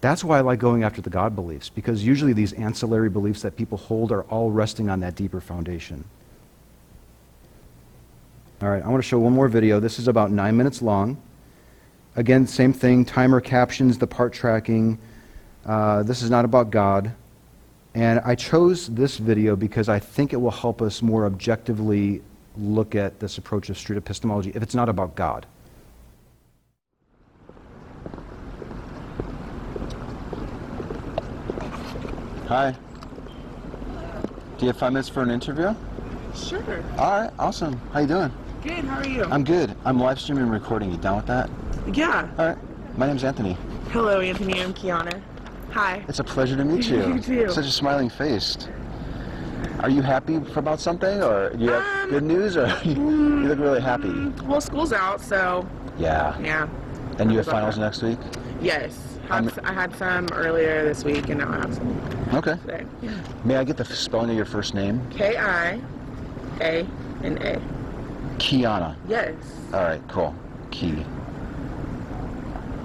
That's 0.01 0.23
why 0.23 0.39
I 0.39 0.41
like 0.43 0.61
going 0.61 0.85
after 0.85 1.03
the 1.03 1.11
God 1.11 1.35
beliefs, 1.35 1.69
because 1.69 2.05
usually 2.05 2.33
these 2.33 2.53
ancillary 2.53 3.11
beliefs 3.11 3.43
that 3.43 3.57
people 3.57 3.79
hold 3.79 4.13
are 4.13 4.23
all 4.25 4.51
resting 4.51 4.89
on 4.89 5.01
that 5.01 5.17
deeper 5.17 5.41
foundation. 5.41 6.05
All 8.63 8.69
right, 8.69 8.83
I 8.83 8.89
want 8.89 9.03
to 9.03 9.09
show 9.09 9.19
one 9.19 9.33
more 9.33 9.49
video. 9.49 9.81
This 9.81 9.99
is 9.99 10.09
about 10.09 10.31
nine 10.31 10.57
minutes 10.57 10.83
long. 10.83 11.21
Again, 12.17 12.47
same 12.47 12.73
thing 12.73 13.05
timer 13.05 13.41
captions, 13.41 13.99
the 13.99 14.07
part 14.07 14.33
tracking. 14.33 14.99
Uh, 15.65 16.03
this 16.03 16.23
is 16.23 16.31
not 16.31 16.45
about 16.45 16.71
God. 16.71 17.13
And 17.95 18.21
I 18.21 18.35
chose 18.35 18.89
this 18.89 19.17
video 19.17 19.57
because 19.57 19.89
I 19.89 19.99
think 19.99 20.33
it 20.33 20.37
will 20.37 20.51
help 20.51 20.83
us 20.83 21.03
more 21.03 21.27
objectively 21.27 22.23
look 22.57 22.95
at 22.95 23.21
this 23.21 23.39
approach 23.39 23.71
of 23.71 23.79
street 23.79 23.97
epistemology 23.97 24.51
if 24.55 24.63
it's 24.63 24.75
not 24.75 24.89
about 24.89 25.15
God. 25.15 25.47
Hi. 32.49 32.75
Do 34.59 34.65
you 34.65 34.69
have 34.69 34.77
five 34.79 34.93
minutes 34.93 35.09
for 35.09 35.23
an 35.23 35.31
interview? 35.31 35.75
Sure. 36.35 36.83
All 36.99 37.21
right, 37.23 37.31
awesome. 37.39 37.79
How 37.93 38.01
you 38.01 38.07
doing? 38.07 38.33
Good. 38.63 38.85
How 38.85 38.99
are 39.01 39.07
you? 39.09 39.25
I'm 39.25 39.45
good. 39.45 39.75
I'm 39.85 39.99
live 40.01 40.21
streaming 40.21 40.45
and 40.45 40.53
recording. 40.53 40.91
You 40.91 40.97
down 40.99 41.17
with 41.17 41.27
that? 41.27 41.49
yeah. 41.95 42.29
All 42.39 42.47
right. 42.49 42.99
My 42.99 43.07
name's 43.07 43.23
Anthony. 43.25 43.57
Hello, 43.91 44.21
Anthony. 44.21 44.61
I'm 44.61 44.75
Kiana. 44.75 45.23
Hi. 45.73 46.05
It's 46.09 46.19
a 46.19 46.25
pleasure 46.25 46.57
to 46.57 46.65
meet 46.65 46.85
you. 46.89 47.15
You 47.15 47.21
too. 47.21 47.49
Such 47.51 47.67
a 47.67 47.71
smiling 47.71 48.09
face. 48.09 48.69
Are 49.81 49.91
you 49.91 50.03
happy 50.03 50.41
for 50.41 50.59
about 50.59 50.81
something, 50.81 51.23
or 51.23 51.53
you 51.57 51.69
have 51.71 52.05
Um, 52.05 52.11
good 52.11 52.25
news, 52.25 52.57
or 52.57 52.67
you 52.85 52.95
look 52.97 53.59
really 53.59 53.81
happy? 53.81 54.11
Well, 54.45 54.61
school's 54.61 54.93
out, 54.93 55.21
so 55.21 55.67
Yeah. 55.99 56.37
yeah. 56.41 56.69
And 57.19 57.31
you 57.31 57.39
have 57.39 57.47
finals 57.47 57.77
that. 57.77 57.83
next 57.83 58.03
week? 58.03 58.19
Yes. 58.61 59.08
I'm- 59.31 59.51
I 59.65 59.73
had 59.73 59.95
some 59.97 60.27
earlier 60.33 60.85
this 60.85 61.05
week, 61.05 61.29
and 61.29 61.41
now 61.41 61.51
I 61.53 61.57
have 61.57 61.75
some 61.75 62.01
Okay. 62.35 62.55
today. 62.67 62.85
May 63.45 63.57
I 63.57 63.65
get 63.65 63.77
the 63.77 63.85
spelling 63.85 64.31
of 64.31 64.37
your 64.37 64.45
first 64.47 64.75
name? 64.75 65.01
K 65.11 65.37
I 65.37 65.81
A 66.61 66.87
N 67.23 67.39
A. 67.43 67.59
Kiana. 68.39 68.95
Yes. 69.09 69.35
All 69.75 69.81
right, 69.83 70.01
cool. 70.09 70.35
Key. 70.71 71.05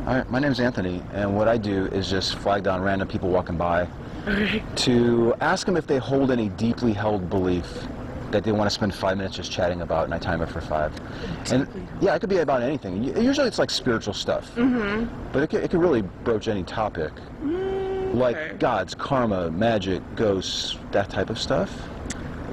All 0.08 0.16
right, 0.16 0.30
my 0.30 0.40
name's 0.40 0.60
Anthony, 0.60 1.02
and 1.14 1.36
what 1.38 1.48
I 1.48 1.58
do 1.58 1.86
is 1.94 2.10
just 2.10 2.36
flag 2.36 2.64
down 2.64 2.82
random 2.82 3.08
people 3.08 3.30
walking 3.30 3.56
by 3.56 3.88
to 4.78 5.34
ask 5.40 5.66
them 5.66 5.78
if 5.78 5.88
they 5.88 5.98
hold 5.98 6.30
any 6.32 6.50
deeply 6.50 6.92
held 6.94 7.30
belief 7.30 7.88
that 8.34 8.44
they 8.44 8.52
want 8.52 8.70
to 8.70 8.74
spend 8.74 8.94
five 8.94 9.16
minutes 9.16 9.38
just 9.38 9.52
chatting 9.52 9.82
about, 9.82 10.06
and 10.06 10.14
I 10.14 10.18
time 10.18 10.42
it 10.42 10.50
for 10.50 10.60
five. 10.60 10.92
And 11.52 11.68
yeah, 12.02 12.16
it 12.16 12.20
could 12.20 12.30
be 12.30 12.40
about 12.40 12.62
anything. 12.62 13.04
Usually 13.04 13.48
it's 13.48 13.60
like 13.60 13.70
spiritual 13.70 14.14
stuff, 14.14 14.54
Mm-hmm. 14.56 15.32
but 15.32 15.44
it 15.44 15.50
could, 15.50 15.64
it 15.64 15.72
could 15.72 15.80
really 15.80 16.02
broach 16.02 16.48
any 16.48 16.64
topic, 16.64 17.12
like 18.14 18.36
okay. 18.36 18.58
gods, 18.58 18.94
karma, 18.96 19.50
magic, 19.52 20.02
ghosts, 20.16 20.78
that 20.92 21.10
type 21.10 21.30
of 21.30 21.40
stuff. 21.40 21.72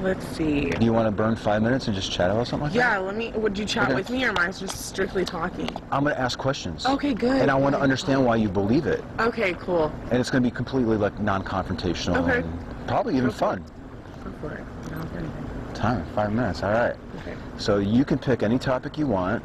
Let's 0.02 0.26
see. 0.28 0.70
Do 0.70 0.84
you 0.84 0.92
want 0.94 1.06
to 1.08 1.10
burn 1.10 1.34
five 1.36 1.62
minutes 1.62 1.86
and 1.86 1.94
just 1.94 2.10
chat 2.10 2.30
about 2.30 2.46
something 2.46 2.64
like 2.64 2.72
that? 2.72 2.78
Yeah. 2.78 2.98
Let 2.98 3.16
me. 3.16 3.32
Would 3.32 3.58
you 3.58 3.66
chat 3.66 3.84
Okay. 3.86 3.94
with 3.94 4.08
me, 4.08 4.24
or 4.24 4.30
am 4.30 4.38
I 4.38 4.46
just 4.50 4.86
strictly 4.88 5.26
talking? 5.26 5.68
I'm 5.92 6.04
going 6.04 6.14
to 6.14 6.20
ask 6.20 6.38
questions. 6.38 6.86
Okay. 6.86 7.12
Good. 7.12 7.42
And 7.42 7.50
I 7.50 7.54
want 7.54 7.74
to 7.74 7.80
understand 7.82 8.24
why 8.24 8.36
you 8.36 8.48
believe 8.48 8.86
it. 8.86 9.04
Okay. 9.18 9.52
Cool. 9.54 9.92
And 10.10 10.18
it's 10.18 10.30
going 10.30 10.42
to 10.42 10.48
be 10.50 10.54
completely 10.54 10.96
like 10.96 11.18
non-confrontational 11.20 12.16
Okay. 12.26 12.38
and 12.38 12.86
probably 12.88 13.14
even 13.18 13.30
for 13.30 13.36
fun. 13.36 13.64
Go 14.24 14.32
for 14.40 14.54
it. 14.54 14.64
No, 14.90 15.02
for 15.02 15.18
anything. 15.18 15.39
Time, 15.80 16.04
five 16.14 16.30
minutes. 16.30 16.62
All 16.62 16.72
right. 16.72 16.94
Okay. 17.22 17.34
So 17.56 17.78
you 17.78 18.04
can 18.04 18.18
pick 18.18 18.42
any 18.42 18.58
topic 18.58 18.98
you 18.98 19.06
want. 19.06 19.42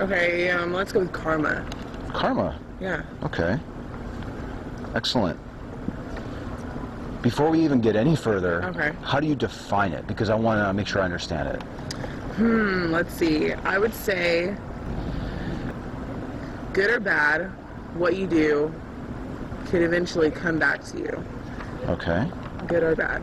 Okay. 0.00 0.50
Um. 0.50 0.72
Let's 0.72 0.92
go 0.92 1.00
with 1.00 1.12
karma. 1.12 1.66
Karma. 2.12 2.56
Yeah. 2.80 3.02
Okay. 3.24 3.58
Excellent. 4.94 5.38
Before 7.22 7.50
we 7.50 7.60
even 7.64 7.80
get 7.80 7.96
any 7.96 8.14
further, 8.14 8.62
Okay. 8.66 8.92
how 9.02 9.18
do 9.18 9.26
you 9.26 9.34
define 9.34 9.92
it? 9.92 10.06
Because 10.06 10.30
I 10.30 10.36
want 10.36 10.60
to 10.60 10.72
make 10.72 10.86
sure 10.86 11.02
I 11.02 11.04
understand 11.06 11.48
it. 11.48 11.62
Hmm, 12.36 12.92
let's 12.92 13.12
see. 13.12 13.52
I 13.52 13.78
would 13.78 13.94
say 13.94 14.54
good 16.72 16.90
or 16.90 17.00
bad, 17.00 17.46
what 17.94 18.14
you 18.14 18.26
do 18.28 18.72
could 19.66 19.82
eventually 19.82 20.30
come 20.30 20.58
back 20.58 20.84
to 20.84 20.98
you. 20.98 21.24
Okay. 21.88 22.28
Good 22.68 22.82
or 22.84 22.94
bad. 22.94 23.22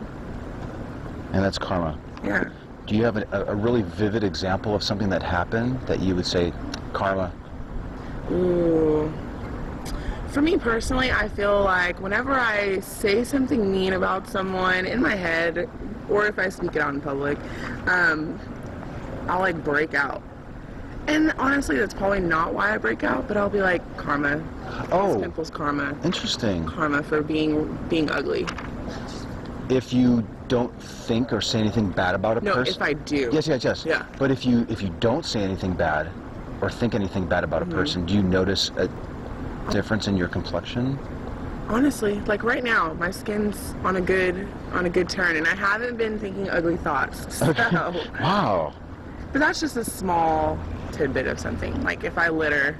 And 1.32 1.42
that's 1.42 1.58
karma. 1.58 1.98
Yeah. 2.24 2.48
Do 2.86 2.94
you 2.94 3.04
have 3.04 3.16
a, 3.16 3.44
a 3.48 3.54
really 3.54 3.82
vivid 3.82 4.24
example 4.24 4.74
of 4.74 4.82
something 4.82 5.08
that 5.10 5.22
happened 5.22 5.80
that 5.86 6.00
you 6.00 6.14
would 6.14 6.26
say, 6.26 6.52
karma? 6.92 7.32
Ooh. 8.30 9.12
For 10.28 10.40
me 10.40 10.56
personally, 10.56 11.10
I 11.10 11.28
feel 11.28 11.62
like 11.62 12.00
whenever 12.00 12.32
I 12.32 12.80
say 12.80 13.22
something 13.24 13.70
mean 13.70 13.92
about 13.92 14.28
someone 14.28 14.86
in 14.86 15.00
my 15.00 15.14
head, 15.14 15.68
or 16.08 16.26
if 16.26 16.38
I 16.38 16.48
speak 16.48 16.74
it 16.76 16.82
out 16.82 16.94
in 16.94 17.00
public, 17.00 17.38
um, 17.86 18.38
I'll 19.28 19.40
like 19.40 19.62
break 19.62 19.94
out. 19.94 20.22
And 21.06 21.32
honestly, 21.32 21.76
that's 21.76 21.94
probably 21.94 22.20
not 22.20 22.54
why 22.54 22.74
I 22.74 22.78
break 22.78 23.04
out, 23.04 23.26
but 23.28 23.36
I'll 23.36 23.50
be 23.50 23.60
like, 23.60 23.82
karma. 23.96 24.42
Oh, 24.90 25.18
Pimples 25.20 25.50
karma. 25.50 25.96
interesting. 26.04 26.64
Karma 26.64 27.02
for 27.02 27.22
being 27.22 27.76
being 27.88 28.10
ugly. 28.10 28.46
If 29.68 29.92
you 29.92 30.26
don't 30.52 30.82
think 30.82 31.32
or 31.32 31.40
say 31.40 31.58
anything 31.58 31.88
bad 31.90 32.14
about 32.14 32.36
a 32.36 32.40
No, 32.42 32.52
person. 32.56 32.74
if 32.74 32.82
I 32.82 32.92
do. 32.92 33.30
Yes, 33.32 33.46
yes, 33.48 33.64
yes. 33.64 33.86
Yeah. 33.86 34.04
But 34.18 34.30
if 34.30 34.44
you 34.44 34.66
if 34.68 34.82
you 34.82 34.90
don't 35.00 35.24
say 35.24 35.40
anything 35.42 35.72
bad 35.72 36.10
or 36.60 36.68
think 36.70 36.94
anything 36.94 37.24
bad 37.24 37.42
about 37.42 37.62
a 37.62 37.64
Mm-hmm. 37.64 37.74
person, 37.78 38.04
do 38.04 38.12
you 38.12 38.22
notice 38.22 38.70
a, 38.76 38.86
difference 39.70 40.08
in 40.08 40.16
your 40.18 40.28
complexion? 40.28 40.98
Honestly, 41.68 42.20
like 42.32 42.42
right 42.44 42.62
now, 42.64 42.92
my 42.94 43.10
skin's 43.10 43.74
on 43.82 43.96
a 43.96 44.00
good 44.00 44.46
on 44.72 44.84
a 44.84 44.90
good 44.90 45.08
turn, 45.08 45.36
and 45.36 45.46
I 45.46 45.54
haven't 45.54 45.96
been 45.96 46.18
thinking 46.18 46.50
ugly 46.50 46.76
thoughts. 46.76 47.18
So, 47.38 47.46
Wow. 48.20 48.74
but 49.32 49.38
that's 49.38 49.58
just 49.60 49.76
a 49.78 49.84
small 49.84 50.58
tidbit 50.90 51.26
of 51.28 51.40
something. 51.40 51.82
Like 51.82 52.04
if 52.04 52.18
I 52.18 52.28
litter, 52.28 52.76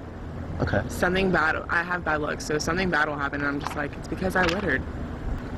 Okay. 0.61 0.83
something 0.89 1.31
bad. 1.31 1.57
I 1.71 1.83
have 1.83 2.05
bad 2.05 2.21
luck, 2.21 2.43
so 2.43 2.59
something 2.59 2.91
bad 2.91 3.09
will 3.09 3.17
happen, 3.17 3.41
and 3.41 3.49
I'm 3.49 3.61
just 3.61 3.77
like, 3.77 3.93
it's 3.97 4.09
because 4.09 4.37
I 4.37 4.45
littered. 4.45 4.83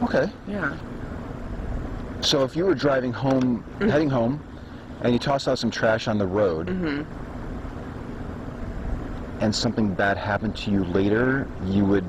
Okay. 0.04 0.30
Yeah. 0.46 0.76
So 2.24 2.42
if 2.42 2.56
you 2.56 2.64
were 2.64 2.74
driving 2.74 3.12
home, 3.12 3.62
mm-hmm. 3.62 3.88
heading 3.88 4.08
home, 4.08 4.42
and 5.02 5.12
you 5.12 5.18
tossed 5.18 5.46
out 5.46 5.58
some 5.58 5.70
trash 5.70 6.08
on 6.08 6.16
the 6.16 6.26
road, 6.26 6.68
mm-hmm. 6.68 7.02
and 9.42 9.54
something 9.54 9.92
bad 9.92 10.16
happened 10.16 10.56
to 10.56 10.70
you 10.70 10.84
later, 10.84 11.46
you 11.66 11.84
would 11.84 12.04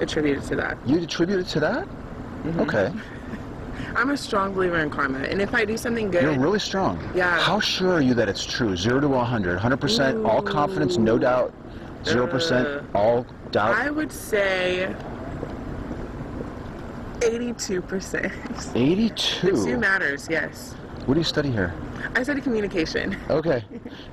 attribute 0.00 0.38
it 0.38 0.44
to 0.44 0.56
that. 0.56 0.78
you'd 0.86 1.02
attribute 1.02 1.40
it 1.40 1.48
to 1.48 1.60
that? 1.60 1.84
Mm-hmm. 1.84 2.60
Okay. 2.60 2.92
I'm 3.96 4.10
a 4.10 4.16
strong 4.16 4.54
believer 4.54 4.78
in 4.78 4.88
karma, 4.88 5.18
and 5.18 5.42
if 5.42 5.54
I 5.54 5.66
do 5.66 5.76
something 5.76 6.10
good, 6.10 6.22
You're 6.22 6.38
really 6.38 6.58
strong. 6.58 6.98
Yeah. 7.14 7.38
How 7.38 7.60
sure 7.60 7.92
are 7.92 8.00
you 8.00 8.14
that 8.14 8.28
it's 8.28 8.44
true? 8.44 8.74
Zero 8.74 9.00
to 9.00 9.08
100. 9.08 9.58
100% 9.58 10.26
all 10.26 10.40
confidence, 10.40 10.96
no 10.96 11.18
doubt. 11.18 11.52
0% 12.04 12.84
all 12.94 13.26
doubt. 13.50 13.74
I 13.74 13.90
would 13.90 14.10
say 14.10 14.94
82%. 17.22 18.76
82. 18.76 19.50
The 19.52 19.64
two 19.64 19.76
matters, 19.78 20.26
yes. 20.30 20.72
What 21.06 21.14
do 21.14 21.20
you 21.20 21.24
study 21.24 21.50
here? 21.50 21.72
I 22.14 22.22
study 22.22 22.40
communication. 22.40 23.16
Okay. 23.30 23.64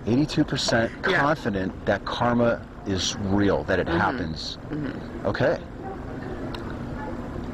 82% 0.05 0.91
Yeah. 1.09 1.19
confident 1.19 1.85
that 1.85 2.03
karma 2.05 2.65
is 2.87 3.15
real, 3.17 3.63
that 3.65 3.79
it 3.79 3.87
Mm-hmm. 3.87 3.97
happens. 3.97 4.57
Okay. 5.25 5.59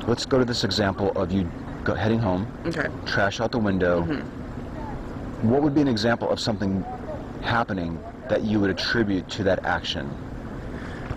Let's 0.07 0.25
go 0.25 0.37
to 0.37 0.45
this 0.45 0.63
example 0.63 1.11
of 1.15 1.31
you 1.31 1.49
go, 1.83 1.93
heading 1.95 2.19
home, 2.19 2.47
Okay. 2.67 2.87
trash 3.05 3.39
out 3.39 3.51
the 3.51 3.59
window. 3.59 4.01
Mm-hmm. 4.03 5.49
What 5.49 5.61
would 5.63 5.73
be 5.75 5.81
an 5.81 5.87
example 5.87 6.29
of 6.29 6.39
something 6.39 6.83
happening 7.41 7.99
that 8.29 8.43
you 8.43 8.59
would 8.59 8.69
attribute 8.69 9.27
to 9.29 9.43
that 9.43 9.63
action? 9.65 10.05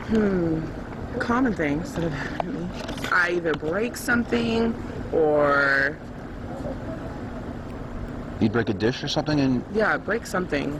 Hmm. 0.08 0.60
Common 1.18 1.52
things 1.54 1.92
that 1.94 2.02
have 2.02 2.12
happened. 2.12 2.57
I 3.12 3.32
either 3.36 3.54
break 3.54 3.96
something 3.96 4.74
or, 5.12 5.96
You'd 8.40 8.52
break 8.52 8.68
a 8.68 8.74
dish 8.74 9.02
or 9.02 9.08
something 9.08 9.40
and 9.40 9.64
yeah, 9.74 9.96
break 9.96 10.24
something. 10.26 10.78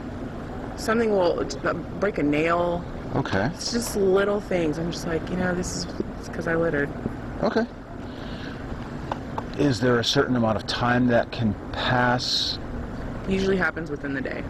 Something 0.77 1.11
will 1.11 1.45
uh, 1.65 1.73
break 1.73 2.17
a 2.19 2.23
nail. 2.23 2.83
okay. 3.15 3.47
It's 3.53 3.73
just 3.73 3.95
little 3.97 4.39
things. 4.39 4.77
I'm 4.77 4.91
just 4.91 5.05
like, 5.07 5.27
you 5.29 5.35
know, 5.35 5.53
this 5.53 5.85
is 6.21 6.29
because 6.29 6.47
I 6.47 6.55
littered. 6.55 6.89
Okay. 7.43 7.65
Is 9.57 9.81
there 9.81 9.99
a 9.99 10.03
certain 10.05 10.37
amount 10.37 10.55
of 10.55 10.65
time 10.67 11.07
that 11.07 11.31
can 11.33 11.53
pass 11.73 12.57
Usually 13.27 13.57
happens 13.57 13.91
within 13.91 14.13
the 14.13 14.21
day. 14.21 14.41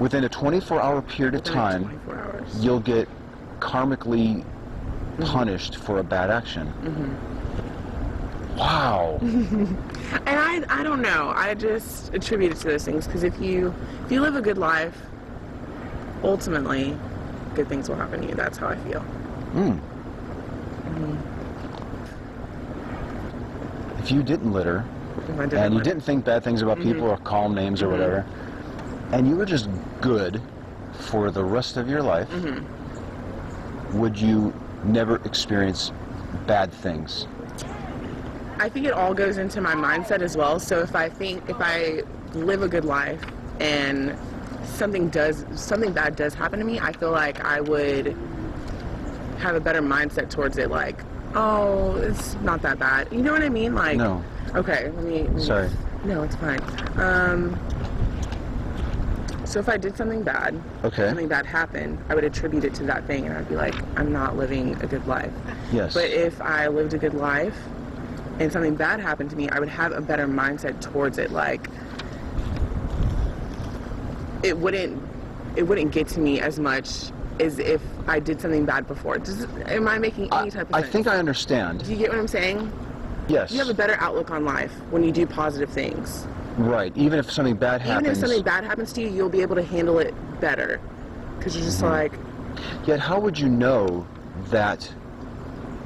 within 0.00 0.24
a 0.24 0.28
24 0.28 0.80
hour 0.80 1.02
period 1.02 1.34
of 1.34 1.42
time? 1.44 1.82
24 1.84 2.18
hours. 2.18 2.64
you'll 2.64 2.80
get 2.80 3.06
karmically 3.60 4.42
punished 5.26 5.76
for 5.76 5.98
a 5.98 6.04
bad 6.04 6.30
action. 6.30 6.72
Wow. 8.56 9.20
And 10.24 10.64
I, 10.66 10.80
I 10.80 10.82
don't 10.82 11.02
know. 11.02 11.32
I 11.36 11.54
just 11.54 12.14
attribute 12.14 12.52
it 12.52 12.56
to 12.58 12.68
those 12.68 12.82
things 12.82 13.06
because 13.06 13.24
if 13.24 13.38
you 13.38 13.74
if 14.06 14.10
you 14.12 14.22
live 14.22 14.36
a 14.36 14.40
good 14.40 14.56
life, 14.56 14.96
ultimately, 16.22 16.96
good 17.54 17.68
things 17.68 17.90
will 17.90 17.96
happen 17.96 18.22
to 18.22 18.28
you. 18.28 18.34
That's 18.34 18.56
how 18.56 18.68
I 18.68 18.76
feel. 18.76 19.04
Mm. 19.52 19.78
If 23.98 24.10
you 24.10 24.22
didn't 24.22 24.52
litter 24.52 24.84
didn't 25.26 25.52
and 25.52 25.74
you 25.74 25.82
didn't 25.82 26.00
think 26.00 26.24
bad 26.24 26.42
things 26.42 26.62
about 26.62 26.78
people 26.78 27.02
mm-hmm. 27.02 27.10
or 27.10 27.18
call 27.18 27.50
names 27.50 27.82
or 27.82 27.90
whatever, 27.90 28.24
mm-hmm. 28.26 29.14
and 29.14 29.28
you 29.28 29.36
were 29.36 29.44
just 29.44 29.68
good 30.00 30.40
for 30.92 31.30
the 31.30 31.44
rest 31.44 31.76
of 31.76 31.88
your 31.88 32.02
life, 32.02 32.28
would 33.92 34.18
you 34.18 34.52
never 34.88 35.16
experience 35.24 35.92
bad 36.46 36.72
things? 36.72 37.26
I 38.58 38.68
think 38.68 38.86
it 38.86 38.92
all 38.92 39.14
goes 39.14 39.38
into 39.38 39.60
my 39.60 39.74
mindset 39.74 40.20
as 40.20 40.36
well. 40.36 40.58
So 40.58 40.80
if 40.80 40.96
I 40.96 41.08
think 41.08 41.48
if 41.48 41.56
I 41.60 42.02
live 42.34 42.62
a 42.62 42.68
good 42.68 42.84
life 42.84 43.20
and 43.60 44.16
something 44.64 45.08
does 45.08 45.44
something 45.54 45.92
bad 45.92 46.16
does 46.16 46.34
happen 46.34 46.58
to 46.58 46.64
me, 46.64 46.80
I 46.80 46.92
feel 46.92 47.12
like 47.12 47.44
I 47.44 47.60
would 47.60 48.16
have 49.38 49.54
a 49.54 49.60
better 49.60 49.80
mindset 49.80 50.28
towards 50.30 50.58
it. 50.58 50.70
Like, 50.70 51.00
oh, 51.34 51.96
it's 51.96 52.34
not 52.36 52.62
that 52.62 52.78
bad. 52.80 53.08
You 53.12 53.22
know 53.22 53.32
what 53.32 53.42
I 53.42 53.48
mean? 53.48 53.74
Like, 53.74 53.96
No. 53.96 54.22
Okay, 54.54 54.90
let 54.94 55.04
me. 55.04 55.22
let 55.22 55.34
me- 55.34 55.42
Sorry. 55.44 55.70
No, 56.04 56.22
it's 56.22 56.36
fine. 56.36 56.60
Um, 56.96 57.58
so 59.48 59.58
if 59.60 59.68
I 59.68 59.76
did 59.78 59.96
something 59.96 60.22
bad, 60.22 60.60
Okay. 60.84 61.06
something 61.08 61.26
bad 61.28 61.46
happened, 61.46 61.98
I 62.10 62.14
would 62.14 62.24
attribute 62.24 62.64
it 62.64 62.74
to 62.74 62.84
that 62.84 63.06
thing, 63.06 63.26
and 63.26 63.36
I'd 63.36 63.48
be 63.48 63.56
like, 63.56 63.74
I'm 63.96 64.12
not 64.12 64.36
living 64.36 64.76
a 64.82 64.86
good 64.86 65.06
life. 65.06 65.32
Yes. 65.72 65.94
But 65.94 66.04
if 66.10 66.40
I 66.42 66.68
lived 66.68 66.92
a 66.94 66.98
good 66.98 67.14
life 67.14 67.56
and 68.38 68.52
something 68.52 68.74
bad 68.76 69.00
happened 69.00 69.30
to 69.30 69.36
me, 69.36 69.48
I 69.48 69.58
would 69.58 69.70
have 69.70 69.92
a 69.92 70.00
better 70.02 70.28
mindset 70.28 70.80
towards 70.80 71.16
it. 71.18 71.30
Like, 71.32 71.66
it 74.42 74.56
wouldn't, 74.58 75.02
it 75.56 75.62
wouldn't 75.62 75.92
get 75.92 76.08
to 76.08 76.20
me 76.20 76.40
as 76.40 76.58
much 76.58 77.10
as 77.40 77.58
if 77.58 77.80
I 78.06 78.20
did 78.20 78.40
something 78.40 78.64
bad 78.66 78.86
before. 78.86 79.18
Does, 79.18 79.44
am 79.66 79.88
I 79.88 79.98
making 79.98 80.32
any 80.32 80.50
type 80.50 80.68
of 80.68 80.74
I 80.74 80.80
sense? 80.82 80.92
think 80.92 81.06
I 81.06 81.16
understand. 81.16 81.84
Do 81.84 81.90
you 81.90 81.96
get 81.96 82.10
what 82.10 82.18
I'm 82.18 82.28
saying? 82.28 82.70
Yes. 83.28 83.50
You 83.50 83.58
have 83.58 83.68
a 83.68 83.74
better 83.74 83.96
outlook 83.98 84.30
on 84.30 84.44
life 84.44 84.72
when 84.90 85.02
you 85.04 85.12
do 85.12 85.26
positive 85.26 85.70
things. 85.70 86.26
Right. 86.58 86.92
Even 86.96 87.18
if 87.18 87.30
something 87.30 87.56
bad 87.56 87.80
happens. 87.80 88.06
Even 88.06 88.12
if 88.12 88.18
something 88.18 88.42
bad 88.42 88.64
happens 88.64 88.92
to 88.94 89.00
you, 89.00 89.08
you'll 89.08 89.28
be 89.28 89.42
able 89.42 89.56
to 89.56 89.62
handle 89.62 89.98
it 89.98 90.14
better. 90.40 90.80
Because 91.38 91.56
you're 91.56 91.64
just 91.64 91.82
like, 91.82 92.12
Yet, 92.86 93.00
how 93.00 93.20
would 93.20 93.38
you 93.38 93.48
know 93.48 94.06
that 94.50 94.92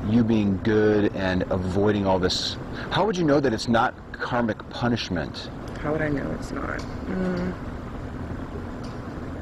you 0.08 0.24
being 0.24 0.58
good 0.62 1.14
and 1.14 1.42
avoiding 1.50 2.06
all 2.06 2.18
this? 2.18 2.56
How 2.90 3.04
would 3.04 3.16
you 3.16 3.24
know 3.24 3.40
that 3.40 3.52
it's 3.52 3.68
not 3.68 3.94
karmic 4.12 4.58
punishment? 4.70 5.50
how 5.82 5.90
would 5.90 6.00
I 6.00 6.08
know 6.08 6.30
it's 6.38 6.52
not? 6.52 6.78
Mm. 6.78 7.52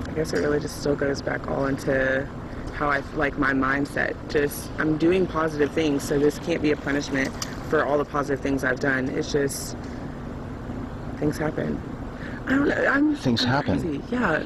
I 0.08 0.12
guess 0.12 0.32
it 0.32 0.38
really 0.38 0.58
just 0.58 0.80
still 0.80 0.96
goes 0.96 1.20
back 1.20 1.48
all 1.48 1.66
into 1.66 2.26
how 2.74 2.88
I 2.88 3.00
like 3.14 3.38
my 3.38 3.52
mindset. 3.52 4.16
Just 4.30 4.70
I'm 4.78 4.96
doing 4.96 5.26
positive 5.26 5.70
things, 5.72 6.02
so 6.02 6.18
this 6.18 6.38
can't 6.38 6.62
be 6.62 6.70
a 6.70 6.76
punishment 6.76 7.28
for 7.68 7.84
all 7.84 7.98
the 7.98 8.06
positive 8.06 8.40
things 8.40 8.64
I've 8.64 8.80
done. 8.80 9.10
It's 9.10 9.30
just 9.30 9.76
things 11.20 11.36
happen. 11.36 11.80
I 12.46 12.50
don't 12.50 12.68
know. 12.68 12.86
I'm 12.86 13.14
Things 13.14 13.44
happen. 13.44 13.80
Crazy. 13.80 14.02
Yeah. 14.10 14.42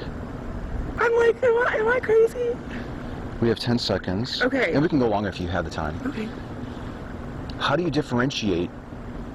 I'm 0.98 1.16
like, 1.16 1.42
am 1.42 1.66
I, 1.66 1.76
am 1.76 1.88
I 1.88 2.00
crazy? 2.00 2.56
We 3.40 3.48
have 3.48 3.58
10 3.58 3.78
seconds. 3.78 4.42
Okay. 4.42 4.72
And 4.74 4.82
we 4.82 4.88
can 4.88 4.98
go 4.98 5.08
longer 5.08 5.28
if 5.28 5.40
you 5.40 5.48
have 5.48 5.64
the 5.64 5.70
time. 5.70 5.98
Okay. 6.04 6.28
How 7.58 7.76
do 7.76 7.84
you 7.84 7.90
differentiate 7.90 8.70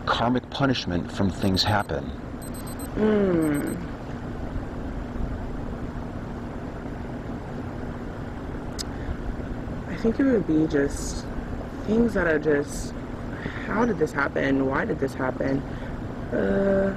karmic 0.05 0.47
punishment 0.49 1.09
from 1.11 1.29
things 1.31 1.63
happen? 1.63 2.03
Hmm. 2.95 3.75
I 9.89 9.95
think 10.01 10.19
it 10.19 10.23
would 10.23 10.47
be 10.47 10.67
just 10.67 11.25
things 11.87 12.13
that 12.13 12.27
are 12.27 12.39
just 12.39 12.93
how 13.65 13.85
did 13.85 13.99
this 13.99 14.11
happen? 14.11 14.65
Why 14.65 14.85
did 14.85 14.99
this 14.99 15.13
happen? 15.13 15.59
Uh 16.33 16.95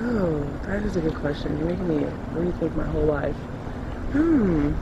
Oh, 0.00 0.42
that 0.64 0.82
is 0.82 0.96
a 0.96 1.00
good 1.00 1.14
question. 1.14 1.58
You're 1.58 1.68
making 1.68 1.88
me 1.88 2.04
rethink 2.32 2.74
my 2.76 2.86
whole 2.86 3.04
life. 3.04 3.36
Hmm. 4.12 4.72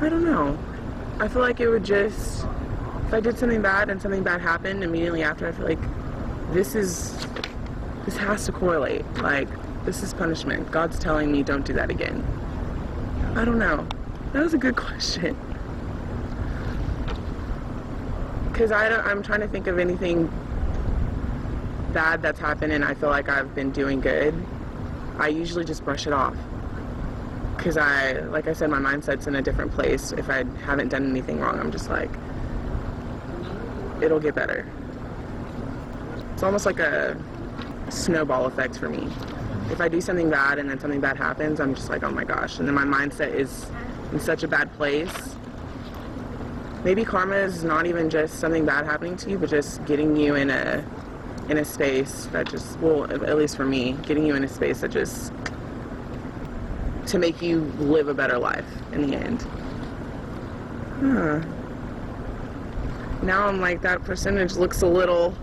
I 0.00 0.08
don't 0.08 0.24
know. 0.24 0.58
I 1.18 1.28
feel 1.28 1.42
like 1.42 1.60
it 1.60 1.68
would 1.68 1.84
just 1.84 2.46
if 3.06 3.14
I 3.14 3.20
did 3.20 3.38
something 3.38 3.62
bad 3.62 3.88
and 3.88 4.02
something 4.02 4.24
bad 4.24 4.40
happened 4.40 4.82
immediately 4.82 5.22
after, 5.22 5.46
I 5.46 5.52
feel 5.52 5.66
like 5.66 5.78
this 6.52 6.74
is 6.74 7.16
this 8.04 8.16
has 8.16 8.46
to 8.46 8.52
correlate. 8.52 9.04
Like, 9.18 9.48
this 9.84 10.02
is 10.02 10.12
punishment. 10.12 10.70
God's 10.72 10.98
telling 10.98 11.30
me 11.30 11.42
don't 11.42 11.64
do 11.64 11.72
that 11.74 11.90
again. 11.90 12.24
I 13.36 13.44
don't 13.44 13.58
know. 13.58 13.86
That 14.32 14.42
was 14.42 14.54
a 14.54 14.58
good 14.58 14.76
question. 14.86 15.36
Because 18.50 18.72
I 18.72 18.88
don't, 18.88 19.04
I'm 19.06 19.22
trying 19.22 19.40
to 19.40 19.48
think 19.48 19.66
of 19.66 19.78
anything 19.78 20.32
bad 21.96 22.20
that's 22.20 22.38
happened 22.38 22.74
and 22.74 22.84
I 22.84 22.92
feel 22.92 23.08
like 23.08 23.30
I've 23.30 23.54
been 23.54 23.70
doing 23.70 24.02
good. 24.02 24.34
I 25.18 25.28
usually 25.28 25.64
just 25.64 25.82
brush 25.82 26.06
it 26.06 26.12
off. 26.12 26.36
Because 27.56 27.78
I, 27.78 28.20
like 28.36 28.46
I 28.48 28.52
said, 28.52 28.68
my 28.68 28.78
mindset's 28.78 29.26
in 29.26 29.34
a 29.34 29.40
different 29.40 29.72
place. 29.72 30.12
If 30.12 30.28
I 30.28 30.44
haven't 30.66 30.90
done 30.90 31.08
anything 31.08 31.40
wrong, 31.40 31.58
I'm 31.58 31.72
just 31.72 31.88
like, 31.88 32.10
it'll 34.02 34.20
get 34.20 34.34
better. 34.34 34.70
It's 36.34 36.42
almost 36.42 36.66
like 36.66 36.80
a 36.80 37.16
snowball 37.88 38.44
effect 38.44 38.78
for 38.78 38.90
me. 38.90 39.08
if 39.70 39.80
I 39.80 39.88
do 39.88 40.02
something 40.02 40.28
bad 40.28 40.58
and 40.58 40.68
then 40.68 40.78
something 40.78 41.00
bad 41.00 41.16
happens, 41.16 41.60
I'm 41.60 41.74
just 41.74 41.88
like, 41.88 42.02
oh 42.02 42.10
my 42.10 42.24
gosh. 42.24 42.58
And 42.58 42.68
then 42.68 42.74
my 42.74 42.84
mindset 42.84 43.34
is 43.34 43.70
in 44.12 44.20
such 44.20 44.42
a 44.42 44.48
bad 44.48 44.70
place. 44.74 45.34
Maybe 46.84 47.06
karma 47.06 47.36
is 47.36 47.64
not 47.64 47.86
even 47.86 48.10
just 48.10 48.38
something 48.38 48.66
bad 48.66 48.84
happening 48.84 49.16
to 49.16 49.30
you, 49.30 49.38
but 49.38 49.48
just 49.48 49.82
getting 49.86 50.14
you 50.14 50.34
in 50.34 50.50
a 50.50 50.84
in 51.48 51.58
a 51.58 51.64
space 51.64 52.26
that 52.32 52.48
just 52.48 52.78
well, 52.80 53.04
at 53.04 53.36
least 53.36 53.56
for 53.56 53.64
me, 53.64 53.92
getting 54.02 54.26
you 54.26 54.34
in 54.34 54.44
a 54.44 54.48
space 54.48 54.80
that 54.80 54.90
just 54.90 55.32
to 57.06 57.18
make 57.18 57.40
you 57.40 57.60
live 57.78 58.08
a 58.08 58.14
better 58.14 58.38
life 58.38 58.66
in 58.92 59.08
the 59.08 59.16
end. 59.16 59.42
Huh. 61.00 61.40
Now 63.22 63.46
I'm 63.46 63.60
like 63.60 63.82
that 63.82 64.02
percentage 64.04 64.54
looks 64.56 64.82
a 64.82 64.86
little 64.86 65.34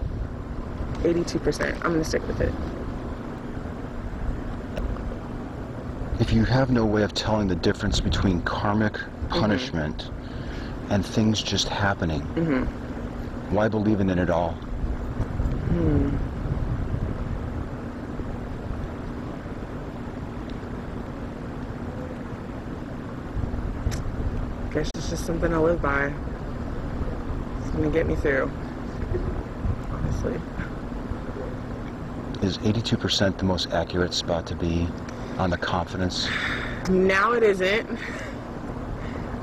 82%. 1.03 1.73
I'm 1.75 1.81
gonna 1.81 2.03
stick 2.03 2.25
with 2.27 2.41
it. 2.41 2.53
If 6.19 6.31
you 6.31 6.45
have 6.45 6.69
no 6.69 6.85
way 6.85 7.03
of 7.03 7.13
telling 7.13 7.47
the 7.47 7.55
difference 7.55 7.99
between 7.99 8.41
karmic 8.43 8.93
mm-hmm. 8.93 9.39
punishment 9.39 10.09
and 10.89 11.05
things 11.05 11.41
just 11.41 11.67
happening, 11.67 12.21
mm-hmm. 12.21 13.55
why 13.55 13.67
believe 13.67 13.99
in 13.99 14.09
it 14.09 14.17
at 14.17 14.29
all? 14.29 14.57
Guess 24.71 24.89
it's 24.93 25.09
just 25.09 25.25
something 25.25 25.49
to 25.49 25.59
live 25.59 25.81
by. 25.81 26.13
It's 27.61 27.69
gonna 27.71 27.89
get 27.89 28.05
me 28.05 28.15
through. 28.15 28.51
Honestly. 29.89 30.39
Is 32.43 32.59
82% 32.59 33.37
the 33.39 33.43
most 33.43 33.71
accurate 33.71 34.13
spot 34.13 34.45
to 34.47 34.55
be 34.55 34.87
on 35.37 35.49
the 35.49 35.57
confidence? 35.57 36.27
Now 36.89 37.31
it 37.31 37.43
isn't. 37.43 37.97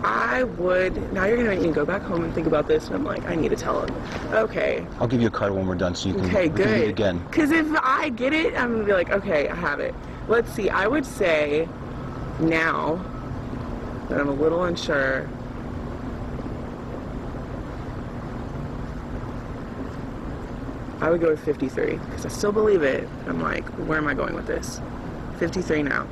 I 0.03 0.45
would. 0.45 1.13
Now 1.13 1.27
you're 1.27 1.37
gonna 1.37 1.51
make 1.51 1.61
me 1.61 1.71
go 1.73 1.85
back 1.85 2.03
home 2.03 2.25
and 2.25 2.35
think 2.35 2.47
about 2.47 2.67
this, 2.67 2.87
and 2.87 2.95
I'm 2.97 3.05
like, 3.05 3.25
I 3.27 3.35
need 3.35 3.51
to 3.51 3.57
tell 3.57 3.83
him. 3.85 3.95
Okay. 4.33 4.87
I'll 4.99 5.07
give 5.07 5.21
you 5.21 5.27
a 5.29 5.31
card 5.31 5.55
when 5.55 5.67
we're 5.67 5.75
done 5.75 5.95
so 5.95 6.09
you 6.09 6.15
can, 6.15 6.25
Okay, 6.27 6.49
we 6.49 6.57
can 6.57 6.57
good. 6.57 6.89
again. 6.89 7.19
Because 7.31 7.51
if 7.51 7.67
I 7.83 8.09
get 8.09 8.33
it, 8.33 8.55
I'm 8.55 8.73
gonna 8.73 8.85
be 8.85 8.93
like, 8.93 9.11
okay, 9.11 9.49
I 9.49 9.55
have 9.55 9.81
it. 9.81 9.95
Let's 10.29 10.51
see. 10.53 10.71
I 10.71 10.87
would 10.87 11.05
say 11.05 11.69
now 12.39 12.97
that 14.09 14.19
I'm 14.21 14.29
a 14.29 14.33
little 14.33 14.65
unsure. 14.65 15.29
I 21.01 21.09
would 21.11 21.21
go 21.21 21.31
with 21.31 21.43
53 21.45 21.97
because 21.97 22.27
I 22.27 22.29
still 22.29 22.53
believe 22.53 22.83
it. 22.83 23.09
I'm 23.27 23.41
like, 23.41 23.65
where 23.87 23.97
am 23.99 24.07
I 24.07 24.15
going 24.15 24.35
with 24.35 24.47
this? 24.47 24.81
53 25.39 25.83
now. 25.83 26.07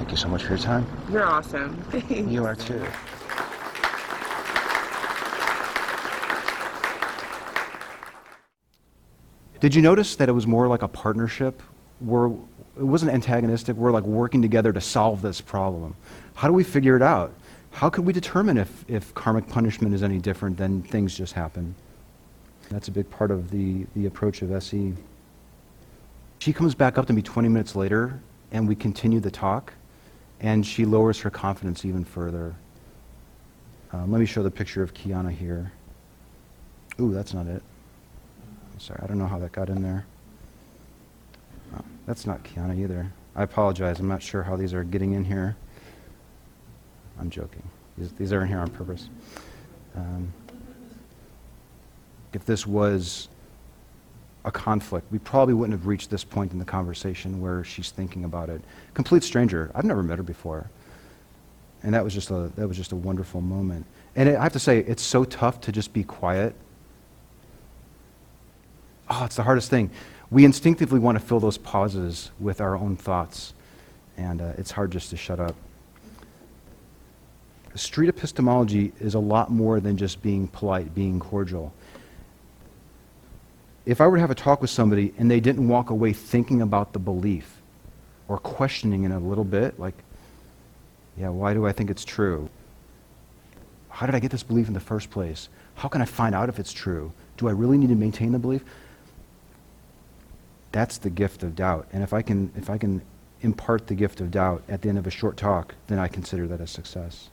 Thank 0.00 0.12
you 0.12 0.16
so 0.16 0.28
much 0.28 0.44
for 0.44 0.48
your 0.48 0.58
time. 0.58 0.86
You're 1.12 1.26
awesome. 1.26 1.76
Thanks. 1.90 2.32
You 2.32 2.46
are 2.46 2.54
too. 2.54 2.82
Did 9.60 9.74
you 9.74 9.82
notice 9.82 10.16
that 10.16 10.30
it 10.30 10.32
was 10.32 10.46
more 10.46 10.68
like 10.68 10.80
a 10.80 10.88
partnership? 10.88 11.62
Where 11.98 12.28
it 12.28 12.82
wasn't 12.82 13.12
antagonistic. 13.12 13.76
We're 13.76 13.90
like 13.90 14.04
working 14.04 14.40
together 14.40 14.72
to 14.72 14.80
solve 14.80 15.20
this 15.20 15.42
problem. 15.42 15.94
How 16.32 16.48
do 16.48 16.54
we 16.54 16.64
figure 16.64 16.96
it 16.96 17.02
out? 17.02 17.34
How 17.70 17.90
could 17.90 18.06
we 18.06 18.14
determine 18.14 18.56
if, 18.56 18.86
if 18.88 19.12
karmic 19.12 19.50
punishment 19.50 19.92
is 19.94 20.02
any 20.02 20.18
different 20.18 20.56
than 20.56 20.80
things 20.80 21.14
just 21.14 21.34
happen? 21.34 21.74
That's 22.70 22.88
a 22.88 22.90
big 22.90 23.10
part 23.10 23.30
of 23.30 23.50
the, 23.50 23.84
the 23.94 24.06
approach 24.06 24.40
of 24.40 24.50
SE. 24.50 24.94
She 26.38 26.54
comes 26.54 26.74
back 26.74 26.96
up 26.96 27.06
to 27.08 27.12
me 27.12 27.20
20 27.20 27.50
minutes 27.50 27.76
later, 27.76 28.18
and 28.50 28.66
we 28.66 28.74
continue 28.74 29.20
the 29.20 29.30
talk, 29.30 29.74
and 30.40 30.66
she 30.66 30.84
lowers 30.84 31.20
her 31.20 31.30
confidence 31.30 31.84
even 31.84 32.04
further. 32.04 32.54
Um, 33.92 34.10
let 34.10 34.20
me 34.20 34.26
show 34.26 34.42
the 34.42 34.50
picture 34.50 34.82
of 34.82 34.94
Kiana 34.94 35.30
here. 35.30 35.72
Ooh, 36.98 37.12
that's 37.12 37.34
not 37.34 37.46
it. 37.46 37.62
Sorry, 38.78 39.00
I 39.02 39.06
don't 39.06 39.18
know 39.18 39.26
how 39.26 39.38
that 39.38 39.52
got 39.52 39.68
in 39.68 39.82
there. 39.82 40.06
Oh, 41.76 41.84
that's 42.06 42.26
not 42.26 42.42
Kiana 42.44 42.78
either. 42.78 43.12
I 43.36 43.42
apologize. 43.42 44.00
I'm 44.00 44.08
not 44.08 44.22
sure 44.22 44.42
how 44.42 44.56
these 44.56 44.72
are 44.72 44.84
getting 44.84 45.12
in 45.12 45.24
here. 45.24 45.56
I'm 47.18 47.30
joking. 47.30 47.62
These, 47.98 48.12
these 48.12 48.32
are 48.32 48.42
in 48.42 48.48
here 48.48 48.58
on 48.58 48.70
purpose. 48.70 49.10
Um, 49.94 50.32
if 52.32 52.44
this 52.46 52.66
was 52.66 53.28
a 54.44 54.50
conflict, 54.50 55.06
we 55.10 55.18
probably 55.18 55.54
wouldn't 55.54 55.78
have 55.78 55.86
reached 55.86 56.10
this 56.10 56.24
point 56.24 56.52
in 56.52 56.58
the 56.58 56.64
conversation 56.64 57.40
where 57.40 57.62
she's 57.62 57.90
thinking 57.90 58.24
about 58.24 58.48
it. 58.48 58.62
Complete 58.94 59.22
stranger. 59.22 59.70
I've 59.74 59.84
never 59.84 60.02
met 60.02 60.18
her 60.18 60.22
before. 60.22 60.70
And 61.82 61.94
that 61.94 62.04
was 62.04 62.14
just 62.14 62.30
a 62.30 62.50
that 62.56 62.68
was 62.68 62.76
just 62.76 62.92
a 62.92 62.96
wonderful 62.96 63.40
moment. 63.40 63.86
And 64.16 64.28
it, 64.28 64.36
I 64.36 64.42
have 64.42 64.52
to 64.52 64.58
say, 64.58 64.78
it's 64.80 65.02
so 65.02 65.24
tough 65.24 65.60
to 65.62 65.72
just 65.72 65.92
be 65.92 66.04
quiet. 66.04 66.54
Oh, 69.08 69.24
it's 69.24 69.36
the 69.36 69.42
hardest 69.42 69.70
thing. 69.70 69.90
We 70.30 70.44
instinctively 70.44 71.00
want 71.00 71.18
to 71.18 71.24
fill 71.24 71.40
those 71.40 71.58
pauses 71.58 72.30
with 72.38 72.60
our 72.60 72.76
own 72.76 72.96
thoughts, 72.96 73.54
and 74.16 74.40
uh, 74.40 74.52
it's 74.56 74.70
hard 74.70 74.92
just 74.92 75.10
to 75.10 75.16
shut 75.16 75.40
up. 75.40 75.56
Street 77.74 78.08
epistemology 78.08 78.92
is 79.00 79.14
a 79.14 79.18
lot 79.18 79.50
more 79.50 79.80
than 79.80 79.96
just 79.96 80.22
being 80.22 80.48
polite, 80.48 80.94
being 80.94 81.18
cordial. 81.18 81.72
If 83.86 84.00
I 84.00 84.06
were 84.06 84.16
to 84.16 84.20
have 84.20 84.30
a 84.30 84.34
talk 84.34 84.60
with 84.60 84.70
somebody 84.70 85.14
and 85.18 85.30
they 85.30 85.40
didn't 85.40 85.66
walk 85.66 85.90
away 85.90 86.12
thinking 86.12 86.62
about 86.62 86.92
the 86.92 86.98
belief 86.98 87.60
or 88.28 88.38
questioning 88.38 89.04
it 89.04 89.10
a 89.10 89.18
little 89.18 89.44
bit, 89.44 89.78
like, 89.78 89.94
yeah, 91.16 91.28
why 91.28 91.54
do 91.54 91.66
I 91.66 91.72
think 91.72 91.90
it's 91.90 92.04
true? 92.04 92.48
How 93.88 94.06
did 94.06 94.14
I 94.14 94.20
get 94.20 94.30
this 94.30 94.42
belief 94.42 94.68
in 94.68 94.74
the 94.74 94.80
first 94.80 95.10
place? 95.10 95.48
How 95.74 95.88
can 95.88 96.00
I 96.00 96.04
find 96.04 96.34
out 96.34 96.48
if 96.48 96.58
it's 96.58 96.72
true? 96.72 97.12
Do 97.36 97.48
I 97.48 97.52
really 97.52 97.78
need 97.78 97.88
to 97.88 97.94
maintain 97.94 98.32
the 98.32 98.38
belief? 98.38 98.62
That's 100.72 100.98
the 100.98 101.10
gift 101.10 101.42
of 101.42 101.56
doubt. 101.56 101.88
And 101.92 102.02
if 102.02 102.12
I 102.12 102.22
can 102.22 102.52
if 102.56 102.70
I 102.70 102.78
can 102.78 103.02
impart 103.42 103.86
the 103.86 103.94
gift 103.94 104.20
of 104.20 104.30
doubt 104.30 104.62
at 104.68 104.82
the 104.82 104.88
end 104.88 104.98
of 104.98 105.06
a 105.06 105.10
short 105.10 105.36
talk, 105.36 105.74
then 105.88 105.98
I 105.98 106.06
consider 106.06 106.46
that 106.48 106.60
a 106.60 106.66
success. 106.66 107.30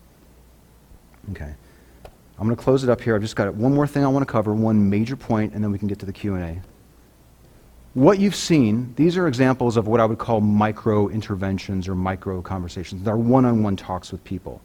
Okay. 1.31 1.53
I'm 2.39 2.45
going 2.45 2.55
to 2.55 2.61
close 2.61 2.83
it 2.83 2.89
up 2.89 3.01
here. 3.01 3.15
I've 3.15 3.21
just 3.21 3.35
got 3.35 3.53
one 3.55 3.73
more 3.73 3.87
thing 3.87 4.03
I 4.03 4.07
want 4.07 4.27
to 4.27 4.31
cover, 4.31 4.53
one 4.53 4.89
major 4.89 5.15
point, 5.15 5.53
and 5.53 5.63
then 5.63 5.71
we 5.71 5.79
can 5.79 5.87
get 5.87 5.97
to 5.99 6.05
the 6.05 6.13
Q&A. 6.13 6.61
What 7.95 8.19
you've 8.19 8.35
seen, 8.35 8.93
these 8.95 9.17
are 9.17 9.27
examples 9.27 9.75
of 9.75 9.87
what 9.87 9.99
I 9.99 10.05
would 10.05 10.19
call 10.19 10.39
micro 10.39 11.07
interventions 11.09 11.87
or 11.87 11.95
micro 11.95 12.43
conversations. 12.43 13.03
They're 13.03 13.17
one-on-one 13.17 13.75
talks 13.75 14.11
with 14.11 14.23
people. 14.23 14.61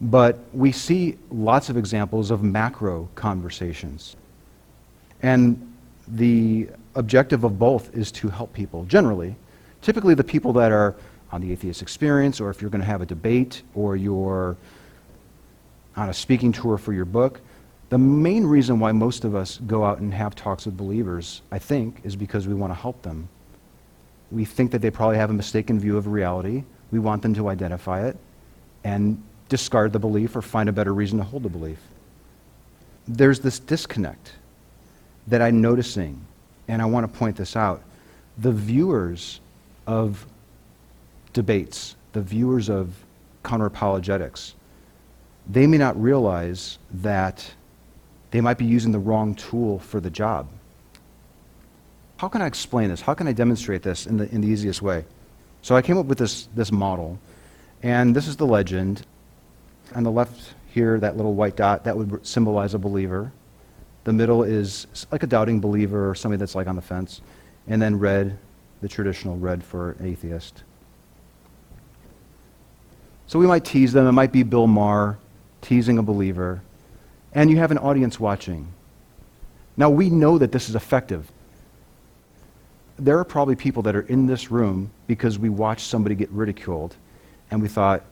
But 0.00 0.38
we 0.52 0.70
see 0.70 1.18
lots 1.30 1.68
of 1.68 1.76
examples 1.76 2.30
of 2.30 2.44
macro 2.44 3.08
conversations. 3.16 4.14
And 5.20 5.74
the 6.06 6.68
objective 6.94 7.42
of 7.42 7.58
both 7.58 7.94
is 7.94 8.12
to 8.12 8.28
help 8.28 8.52
people, 8.52 8.84
generally. 8.84 9.34
Typically, 9.82 10.14
the 10.14 10.24
people 10.24 10.52
that 10.52 10.70
are 10.70 10.94
on 11.32 11.40
the 11.40 11.52
atheist 11.52 11.82
experience, 11.82 12.40
or 12.40 12.50
if 12.50 12.62
you're 12.62 12.70
going 12.70 12.80
to 12.80 12.86
have 12.86 13.02
a 13.02 13.06
debate, 13.06 13.62
or 13.74 13.96
you're 13.96 14.56
on 16.00 16.08
a 16.08 16.14
speaking 16.14 16.50
tour 16.50 16.78
for 16.78 16.94
your 16.94 17.04
book, 17.04 17.42
the 17.90 17.98
main 17.98 18.46
reason 18.46 18.80
why 18.80 18.90
most 18.90 19.24
of 19.24 19.34
us 19.34 19.58
go 19.66 19.84
out 19.84 19.98
and 19.98 20.14
have 20.14 20.34
talks 20.34 20.64
with 20.64 20.74
believers, 20.74 21.42
I 21.52 21.58
think, 21.58 22.00
is 22.04 22.16
because 22.16 22.48
we 22.48 22.54
want 22.54 22.70
to 22.70 22.74
help 22.74 23.02
them. 23.02 23.28
We 24.30 24.46
think 24.46 24.70
that 24.70 24.80
they 24.80 24.90
probably 24.90 25.18
have 25.18 25.28
a 25.28 25.34
mistaken 25.34 25.78
view 25.78 25.98
of 25.98 26.06
reality. 26.06 26.64
We 26.90 27.00
want 27.00 27.20
them 27.20 27.34
to 27.34 27.48
identify 27.48 28.06
it 28.06 28.16
and 28.82 29.22
discard 29.50 29.92
the 29.92 29.98
belief 29.98 30.34
or 30.34 30.40
find 30.40 30.70
a 30.70 30.72
better 30.72 30.94
reason 30.94 31.18
to 31.18 31.24
hold 31.24 31.42
the 31.42 31.50
belief. 31.50 31.80
There's 33.06 33.40
this 33.40 33.58
disconnect 33.58 34.32
that 35.26 35.42
I'm 35.42 35.60
noticing, 35.60 36.24
and 36.66 36.80
I 36.80 36.86
want 36.86 37.12
to 37.12 37.18
point 37.18 37.36
this 37.36 37.56
out. 37.56 37.82
The 38.38 38.52
viewers 38.52 39.40
of 39.86 40.24
debates, 41.34 41.94
the 42.12 42.22
viewers 42.22 42.70
of 42.70 42.94
counter-apologetics, 43.44 44.54
they 45.50 45.66
may 45.66 45.78
not 45.78 46.00
realize 46.00 46.78
that 46.92 47.52
they 48.30 48.40
might 48.40 48.58
be 48.58 48.64
using 48.64 48.92
the 48.92 48.98
wrong 48.98 49.34
tool 49.34 49.80
for 49.80 50.00
the 50.00 50.10
job. 50.10 50.48
How 52.18 52.28
can 52.28 52.40
I 52.40 52.46
explain 52.46 52.90
this? 52.90 53.00
How 53.00 53.14
can 53.14 53.26
I 53.26 53.32
demonstrate 53.32 53.82
this 53.82 54.06
in 54.06 54.16
the, 54.16 54.32
in 54.32 54.42
the 54.42 54.48
easiest 54.48 54.80
way? 54.80 55.04
So 55.62 55.74
I 55.74 55.82
came 55.82 55.98
up 55.98 56.06
with 56.06 56.18
this, 56.18 56.48
this 56.54 56.70
model, 56.70 57.18
and 57.82 58.14
this 58.14 58.28
is 58.28 58.36
the 58.36 58.46
legend. 58.46 59.02
On 59.94 60.04
the 60.04 60.10
left 60.10 60.54
here, 60.72 61.00
that 61.00 61.16
little 61.16 61.34
white 61.34 61.56
dot, 61.56 61.82
that 61.84 61.96
would 61.96 62.24
symbolize 62.24 62.74
a 62.74 62.78
believer. 62.78 63.32
The 64.04 64.12
middle 64.12 64.44
is 64.44 64.86
like 65.10 65.24
a 65.24 65.26
doubting 65.26 65.60
believer 65.60 66.08
or 66.08 66.14
somebody 66.14 66.38
that's 66.38 66.54
like 66.54 66.68
on 66.68 66.76
the 66.76 66.82
fence. 66.82 67.22
And 67.66 67.82
then 67.82 67.98
red, 67.98 68.38
the 68.82 68.88
traditional 68.88 69.36
red 69.36 69.64
for 69.64 69.96
atheist. 70.00 70.62
So 73.26 73.38
we 73.38 73.46
might 73.46 73.64
tease 73.64 73.92
them. 73.92 74.06
It 74.06 74.12
might 74.12 74.32
be 74.32 74.42
Bill 74.42 74.66
Maher 74.66 75.18
teasing 75.62 75.98
a 75.98 76.02
believer. 76.02 76.62
And 77.32 77.50
you 77.50 77.58
have 77.58 77.70
an 77.70 77.78
audience 77.78 78.18
watching. 78.18 78.68
Now 79.76 79.90
we 79.90 80.10
know 80.10 80.38
that 80.38 80.52
this 80.52 80.68
is 80.68 80.74
effective. 80.74 81.30
there 83.00 83.18
are 83.18 83.24
probably 83.24 83.56
people 83.56 83.82
that 83.82 83.96
are 83.96 84.02
in 84.02 84.26
this 84.26 84.50
room 84.50 84.90
because 85.06 85.38
we 85.38 85.48
watched 85.48 85.86
somebody 85.86 86.14
get 86.14 86.30
ridiculed 86.30 86.94
and 87.50 87.60
we 87.62 87.68
thought, 87.68 88.02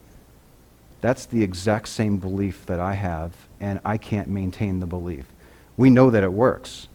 that's 1.00 1.26
the 1.26 1.42
exact 1.44 1.88
same 1.88 2.16
belief 2.16 2.66
that 2.66 2.80
I 2.80 2.94
have, 2.94 3.32
and 3.60 3.78
I 3.84 3.98
can't 3.98 4.26
maintain 4.28 4.80
the 4.80 4.86
belief. 4.86 5.26
We 5.76 5.90
know 5.90 6.10
that 6.10 6.24
it 6.24 6.32
works. 6.32 6.88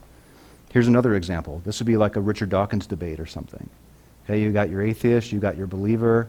Here's 0.74 0.90
another 0.90 1.16
example. 1.16 1.62
This 1.64 1.80
would 1.80 1.88
be 1.88 1.96
like 1.96 2.18
a 2.18 2.20
Richard 2.20 2.50
Dawkins 2.50 2.86
debate 2.86 3.22
or 3.22 3.26
something. 3.26 3.70
Okay, 4.26 4.42
you 4.42 4.52
got 4.52 4.70
your 4.70 4.82
atheist, 4.82 5.32
you 5.32 5.40
got 5.40 5.56
your 5.56 5.68
believer, 5.68 6.28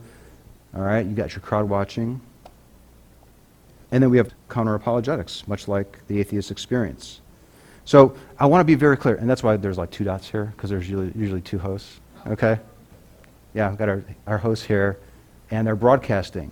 all 0.77 0.83
right, 0.83 1.05
you 1.05 1.15
got 1.15 1.33
your 1.33 1.41
crowd 1.41 1.69
watching. 1.69 2.21
And 3.95 4.03
then 4.03 4.11
we 4.11 4.17
have 4.17 4.35
counter 4.49 4.75
apologetics, 4.75 5.47
much 5.47 5.69
like 5.69 6.05
the 6.09 6.19
atheist 6.19 6.51
experience. 6.51 7.21
So 7.85 8.17
I 8.41 8.47
want 8.47 8.61
to 8.61 8.65
be 8.65 8.75
very 8.75 8.97
clear, 8.97 9.15
and 9.15 9.31
that's 9.31 9.45
why 9.45 9.57
there's 9.57 9.79
like 9.79 9.93
two 9.93 10.03
dots 10.03 10.29
here, 10.29 10.47
because 10.47 10.69
there's 10.69 10.91
usually, 10.91 11.13
usually 11.15 11.41
two 11.41 11.61
hosts. 11.61 12.01
Okay? 12.27 12.59
Yeah, 13.55 13.69
we've 13.69 13.79
got 13.79 13.89
our, 13.89 14.05
our 14.27 14.37
hosts 14.37 14.65
here, 14.65 14.99
and 15.53 15.65
they're 15.65 15.77
broadcasting, 15.77 16.51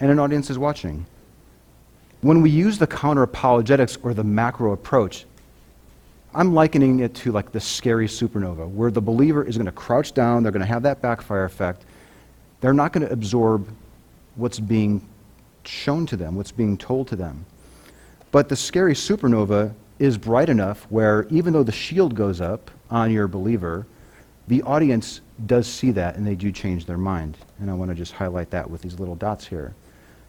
and 0.00 0.10
an 0.10 0.18
audience 0.18 0.50
is 0.50 0.58
watching. 0.58 1.06
When 2.22 2.42
we 2.42 2.50
use 2.50 2.78
the 2.78 2.86
counter 2.88 3.22
apologetics 3.22 3.96
or 4.02 4.12
the 4.12 4.24
macro 4.24 4.72
approach, 4.72 5.24
I'm 6.34 6.52
likening 6.52 6.98
it 6.98 7.14
to 7.14 7.30
like 7.30 7.52
the 7.52 7.60
scary 7.60 8.08
supernova, 8.08 8.68
where 8.68 8.90
the 8.90 9.00
believer 9.00 9.44
is 9.44 9.56
going 9.56 9.66
to 9.66 9.72
crouch 9.72 10.14
down, 10.14 10.42
they're 10.42 10.50
going 10.50 10.66
to 10.66 10.66
have 10.66 10.82
that 10.82 11.00
backfire 11.00 11.44
effect. 11.44 11.84
They're 12.60 12.74
not 12.74 12.92
going 12.92 13.06
to 13.06 13.12
absorb 13.12 13.68
what's 14.34 14.58
being 14.58 15.06
shown 15.68 16.06
to 16.06 16.16
them, 16.16 16.36
what's 16.36 16.52
being 16.52 16.76
told 16.76 17.08
to 17.08 17.16
them. 17.16 17.44
But 18.30 18.48
the 18.48 18.56
scary 18.56 18.94
supernova 18.94 19.72
is 19.98 20.18
bright 20.18 20.48
enough 20.48 20.86
where 20.90 21.26
even 21.30 21.52
though 21.52 21.62
the 21.62 21.72
shield 21.72 22.14
goes 22.14 22.40
up 22.40 22.70
on 22.90 23.10
your 23.10 23.28
believer, 23.28 23.86
the 24.48 24.62
audience 24.62 25.20
does 25.46 25.66
see 25.66 25.90
that 25.92 26.16
and 26.16 26.26
they 26.26 26.34
do 26.34 26.52
change 26.52 26.86
their 26.86 26.98
mind. 26.98 27.36
And 27.60 27.70
I 27.70 27.74
want 27.74 27.90
to 27.90 27.94
just 27.94 28.12
highlight 28.12 28.50
that 28.50 28.68
with 28.68 28.82
these 28.82 28.98
little 28.98 29.16
dots 29.16 29.46
here. 29.46 29.74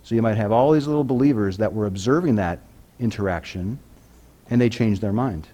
So 0.03 0.15
you 0.15 0.21
might 0.21 0.37
have 0.37 0.51
all 0.51 0.71
these 0.71 0.87
little 0.87 1.03
believers 1.03 1.57
that 1.57 1.73
were 1.73 1.85
observing 1.85 2.35
that 2.35 2.59
interaction 2.99 3.77
and 4.49 4.59
they 4.59 4.69
changed 4.69 5.01
their 5.01 5.13
mind. 5.13 5.47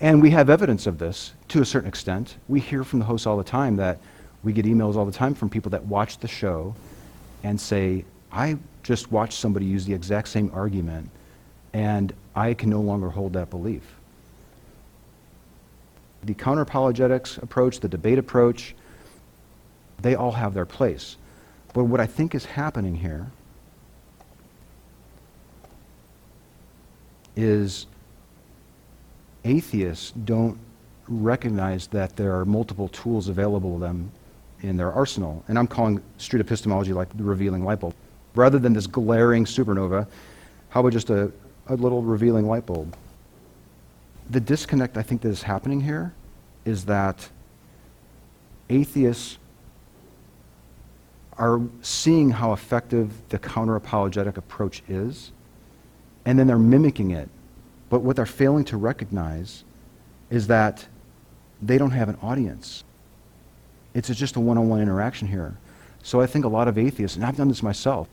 And 0.00 0.22
we 0.22 0.30
have 0.30 0.48
evidence 0.48 0.86
of 0.86 0.98
this 0.98 1.32
to 1.48 1.60
a 1.60 1.64
certain 1.64 1.88
extent. 1.88 2.36
We 2.48 2.60
hear 2.60 2.84
from 2.84 3.00
the 3.00 3.04
hosts 3.04 3.26
all 3.26 3.36
the 3.36 3.44
time 3.44 3.76
that 3.76 3.98
we 4.42 4.52
get 4.52 4.64
emails 4.64 4.96
all 4.96 5.04
the 5.04 5.12
time 5.12 5.34
from 5.34 5.50
people 5.50 5.70
that 5.70 5.84
watch 5.84 6.18
the 6.18 6.28
show 6.28 6.74
and 7.42 7.60
say, 7.60 8.04
I 8.32 8.58
just 8.82 9.10
watched 9.10 9.38
somebody 9.38 9.66
use 9.66 9.84
the 9.84 9.94
exact 9.94 10.28
same 10.28 10.50
argument 10.52 11.10
and 11.72 12.12
I 12.34 12.54
can 12.54 12.70
no 12.70 12.80
longer 12.80 13.10
hold 13.10 13.34
that 13.34 13.50
belief. 13.50 13.82
The 16.24 16.34
counter 16.34 16.62
apologetics 16.62 17.38
approach, 17.38 17.80
the 17.80 17.88
debate 17.88 18.18
approach, 18.18 18.74
they 20.00 20.14
all 20.14 20.32
have 20.32 20.54
their 20.54 20.66
place. 20.66 21.16
But 21.74 21.84
what 21.84 22.00
I 22.00 22.06
think 22.06 22.34
is 22.34 22.44
happening 22.44 22.96
here 22.96 23.26
is 27.36 27.86
atheists 29.44 30.10
don't 30.10 30.58
recognize 31.06 31.86
that 31.88 32.16
there 32.16 32.38
are 32.38 32.44
multiple 32.44 32.88
tools 32.88 33.28
available 33.28 33.74
to 33.74 33.80
them 33.80 34.10
in 34.62 34.76
their 34.76 34.92
arsenal. 34.92 35.44
And 35.48 35.58
I'm 35.58 35.66
calling 35.66 36.02
street 36.18 36.40
epistemology 36.40 36.92
like 36.92 37.14
the 37.16 37.24
revealing 37.24 37.64
light 37.64 37.80
bulb. 37.80 37.94
Rather 38.34 38.58
than 38.58 38.72
this 38.72 38.86
glaring 38.86 39.44
supernova, 39.44 40.06
how 40.70 40.80
about 40.80 40.92
just 40.92 41.10
a, 41.10 41.32
a 41.68 41.74
little 41.74 42.02
revealing 42.02 42.46
light 42.46 42.66
bulb? 42.66 42.94
The 44.30 44.40
disconnect 44.40 44.96
I 44.96 45.02
think 45.02 45.22
that 45.22 45.28
is 45.28 45.42
happening 45.42 45.80
here 45.80 46.12
is 46.64 46.84
that 46.84 47.28
atheists 48.68 49.38
are 51.38 51.60
seeing 51.82 52.30
how 52.30 52.52
effective 52.52 53.12
the 53.28 53.38
counter 53.38 53.76
apologetic 53.76 54.36
approach 54.36 54.82
is, 54.88 55.32
and 56.24 56.38
then 56.38 56.46
they're 56.46 56.58
mimicking 56.58 57.12
it. 57.12 57.28
But 57.88 58.00
what 58.00 58.16
they're 58.16 58.26
failing 58.26 58.64
to 58.66 58.76
recognize 58.76 59.64
is 60.30 60.48
that 60.48 60.86
they 61.62 61.78
don't 61.78 61.92
have 61.92 62.08
an 62.08 62.18
audience. 62.20 62.84
It's 63.94 64.08
just 64.08 64.36
a 64.36 64.40
one 64.40 64.58
on 64.58 64.68
one 64.68 64.80
interaction 64.80 65.28
here. 65.28 65.56
So 66.02 66.20
I 66.20 66.26
think 66.26 66.44
a 66.44 66.48
lot 66.48 66.68
of 66.68 66.78
atheists, 66.78 67.16
and 67.16 67.24
I've 67.24 67.36
done 67.36 67.48
this 67.48 67.62
myself, 67.62 68.08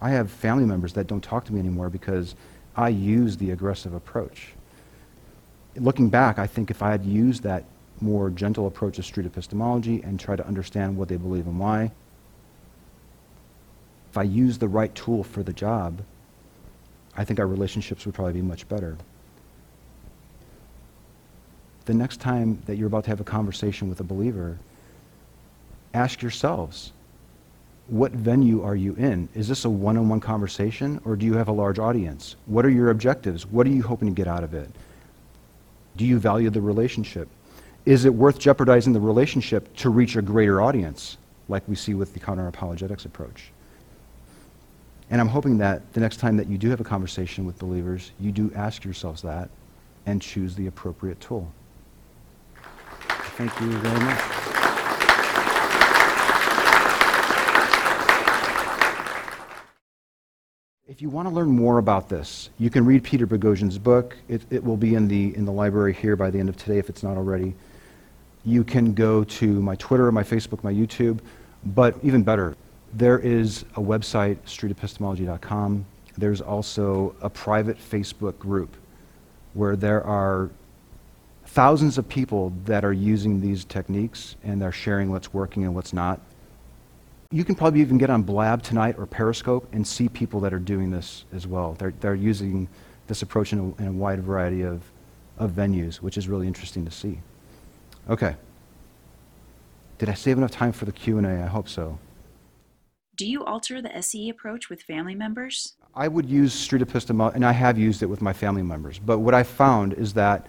I 0.00 0.10
have 0.10 0.30
family 0.30 0.64
members 0.64 0.92
that 0.94 1.06
don't 1.06 1.22
talk 1.22 1.44
to 1.44 1.52
me 1.52 1.60
anymore 1.60 1.90
because 1.90 2.34
I 2.76 2.88
use 2.88 3.36
the 3.36 3.50
aggressive 3.50 3.94
approach. 3.94 4.48
Looking 5.76 6.08
back, 6.08 6.38
I 6.38 6.46
think 6.46 6.70
if 6.70 6.82
I 6.82 6.90
had 6.90 7.04
used 7.04 7.42
that 7.44 7.64
more 8.00 8.30
gentle 8.30 8.66
approach 8.66 8.98
of 8.98 9.04
street 9.04 9.26
epistemology 9.26 10.02
and 10.02 10.18
try 10.18 10.34
to 10.34 10.46
understand 10.46 10.96
what 10.96 11.08
they 11.08 11.16
believe 11.16 11.46
and 11.46 11.58
why, 11.58 11.92
if 14.10 14.18
I 14.18 14.24
used 14.24 14.60
the 14.60 14.68
right 14.68 14.94
tool 14.94 15.24
for 15.24 15.42
the 15.42 15.52
job, 15.52 16.02
I 17.16 17.24
think 17.24 17.38
our 17.38 17.46
relationships 17.46 18.04
would 18.04 18.14
probably 18.14 18.34
be 18.34 18.42
much 18.42 18.68
better. 18.68 18.96
The 21.84 21.94
next 21.94 22.20
time 22.20 22.60
that 22.66 22.76
you're 22.76 22.86
about 22.86 23.04
to 23.04 23.10
have 23.10 23.20
a 23.20 23.24
conversation 23.24 23.88
with 23.88 24.00
a 24.00 24.04
believer, 24.04 24.58
ask 25.94 26.22
yourselves, 26.22 26.92
what 27.88 28.12
venue 28.12 28.62
are 28.62 28.76
you 28.76 28.94
in? 28.94 29.28
Is 29.34 29.48
this 29.48 29.64
a 29.64 29.70
one-on-one 29.70 30.20
conversation 30.20 31.00
or 31.04 31.16
do 31.16 31.26
you 31.26 31.34
have 31.34 31.48
a 31.48 31.52
large 31.52 31.78
audience? 31.78 32.36
What 32.46 32.64
are 32.64 32.70
your 32.70 32.90
objectives? 32.90 33.44
What 33.46 33.66
are 33.66 33.70
you 33.70 33.82
hoping 33.82 34.08
to 34.08 34.14
get 34.14 34.28
out 34.28 34.44
of 34.44 34.54
it? 34.54 34.70
Do 35.96 36.06
you 36.06 36.18
value 36.18 36.48
the 36.48 36.60
relationship? 36.60 37.28
Is 37.84 38.04
it 38.04 38.14
worth 38.14 38.38
jeopardizing 38.38 38.92
the 38.92 39.00
relationship 39.00 39.74
to 39.76 39.90
reach 39.90 40.16
a 40.16 40.22
greater 40.22 40.62
audience, 40.62 41.18
like 41.48 41.66
we 41.68 41.74
see 41.74 41.94
with 41.94 42.14
the 42.14 42.20
counter-apologetics 42.20 43.04
approach? 43.04 43.50
And 45.10 45.20
I'm 45.20 45.28
hoping 45.28 45.58
that 45.58 45.92
the 45.92 46.00
next 46.00 46.18
time 46.18 46.38
that 46.38 46.46
you 46.46 46.56
do 46.56 46.70
have 46.70 46.80
a 46.80 46.84
conversation 46.84 47.44
with 47.44 47.58
believers, 47.58 48.12
you 48.18 48.32
do 48.32 48.50
ask 48.54 48.84
yourselves 48.84 49.20
that 49.22 49.50
and 50.06 50.22
choose 50.22 50.54
the 50.54 50.68
appropriate 50.68 51.20
tool. 51.20 51.52
Thank 53.36 53.58
you 53.60 53.70
very 53.78 54.00
much. 54.00 54.51
If 60.92 61.00
you 61.00 61.08
want 61.08 61.26
to 61.26 61.34
learn 61.34 61.48
more 61.48 61.78
about 61.78 62.10
this, 62.10 62.50
you 62.58 62.68
can 62.68 62.84
read 62.84 63.02
Peter 63.02 63.26
Boghossian's 63.26 63.78
book. 63.78 64.14
It, 64.28 64.42
it 64.50 64.62
will 64.62 64.76
be 64.76 64.94
in 64.94 65.08
the, 65.08 65.34
in 65.34 65.46
the 65.46 65.50
library 65.50 65.94
here 65.94 66.16
by 66.16 66.28
the 66.28 66.38
end 66.38 66.50
of 66.50 66.56
today 66.58 66.76
if 66.76 66.90
it's 66.90 67.02
not 67.02 67.16
already. 67.16 67.54
You 68.44 68.62
can 68.62 68.92
go 68.92 69.24
to 69.24 69.62
my 69.62 69.74
Twitter, 69.76 70.12
my 70.12 70.22
Facebook, 70.22 70.62
my 70.62 70.70
YouTube. 70.70 71.20
But 71.64 71.96
even 72.02 72.22
better, 72.22 72.56
there 72.92 73.18
is 73.18 73.62
a 73.74 73.80
website, 73.80 74.36
streetepistemology.com. 74.44 75.86
There's 76.18 76.42
also 76.42 77.16
a 77.22 77.30
private 77.30 77.78
Facebook 77.78 78.38
group 78.38 78.76
where 79.54 79.76
there 79.76 80.04
are 80.04 80.50
thousands 81.46 81.96
of 81.96 82.06
people 82.06 82.52
that 82.66 82.84
are 82.84 82.92
using 82.92 83.40
these 83.40 83.64
techniques 83.64 84.36
and 84.44 84.60
they're 84.60 84.70
sharing 84.70 85.10
what's 85.10 85.32
working 85.32 85.64
and 85.64 85.74
what's 85.74 85.94
not. 85.94 86.20
You 87.32 87.44
can 87.44 87.54
probably 87.54 87.80
even 87.80 87.96
get 87.96 88.10
on 88.10 88.22
Blab 88.22 88.62
tonight 88.62 88.96
or 88.98 89.06
Periscope 89.06 89.66
and 89.72 89.86
see 89.86 90.08
people 90.08 90.38
that 90.40 90.52
are 90.52 90.58
doing 90.58 90.90
this 90.90 91.24
as 91.32 91.46
well. 91.46 91.74
They're, 91.78 91.94
they're 91.98 92.14
using 92.14 92.68
this 93.06 93.22
approach 93.22 93.54
in 93.54 93.58
a, 93.58 93.82
in 93.82 93.88
a 93.88 93.92
wide 93.92 94.22
variety 94.22 94.62
of, 94.62 94.82
of 95.38 95.52
venues, 95.52 95.96
which 95.96 96.18
is 96.18 96.28
really 96.28 96.46
interesting 96.46 96.84
to 96.84 96.90
see. 96.90 97.20
Okay. 98.10 98.36
Did 99.96 100.10
I 100.10 100.14
save 100.14 100.36
enough 100.36 100.50
time 100.50 100.72
for 100.72 100.84
the 100.84 100.92
Q&A? 100.92 101.42
I 101.42 101.46
hope 101.46 101.70
so. 101.70 101.98
Do 103.16 103.26
you 103.26 103.44
alter 103.44 103.80
the 103.80 103.94
SE 103.96 104.28
approach 104.28 104.68
with 104.68 104.82
family 104.82 105.14
members? 105.14 105.74
I 105.94 106.08
would 106.08 106.28
use 106.28 106.52
street 106.52 106.82
epistemology, 106.82 107.36
and 107.36 107.46
I 107.46 107.52
have 107.52 107.78
used 107.78 108.02
it 108.02 108.06
with 108.06 108.20
my 108.20 108.32
family 108.32 108.62
members. 108.62 108.98
But 108.98 109.20
what 109.20 109.34
I 109.34 109.42
found 109.42 109.94
is 109.94 110.14
that 110.14 110.46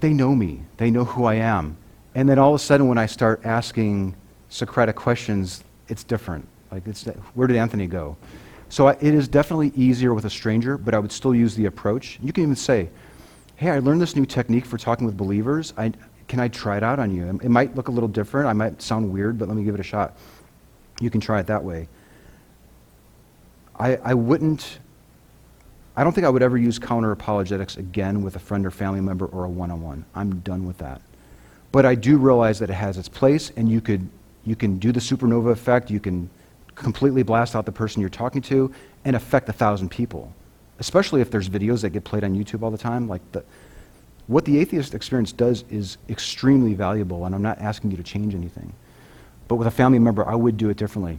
they 0.00 0.12
know 0.12 0.34
me, 0.34 0.62
they 0.78 0.90
know 0.90 1.04
who 1.04 1.24
I 1.24 1.34
am. 1.34 1.76
And 2.14 2.28
then 2.28 2.38
all 2.38 2.54
of 2.54 2.60
a 2.60 2.64
sudden, 2.64 2.88
when 2.88 2.98
I 2.98 3.06
start 3.06 3.40
asking 3.44 4.16
Socratic 4.54 4.94
questions, 4.94 5.64
it's 5.88 6.04
different. 6.04 6.46
Like, 6.70 6.86
it's, 6.86 7.02
where 7.34 7.48
did 7.48 7.56
Anthony 7.56 7.88
go? 7.88 8.16
So 8.68 8.86
I, 8.86 8.92
it 8.92 9.12
is 9.12 9.26
definitely 9.26 9.72
easier 9.74 10.14
with 10.14 10.26
a 10.26 10.30
stranger, 10.30 10.78
but 10.78 10.94
I 10.94 11.00
would 11.00 11.10
still 11.10 11.34
use 11.34 11.56
the 11.56 11.66
approach. 11.66 12.20
You 12.22 12.32
can 12.32 12.44
even 12.44 12.54
say, 12.54 12.88
hey, 13.56 13.70
I 13.70 13.80
learned 13.80 14.00
this 14.00 14.14
new 14.14 14.24
technique 14.24 14.64
for 14.64 14.78
talking 14.78 15.06
with 15.06 15.16
believers. 15.16 15.74
I, 15.76 15.92
can 16.28 16.38
I 16.38 16.46
try 16.46 16.76
it 16.76 16.84
out 16.84 17.00
on 17.00 17.12
you? 17.12 17.26
It 17.42 17.48
might 17.48 17.74
look 17.74 17.88
a 17.88 17.90
little 17.90 18.08
different. 18.08 18.46
I 18.46 18.52
might 18.52 18.80
sound 18.80 19.12
weird, 19.12 19.40
but 19.40 19.48
let 19.48 19.56
me 19.56 19.64
give 19.64 19.74
it 19.74 19.80
a 19.80 19.82
shot. 19.82 20.16
You 21.00 21.10
can 21.10 21.20
try 21.20 21.40
it 21.40 21.48
that 21.48 21.64
way. 21.64 21.88
I, 23.76 23.96
I 23.96 24.14
wouldn't, 24.14 24.78
I 25.96 26.04
don't 26.04 26.12
think 26.12 26.28
I 26.28 26.30
would 26.30 26.42
ever 26.42 26.56
use 26.56 26.78
counter 26.78 27.10
apologetics 27.10 27.76
again 27.76 28.22
with 28.22 28.36
a 28.36 28.38
friend 28.38 28.64
or 28.64 28.70
family 28.70 29.00
member 29.00 29.26
or 29.26 29.46
a 29.46 29.50
one 29.50 29.72
on 29.72 29.82
one. 29.82 30.04
I'm 30.14 30.38
done 30.40 30.64
with 30.64 30.78
that. 30.78 31.00
But 31.72 31.84
I 31.84 31.96
do 31.96 32.18
realize 32.18 32.60
that 32.60 32.70
it 32.70 32.74
has 32.74 32.98
its 32.98 33.08
place, 33.08 33.50
and 33.56 33.68
you, 33.68 33.80
could, 33.80 34.08
you 34.44 34.56
can 34.56 34.78
do 34.78 34.92
the 34.92 35.00
supernova 35.00 35.50
effect. 35.50 35.90
You 35.90 36.00
can 36.00 36.28
completely 36.74 37.22
blast 37.22 37.54
out 37.54 37.66
the 37.66 37.72
person 37.72 38.00
you're 38.00 38.10
talking 38.10 38.42
to 38.42 38.72
and 39.04 39.16
affect 39.16 39.48
a 39.48 39.52
thousand 39.52 39.90
people, 39.90 40.32
especially 40.78 41.20
if 41.20 41.30
there's 41.30 41.48
videos 41.48 41.82
that 41.82 41.90
get 41.90 42.04
played 42.04 42.24
on 42.24 42.34
YouTube 42.34 42.62
all 42.62 42.70
the 42.70 42.78
time. 42.78 43.08
Like 43.08 43.22
the, 43.32 43.44
What 44.26 44.44
the 44.44 44.58
atheist 44.58 44.94
experience 44.94 45.32
does 45.32 45.64
is 45.70 45.98
extremely 46.08 46.74
valuable, 46.74 47.26
and 47.26 47.34
I'm 47.34 47.42
not 47.42 47.58
asking 47.58 47.90
you 47.90 47.96
to 47.98 48.02
change 48.02 48.34
anything. 48.34 48.72
But 49.48 49.56
with 49.56 49.68
a 49.68 49.70
family 49.70 49.98
member, 49.98 50.26
I 50.26 50.34
would 50.34 50.56
do 50.56 50.70
it 50.70 50.78
differently. 50.78 51.18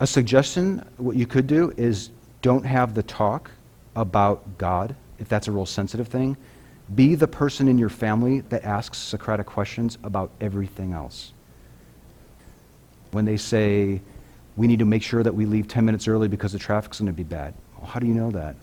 A 0.00 0.06
suggestion, 0.06 0.88
what 0.96 1.16
you 1.16 1.26
could 1.26 1.48
do 1.48 1.72
is 1.76 2.10
don't 2.40 2.64
have 2.64 2.94
the 2.94 3.02
talk 3.02 3.50
about 3.96 4.58
God, 4.58 4.94
if 5.18 5.28
that's 5.28 5.48
a 5.48 5.52
real 5.52 5.66
sensitive 5.66 6.06
thing. 6.06 6.36
Be 6.94 7.16
the 7.16 7.26
person 7.26 7.66
in 7.66 7.76
your 7.76 7.88
family 7.88 8.40
that 8.42 8.64
asks 8.64 8.96
Socratic 8.96 9.46
questions 9.46 9.98
about 10.04 10.30
everything 10.40 10.92
else. 10.92 11.32
When 13.10 13.24
they 13.24 13.36
say, 13.36 14.00
we 14.56 14.66
need 14.66 14.80
to 14.80 14.84
make 14.84 15.02
sure 15.02 15.22
that 15.22 15.34
we 15.34 15.46
leave 15.46 15.68
10 15.68 15.84
minutes 15.84 16.08
early 16.08 16.28
because 16.28 16.52
the 16.52 16.58
traffic's 16.58 16.98
going 16.98 17.06
to 17.06 17.12
be 17.12 17.22
bad. 17.22 17.54
How 17.84 18.00
do 18.00 18.06
you 18.06 18.14
know 18.14 18.30
that? 18.32 18.56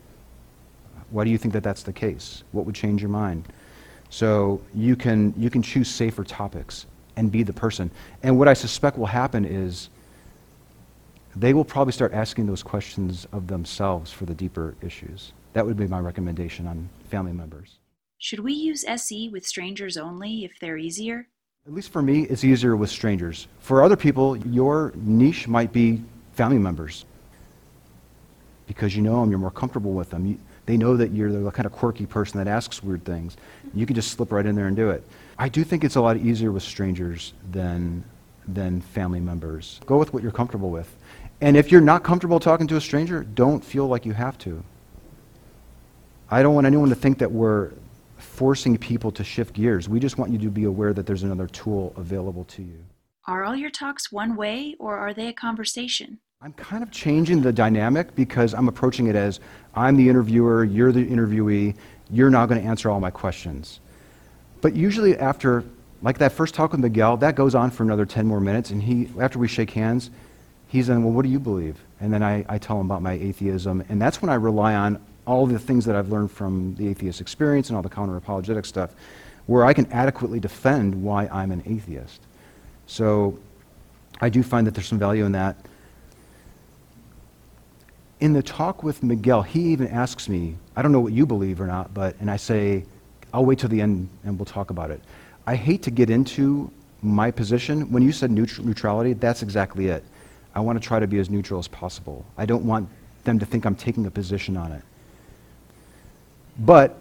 Why 1.10 1.24
do 1.24 1.30
you 1.30 1.38
think 1.38 1.54
that 1.54 1.64
that's 1.64 1.84
the 1.84 1.94
case? 1.94 2.44
What 2.52 2.66
would 2.66 2.76
change 2.76 3.02
your 3.02 3.10
mind? 3.10 3.48
So 4.10 4.62
you 4.74 4.96
can, 4.96 5.34
you 5.38 5.50
can 5.50 5.62
choose 5.62 5.90
safer 5.90 6.24
topics 6.24 6.86
and 7.16 7.32
be 7.32 7.44
the 7.44 7.54
person. 7.54 7.92
And 8.24 8.38
what 8.38 8.48
I 8.48 8.54
suspect 8.54 8.98
will 8.98 9.06
happen 9.06 9.46
is 9.46 9.90
they 11.36 11.54
will 11.54 11.66
probably 11.66 11.94
start 11.94 12.14
asking 12.14 12.48
those 12.48 12.64
questions 12.64 13.28
of 13.32 13.48
themselves 13.48 14.12
for 14.12 14.26
the 14.26 14.34
deeper 14.34 14.76
issues. 14.82 15.34
That 15.54 15.66
would 15.66 15.78
be 15.78 15.88
my 15.88 16.00
recommendation 16.00 16.68
on 16.68 16.90
family 17.10 17.34
members. 17.34 17.78
Should 18.18 18.40
we 18.40 18.54
use 18.54 18.84
SE 18.88 19.30
with 19.30 19.46
strangers 19.46 19.98
only 19.98 20.44
if 20.44 20.60
they're 20.60 20.78
easier? 20.78 21.28
At 21.68 21.74
least 21.74 21.92
for 21.92 22.04
me, 22.04 22.22
it's 22.22 22.44
easier 22.44 22.76
with 22.76 22.92
strangers. 22.92 23.48
For 23.60 23.82
other 23.82 23.96
people, 23.96 24.38
your 24.38 24.94
niche 24.96 25.48
might 25.48 25.74
be 25.74 26.04
family 26.34 26.60
members 26.60 27.06
because 28.68 28.96
you 28.96 29.02
know 29.02 29.20
them, 29.22 29.32
you're 29.32 29.40
more 29.40 29.50
comfortable 29.50 29.94
with 29.94 30.12
them. 30.12 30.28
You, 30.28 30.38
they 30.68 30.78
know 30.78 30.96
that 30.96 31.10
you're 31.12 31.32
the 31.32 31.50
kind 31.50 31.66
of 31.66 31.72
quirky 31.72 32.06
person 32.06 32.38
that 32.38 32.48
asks 32.48 32.84
weird 32.84 33.04
things. 33.04 33.36
You 33.74 33.88
can 33.88 33.96
just 33.96 34.12
slip 34.12 34.32
right 34.32 34.46
in 34.46 34.54
there 34.54 34.68
and 34.68 34.76
do 34.76 34.92
it. 34.92 35.04
I 35.40 35.50
do 35.50 35.64
think 35.64 35.84
it's 35.84 35.96
a 35.96 36.02
lot 36.02 36.18
easier 36.18 36.52
with 36.52 36.62
strangers 36.62 37.34
than, 37.52 38.04
than 38.48 38.82
family 38.82 39.20
members. 39.20 39.82
Go 39.88 39.98
with 39.98 40.14
what 40.14 40.22
you're 40.22 40.32
comfortable 40.32 40.70
with. 40.70 40.96
And 41.42 41.58
if 41.58 41.72
you're 41.72 41.82
not 41.82 42.04
comfortable 42.04 42.40
talking 42.40 42.68
to 42.68 42.76
a 42.76 42.82
stranger, 42.82 43.24
don't 43.24 43.66
feel 43.66 43.88
like 43.88 44.06
you 44.06 44.14
have 44.14 44.38
to. 44.40 44.64
I 46.30 46.44
don't 46.44 46.54
want 46.54 46.68
anyone 46.68 46.90
to 46.90 46.96
think 46.96 47.18
that 47.18 47.32
we're 47.32 47.72
forcing 48.18 48.78
people 48.78 49.12
to 49.12 49.24
shift 49.24 49.54
gears. 49.54 49.90
We 49.90 50.00
just 50.00 50.18
want 50.18 50.32
you 50.32 50.38
to 50.40 50.50
be 50.50 50.64
aware 50.64 50.94
that 50.94 51.06
there's 51.06 51.24
another 51.24 51.48
tool 51.48 51.94
available 51.98 52.44
to 52.46 52.62
you. 52.62 52.84
Are 53.28 53.44
all 53.44 53.56
your 53.56 53.72
talks 53.72 54.12
one 54.12 54.36
way 54.36 54.76
or 54.80 54.98
are 54.98 55.14
they 55.14 55.28
a 55.28 55.34
conversation? 55.34 56.20
I'm 56.42 56.54
kind 56.54 56.84
of 56.84 56.92
changing 56.92 57.42
the 57.42 57.52
dynamic 57.52 58.14
because 58.14 58.54
I'm 58.54 58.68
approaching 58.68 59.08
it 59.08 59.16
as 59.16 59.40
I'm 59.74 59.96
the 59.96 60.08
interviewer, 60.08 60.64
you're 60.64 60.92
the 60.92 61.04
interviewee, 61.04 61.76
you're 62.12 62.30
now 62.30 62.46
going 62.46 62.62
to 62.62 62.68
answer 62.68 62.90
all 62.90 63.00
my 63.00 63.10
questions. 63.10 63.80
But 64.62 64.76
usually 64.76 65.18
after, 65.18 65.64
like 66.02 66.18
that 66.20 66.34
first 66.34 66.54
talk 66.54 66.72
with 66.72 66.82
Miguel, 66.82 67.18
that 67.18 67.36
goes 67.36 67.56
on 67.56 67.72
for 67.72 67.84
another 67.84 68.06
10 68.06 68.28
more 68.28 68.40
minutes, 68.40 68.70
and 68.70 68.84
he, 68.84 69.10
after 69.20 69.40
we 69.40 69.48
shake 69.48 69.72
hands, 69.72 70.12
he's 70.68 70.88
then, 70.88 71.04
well, 71.04 71.14
what 71.14 71.24
do 71.24 71.30
you 71.30 71.40
believe? 71.40 71.78
And 72.00 72.14
then 72.14 72.22
I, 72.22 72.46
I 72.48 72.58
tell 72.58 72.80
him 72.80 72.86
about 72.86 73.02
my 73.02 73.14
atheism, 73.14 73.84
and 73.90 74.00
that's 74.00 74.22
when 74.22 74.30
I 74.30 74.36
rely 74.36 74.76
on 74.76 75.04
all 75.26 75.48
the 75.48 75.60
things 75.60 75.86
that 75.86 75.96
I've 75.96 76.10
learned 76.10 76.32
from 76.32 76.76
the 76.76 76.88
atheist 76.88 77.22
experience 77.22 77.70
and 77.70 77.76
all 77.76 77.84
the 77.84 77.90
counter-apologetic 77.90 78.66
stuff, 78.66 78.92
where 79.48 79.66
I 79.66 79.74
can 79.74 79.92
adequately 79.92 80.40
defend 80.40 81.04
why 81.04 81.28
I'm 81.28 81.52
an 81.52 81.64
atheist. 81.66 82.22
So 82.88 83.38
I 84.22 84.30
do 84.30 84.44
find 84.44 84.66
that 84.68 84.74
there's 84.74 84.88
some 84.88 85.00
value 85.00 85.26
in 85.26 85.32
that 85.34 85.58
in 88.20 88.34
the 88.34 88.42
talk 88.42 88.84
with 88.84 89.04
Miguel, 89.04 89.42
he 89.42 89.60
even 89.74 89.88
asks 89.88 90.30
me, 90.30 90.56
I 90.76 90.82
don't 90.82 90.92
know 90.92 91.00
what 91.00 91.14
you 91.14 91.26
believe 91.26 91.60
or 91.60 91.68
not, 91.68 91.94
but, 91.94 92.16
and 92.20 92.32
I 92.32 92.38
say, 92.38 92.86
I'll 93.34 93.46
wait 93.46 93.60
till 93.60 93.70
the 93.70 93.82
end 93.82 94.10
and 94.24 94.38
we'll 94.38 94.46
talk 94.46 94.70
about 94.70 94.92
it. 94.92 95.02
I 95.46 95.56
hate 95.56 95.84
to 95.84 95.92
get 95.92 96.10
into 96.10 96.72
my 97.02 97.30
position. 97.30 97.92
When 97.92 98.02
you 98.02 98.12
said 98.12 98.32
neutral, 98.32 98.66
neutrality, 98.66 99.14
that's 99.14 99.44
exactly 99.44 99.88
it. 99.88 100.04
I 100.56 100.62
want 100.62 100.82
to 100.82 100.88
try 100.88 101.00
to 101.00 101.08
be 101.08 101.20
as 101.20 101.30
neutral 101.30 101.60
as 101.60 101.68
possible. 101.68 102.26
I 102.38 102.46
don't 102.46 102.66
want 102.66 102.90
them 103.26 103.38
to 103.40 103.46
think 103.46 103.66
I'm 103.66 103.76
taking 103.76 104.06
a 104.06 104.12
position 104.12 104.56
on 104.56 104.72
it. 104.72 104.82
But 106.60 106.98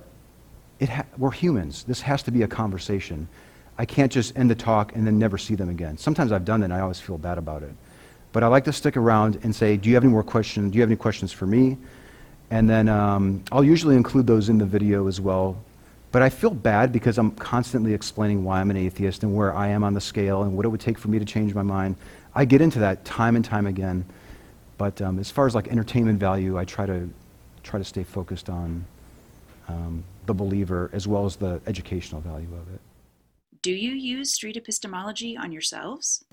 ha- 0.83 1.07
we're 1.17 1.31
humans. 1.31 1.85
This 1.85 2.01
has 2.03 2.23
to 2.25 2.31
be 2.31 2.43
a 2.43 2.49
conversation. 2.49 3.29
I 3.79 3.85
can't 3.85 4.11
just 4.11 4.37
end 4.37 4.51
the 4.51 4.55
talk 4.55 4.95
and 4.95 5.07
then 5.07 5.19
never 5.19 5.39
see 5.39 5.55
them 5.55 5.69
again. 5.69 5.99
Sometimes 5.99 6.33
I've 6.33 6.45
done 6.45 6.61
that 6.61 6.67
and 6.67 6.75
I 6.75 6.81
always 6.81 7.01
feel 7.01 7.19
bad 7.19 7.39
about 7.39 7.63
it. 7.63 7.73
But 8.33 8.43
I 8.43 8.49
like 8.49 8.65
to 8.65 8.73
stick 8.73 8.97
around 8.97 9.39
and 9.43 9.55
say, 9.55 9.77
do 9.77 9.89
you 9.89 9.95
have 9.95 10.05
any 10.05 10.13
more 10.13 10.25
questions? 10.25 10.73
Do 10.73 10.77
you 10.77 10.83
have 10.83 10.91
any 10.91 10.97
questions 10.97 11.33
for 11.33 11.47
me? 11.47 11.77
And 12.51 12.69
then 12.69 12.89
um, 12.89 13.43
I'll 13.53 13.65
usually 13.65 13.97
include 13.97 14.27
those 14.27 14.49
in 14.49 14.59
the 14.59 14.67
video 14.67 15.09
as 15.09 15.21
well. 15.21 15.57
But 16.13 16.23
I 16.23 16.29
feel 16.29 16.51
bad 16.51 16.93
because 16.93 17.19
I'm 17.19 17.33
constantly 17.33 17.95
explaining 17.95 18.45
why 18.45 18.61
I'm 18.61 18.71
an 18.71 18.77
atheist 18.77 19.25
and 19.25 19.35
where 19.35 19.55
I 19.55 19.69
am 19.69 19.83
on 19.83 19.95
the 19.95 20.01
scale 20.01 20.43
and 20.43 20.57
what 20.57 20.65
it 20.65 20.69
would 20.69 20.81
take 20.81 20.99
for 20.99 21.09
me 21.09 21.19
to 21.19 21.25
change 21.25 21.55
my 21.55 21.63
mind. 21.63 21.97
I 22.35 22.45
get 22.45 22.61
into 22.61 22.79
that 22.81 23.05
time 23.05 23.35
and 23.35 23.45
time 23.45 23.67
again. 23.67 24.05
But 24.79 25.01
um, 25.01 25.19
as 25.19 25.31
far 25.31 25.47
as 25.47 25.55
like 25.55 25.69
entertainment 25.69 26.21
value, 26.21 26.59
I 26.59 26.65
try 26.65 26.87
to 26.87 27.09
try 27.63 27.79
to 27.79 27.85
stay 27.85 28.05
focused 28.05 28.51
on 28.51 28.85
um, 29.69 30.05
the 30.27 30.35
believer 30.35 30.91
as 30.93 31.07
well 31.07 31.25
as 31.27 31.37
the 31.37 31.61
educational 31.67 32.21
value 32.21 32.49
of 32.55 32.75
it. 32.75 32.81
Do 33.63 33.73
you 33.73 33.93
use 33.93 34.33
street 34.33 34.57
epistemology 34.57 35.37
on 35.37 35.53
yourselves? 35.53 36.25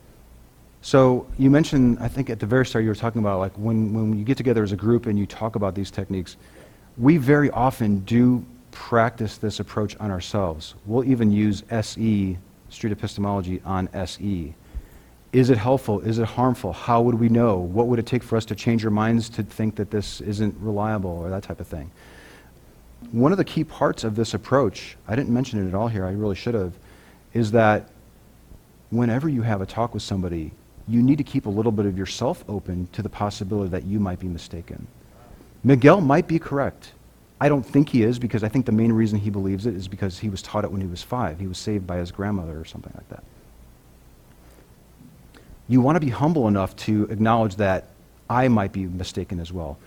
So 0.81 1.27
you 1.37 1.49
mentioned, 1.49 1.99
I 1.99 2.07
think 2.07 2.29
at 2.29 2.39
the 2.39 2.45
very 2.45 2.65
start, 2.65 2.83
you 2.83 2.89
were 2.89 2.95
talking 2.95 3.19
about 3.19 3.39
like 3.39 3.53
when, 3.53 3.93
when 3.93 4.17
you 4.17 4.25
get 4.25 4.37
together 4.37 4.63
as 4.63 4.71
a 4.71 4.75
group 4.75 5.05
and 5.05 5.17
you 5.17 5.25
talk 5.25 5.55
about 5.55 5.75
these 5.75 5.91
techniques, 5.91 6.37
we 6.97 7.17
very 7.17 7.49
often 7.51 7.99
do 7.99 8.43
practice 8.71 9.37
this 9.37 9.59
approach 9.59 9.95
on 9.97 10.11
ourselves. 10.11 10.75
We'll 10.85 11.03
even 11.05 11.31
use 11.31 11.63
SE, 11.69 12.37
street 12.69 12.91
epistemology, 12.91 13.61
on 13.63 13.89
SE. 13.93 14.53
Is 15.33 15.49
it 15.49 15.57
helpful? 15.57 16.01
Is 16.01 16.19
it 16.19 16.25
harmful? 16.25 16.73
How 16.73 17.01
would 17.01 17.15
we 17.15 17.29
know? 17.29 17.57
What 17.57 17.87
would 17.87 17.99
it 17.99 18.05
take 18.05 18.23
for 18.23 18.35
us 18.35 18.45
to 18.45 18.55
change 18.55 18.83
our 18.83 18.91
minds 18.91 19.29
to 19.29 19.43
think 19.43 19.75
that 19.75 19.91
this 19.91 20.19
isn't 20.21 20.55
reliable 20.59 21.11
or 21.11 21.29
that 21.29 21.43
type 21.43 21.59
of 21.61 21.67
thing? 21.67 21.91
One 23.11 23.31
of 23.31 23.37
the 23.37 23.43
key 23.43 23.63
parts 23.63 24.03
of 24.03 24.15
this 24.15 24.33
approach, 24.33 24.95
I 25.07 25.15
didn't 25.15 25.33
mention 25.33 25.65
it 25.65 25.67
at 25.67 25.75
all 25.75 25.87
here, 25.87 26.05
I 26.05 26.11
really 26.11 26.35
should 26.35 26.53
have, 26.53 26.73
is 27.33 27.51
that 27.51 27.89
whenever 28.89 29.27
you 29.27 29.41
have 29.41 29.61
a 29.61 29.65
talk 29.65 29.93
with 29.93 30.03
somebody, 30.03 30.51
you 30.87 31.01
need 31.01 31.17
to 31.17 31.23
keep 31.23 31.45
a 31.45 31.49
little 31.49 31.71
bit 31.71 31.85
of 31.85 31.97
yourself 31.97 32.43
open 32.47 32.87
to 32.93 33.01
the 33.01 33.09
possibility 33.09 33.69
that 33.69 33.83
you 33.83 33.99
might 33.99 34.19
be 34.19 34.27
mistaken. 34.27 34.87
Miguel 35.63 36.01
might 36.01 36.27
be 36.27 36.39
correct. 36.39 36.91
I 37.39 37.49
don't 37.49 37.63
think 37.63 37.89
he 37.89 38.03
is 38.03 38.19
because 38.19 38.43
I 38.43 38.49
think 38.49 38.65
the 38.65 38.71
main 38.71 38.91
reason 38.91 39.19
he 39.19 39.29
believes 39.29 39.65
it 39.65 39.75
is 39.75 39.87
because 39.87 40.19
he 40.19 40.29
was 40.29 40.41
taught 40.41 40.63
it 40.63 40.71
when 40.71 40.81
he 40.81 40.87
was 40.87 41.01
five. 41.01 41.39
He 41.39 41.47
was 41.47 41.57
saved 41.57 41.87
by 41.87 41.97
his 41.97 42.11
grandmother 42.11 42.59
or 42.59 42.65
something 42.65 42.93
like 42.95 43.09
that. 43.09 43.23
You 45.67 45.81
want 45.81 45.95
to 45.95 45.99
be 45.99 46.09
humble 46.09 46.47
enough 46.47 46.75
to 46.77 47.05
acknowledge 47.05 47.55
that 47.55 47.87
I 48.29 48.47
might 48.47 48.71
be 48.71 48.85
mistaken 48.85 49.39
as 49.39 49.51
well. 49.51 49.77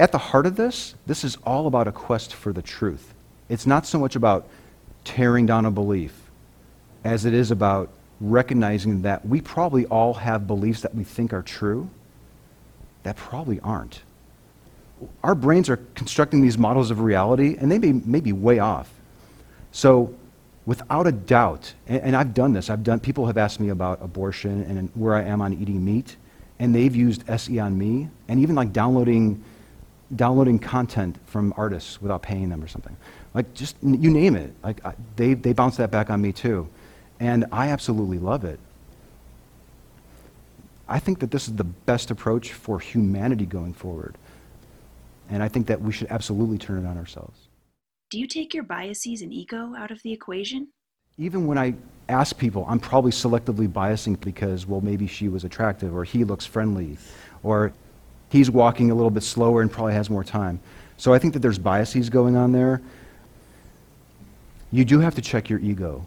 At 0.00 0.12
the 0.12 0.18
heart 0.18 0.46
of 0.46 0.56
this, 0.56 0.94
this 1.06 1.24
is 1.24 1.36
all 1.44 1.66
about 1.66 1.86
a 1.86 1.92
quest 1.92 2.32
for 2.32 2.54
the 2.54 2.62
truth. 2.62 3.12
It's 3.50 3.66
not 3.66 3.86
so 3.86 3.98
much 3.98 4.16
about 4.16 4.48
tearing 5.04 5.44
down 5.44 5.66
a 5.66 5.70
belief 5.70 6.18
as 7.04 7.26
it 7.26 7.34
is 7.34 7.50
about 7.50 7.90
recognizing 8.18 9.02
that 9.02 9.26
we 9.26 9.42
probably 9.42 9.84
all 9.86 10.14
have 10.14 10.46
beliefs 10.46 10.80
that 10.80 10.94
we 10.94 11.04
think 11.04 11.34
are 11.34 11.42
true 11.42 11.90
that 13.02 13.16
probably 13.16 13.60
aren't. 13.60 14.00
Our 15.22 15.34
brains 15.34 15.68
are 15.68 15.76
constructing 15.94 16.40
these 16.40 16.56
models 16.56 16.90
of 16.90 17.00
reality, 17.00 17.56
and 17.58 17.70
they 17.70 17.78
may, 17.78 17.92
may 17.92 18.20
be 18.20 18.32
way 18.32 18.58
off. 18.58 18.90
So, 19.70 20.14
without 20.64 21.06
a 21.06 21.12
doubt, 21.12 21.74
and, 21.86 22.02
and 22.02 22.16
I've 22.16 22.32
done 22.32 22.54
this, 22.54 22.70
I've 22.70 22.84
done, 22.84 23.00
people 23.00 23.26
have 23.26 23.36
asked 23.36 23.60
me 23.60 23.68
about 23.68 24.02
abortion 24.02 24.62
and 24.62 24.90
where 24.94 25.14
I 25.14 25.24
am 25.24 25.42
on 25.42 25.52
eating 25.52 25.84
meat, 25.84 26.16
and 26.58 26.74
they've 26.74 26.94
used 26.94 27.28
SE 27.28 27.58
on 27.58 27.76
me, 27.76 28.08
and 28.28 28.40
even 28.40 28.54
like 28.54 28.72
downloading, 28.72 29.42
downloading 30.14 30.58
content 30.58 31.16
from 31.26 31.54
artists 31.56 32.00
without 32.02 32.22
paying 32.22 32.48
them 32.48 32.62
or 32.62 32.68
something. 32.68 32.96
Like, 33.34 33.54
just, 33.54 33.76
you 33.82 34.10
name 34.10 34.34
it. 34.34 34.52
Like, 34.62 34.84
I, 34.84 34.94
they, 35.16 35.34
they 35.34 35.52
bounce 35.52 35.76
that 35.76 35.90
back 35.90 36.10
on 36.10 36.20
me 36.20 36.32
too. 36.32 36.68
And 37.20 37.46
I 37.52 37.68
absolutely 37.68 38.18
love 38.18 38.44
it. 38.44 38.58
I 40.88 40.98
think 40.98 41.20
that 41.20 41.30
this 41.30 41.46
is 41.46 41.54
the 41.54 41.64
best 41.64 42.10
approach 42.10 42.52
for 42.52 42.80
humanity 42.80 43.46
going 43.46 43.72
forward. 43.72 44.16
And 45.28 45.42
I 45.42 45.48
think 45.48 45.68
that 45.68 45.80
we 45.80 45.92
should 45.92 46.08
absolutely 46.10 46.58
turn 46.58 46.84
it 46.84 46.88
on 46.88 46.98
ourselves. 46.98 47.38
Do 48.10 48.18
you 48.18 48.26
take 48.26 48.52
your 48.52 48.64
biases 48.64 49.22
and 49.22 49.32
ego 49.32 49.74
out 49.78 49.92
of 49.92 50.02
the 50.02 50.12
equation? 50.12 50.68
Even 51.16 51.46
when 51.46 51.58
I 51.58 51.74
ask 52.08 52.36
people, 52.36 52.66
I'm 52.68 52.80
probably 52.80 53.12
selectively 53.12 53.68
biasing 53.68 54.18
because, 54.20 54.66
well, 54.66 54.80
maybe 54.80 55.06
she 55.06 55.28
was 55.28 55.44
attractive, 55.44 55.94
or 55.94 56.02
he 56.02 56.24
looks 56.24 56.44
friendly, 56.46 56.98
or 57.44 57.72
he's 58.30 58.50
walking 58.50 58.90
a 58.90 58.94
little 58.94 59.10
bit 59.10 59.22
slower 59.22 59.60
and 59.60 59.70
probably 59.70 59.92
has 59.92 60.08
more 60.08 60.24
time. 60.24 60.60
So 60.96 61.12
I 61.12 61.18
think 61.18 61.34
that 61.34 61.40
there's 61.40 61.58
biases 61.58 62.08
going 62.08 62.36
on 62.36 62.52
there. 62.52 62.80
You 64.72 64.84
do 64.84 65.00
have 65.00 65.14
to 65.16 65.20
check 65.20 65.50
your 65.50 65.58
ego. 65.58 66.06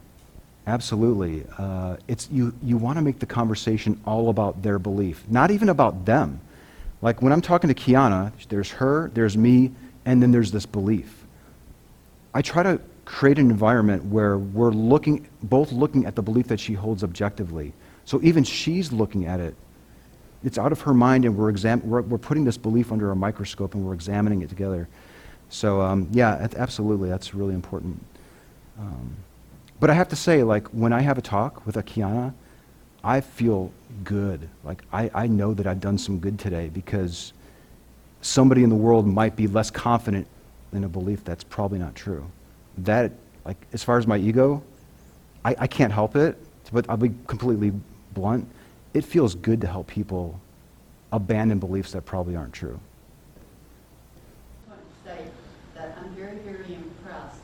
Absolutely. 0.65 1.45
Uh, 1.57 1.97
it's, 2.07 2.30
you, 2.32 2.53
you 2.63 2.78
want 2.78 2.97
to 2.97 3.01
make 3.01 3.19
the 3.19 3.26
conversation 3.26 3.99
all 4.05 4.30
about 4.30 4.63
their 4.63 4.80
belief, 4.80 5.24
not 5.30 5.51
even 5.51 5.69
about 5.69 6.05
them. 6.05 6.39
Like 7.01 7.21
when 7.21 7.34
I'm 7.34 7.41
talking 7.41 7.67
to 7.67 7.74
Kiana, 7.74 8.32
there's 8.47 8.71
her, 8.71 9.11
there's 9.13 9.36
me, 9.36 9.71
and 10.05 10.21
then 10.24 10.32
there's 10.32 10.51
this 10.51 10.65
belief. 10.65 11.26
I 12.34 12.41
try 12.41 12.63
to 12.63 12.80
create 13.03 13.38
an 13.39 13.51
environment 13.51 14.05
where 14.05 14.38
we're 14.38 14.71
looking, 14.71 15.28
both 15.43 15.74
looking 15.74 16.05
at 16.05 16.15
the 16.15 16.21
belief 16.21 16.47
that 16.47 16.59
she 16.59 16.74
holds 16.74 17.03
objectively. 17.03 17.74
So 18.05 18.21
even 18.24 18.45
she's 18.45 18.93
looking 18.93 19.26
at 19.26 19.41
it. 19.41 19.55
It's 20.43 20.57
out 20.57 20.71
of 20.71 20.81
her 20.81 20.93
mind, 20.93 21.25
and 21.25 21.37
we're, 21.37 21.49
exam- 21.49 21.81
we're, 21.83 22.01
we're 22.01 22.17
putting 22.17 22.43
this 22.43 22.57
belief 22.57 22.91
under 22.91 23.11
a 23.11 23.15
microscope 23.15 23.75
and 23.75 23.85
we're 23.85 23.93
examining 23.93 24.41
it 24.41 24.49
together. 24.49 24.87
So, 25.49 25.81
um, 25.81 26.07
yeah, 26.11 26.47
a- 26.51 26.59
absolutely, 26.59 27.09
that's 27.09 27.33
really 27.33 27.53
important. 27.53 28.03
Um, 28.79 29.15
but 29.79 29.89
I 29.89 29.93
have 29.93 30.09
to 30.09 30.15
say, 30.15 30.43
like, 30.43 30.67
when 30.69 30.93
I 30.93 31.01
have 31.01 31.17
a 31.17 31.21
talk 31.21 31.65
with 31.65 31.75
Akiana, 31.75 32.33
I 33.03 33.21
feel 33.21 33.71
good. 34.03 34.49
Like, 34.63 34.83
I, 34.91 35.09
I 35.13 35.27
know 35.27 35.53
that 35.53 35.67
I've 35.67 35.81
done 35.81 35.97
some 35.97 36.19
good 36.19 36.39
today 36.39 36.69
because 36.69 37.33
somebody 38.21 38.63
in 38.63 38.69
the 38.69 38.75
world 38.75 39.05
might 39.05 39.35
be 39.35 39.47
less 39.47 39.69
confident 39.69 40.27
in 40.71 40.83
a 40.83 40.89
belief 40.89 41.23
that's 41.23 41.43
probably 41.43 41.79
not 41.79 41.95
true. 41.95 42.25
That, 42.79 43.11
like, 43.45 43.57
as 43.73 43.83
far 43.83 43.97
as 43.97 44.07
my 44.07 44.17
ego, 44.17 44.63
I, 45.45 45.55
I 45.59 45.67
can't 45.67 45.91
help 45.91 46.15
it, 46.15 46.37
but 46.71 46.89
I'll 46.89 46.97
be 46.97 47.11
completely 47.27 47.73
blunt. 48.13 48.47
It 48.93 49.03
feels 49.03 49.33
good 49.33 49.59
to 49.61 49.67
help 49.67 49.87
people 49.87 50.39
abandon 51.11 51.59
beliefs 51.59 51.93
that 51.93 52.05
probably 52.05 52.35
aren't 52.35 52.53
true. 52.53 52.79
I 54.67 54.69
want 54.69 54.81
to 54.81 55.09
say 55.09 55.25
that 55.75 55.97
I'm 55.99 56.09
very, 56.15 56.37
very 56.37 56.75
impressed 56.75 57.41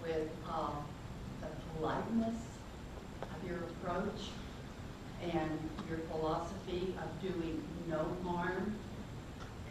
with 0.00 0.28
uh, 0.48 0.70
the 1.40 1.48
politeness 1.78 2.36
of 3.22 3.48
your 3.48 3.58
approach 3.58 4.30
and 5.22 5.58
your 5.88 5.98
philosophy 6.10 6.94
of 7.02 7.20
doing 7.20 7.62
no 7.88 8.06
harm 8.24 8.76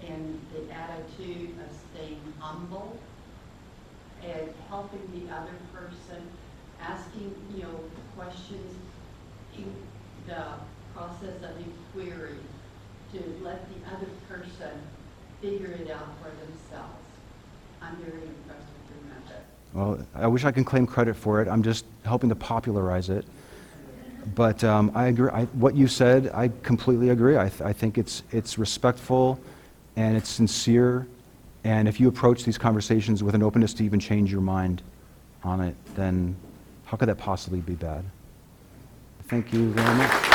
and 0.05 0.39
the 0.53 0.73
attitude 0.73 1.51
of 1.51 1.77
staying 1.93 2.21
humble 2.39 2.97
and 4.21 4.49
helping 4.67 5.01
the 5.13 5.33
other 5.33 5.53
person, 5.73 6.21
asking, 6.81 7.33
you 7.55 7.63
know, 7.63 7.79
questions 8.17 8.75
the 10.27 10.43
to 12.11 13.43
let 13.43 13.65
the 13.69 13.95
other 13.95 14.07
person 14.27 14.71
figure 15.41 15.71
it 15.71 15.89
out 15.89 16.07
for 16.21 16.29
themselves. 16.29 16.99
I'm 17.81 17.95
very 17.97 18.23
impressed 18.23 18.67
with 18.73 18.97
your 18.97 19.09
method. 19.09 19.43
Well, 19.73 20.05
I 20.15 20.27
wish 20.27 20.43
I 20.43 20.51
could 20.51 20.65
claim 20.65 20.85
credit 20.85 21.15
for 21.15 21.41
it. 21.41 21.47
I'm 21.47 21.63
just 21.63 21.85
helping 22.03 22.29
to 22.29 22.35
popularize 22.35 23.09
it. 23.09 23.25
But 24.33 24.63
um, 24.63 24.91
I 24.95 25.07
agree. 25.07 25.29
I, 25.29 25.45
what 25.45 25.75
you 25.75 25.87
said, 25.87 26.31
I 26.33 26.49
completely 26.63 27.09
agree. 27.09 27.37
I, 27.37 27.49
th- 27.49 27.61
I 27.61 27.73
think 27.73 27.97
it's 27.97 28.23
it's 28.31 28.57
respectful, 28.57 29.39
and 29.95 30.17
it's 30.17 30.29
sincere. 30.29 31.05
And 31.63 31.87
if 31.87 31.99
you 31.99 32.07
approach 32.07 32.43
these 32.43 32.57
conversations 32.57 33.23
with 33.23 33.35
an 33.35 33.43
openness 33.43 33.73
to 33.75 33.83
even 33.83 33.99
change 33.99 34.31
your 34.31 34.41
mind 34.41 34.81
on 35.43 35.61
it, 35.61 35.75
then 35.95 36.35
how 36.85 36.97
could 36.97 37.07
that 37.09 37.17
possibly 37.17 37.59
be 37.59 37.73
bad? 37.73 38.03
Thank 39.27 39.53
you 39.53 39.71
very 39.71 39.95
much. 39.95 40.34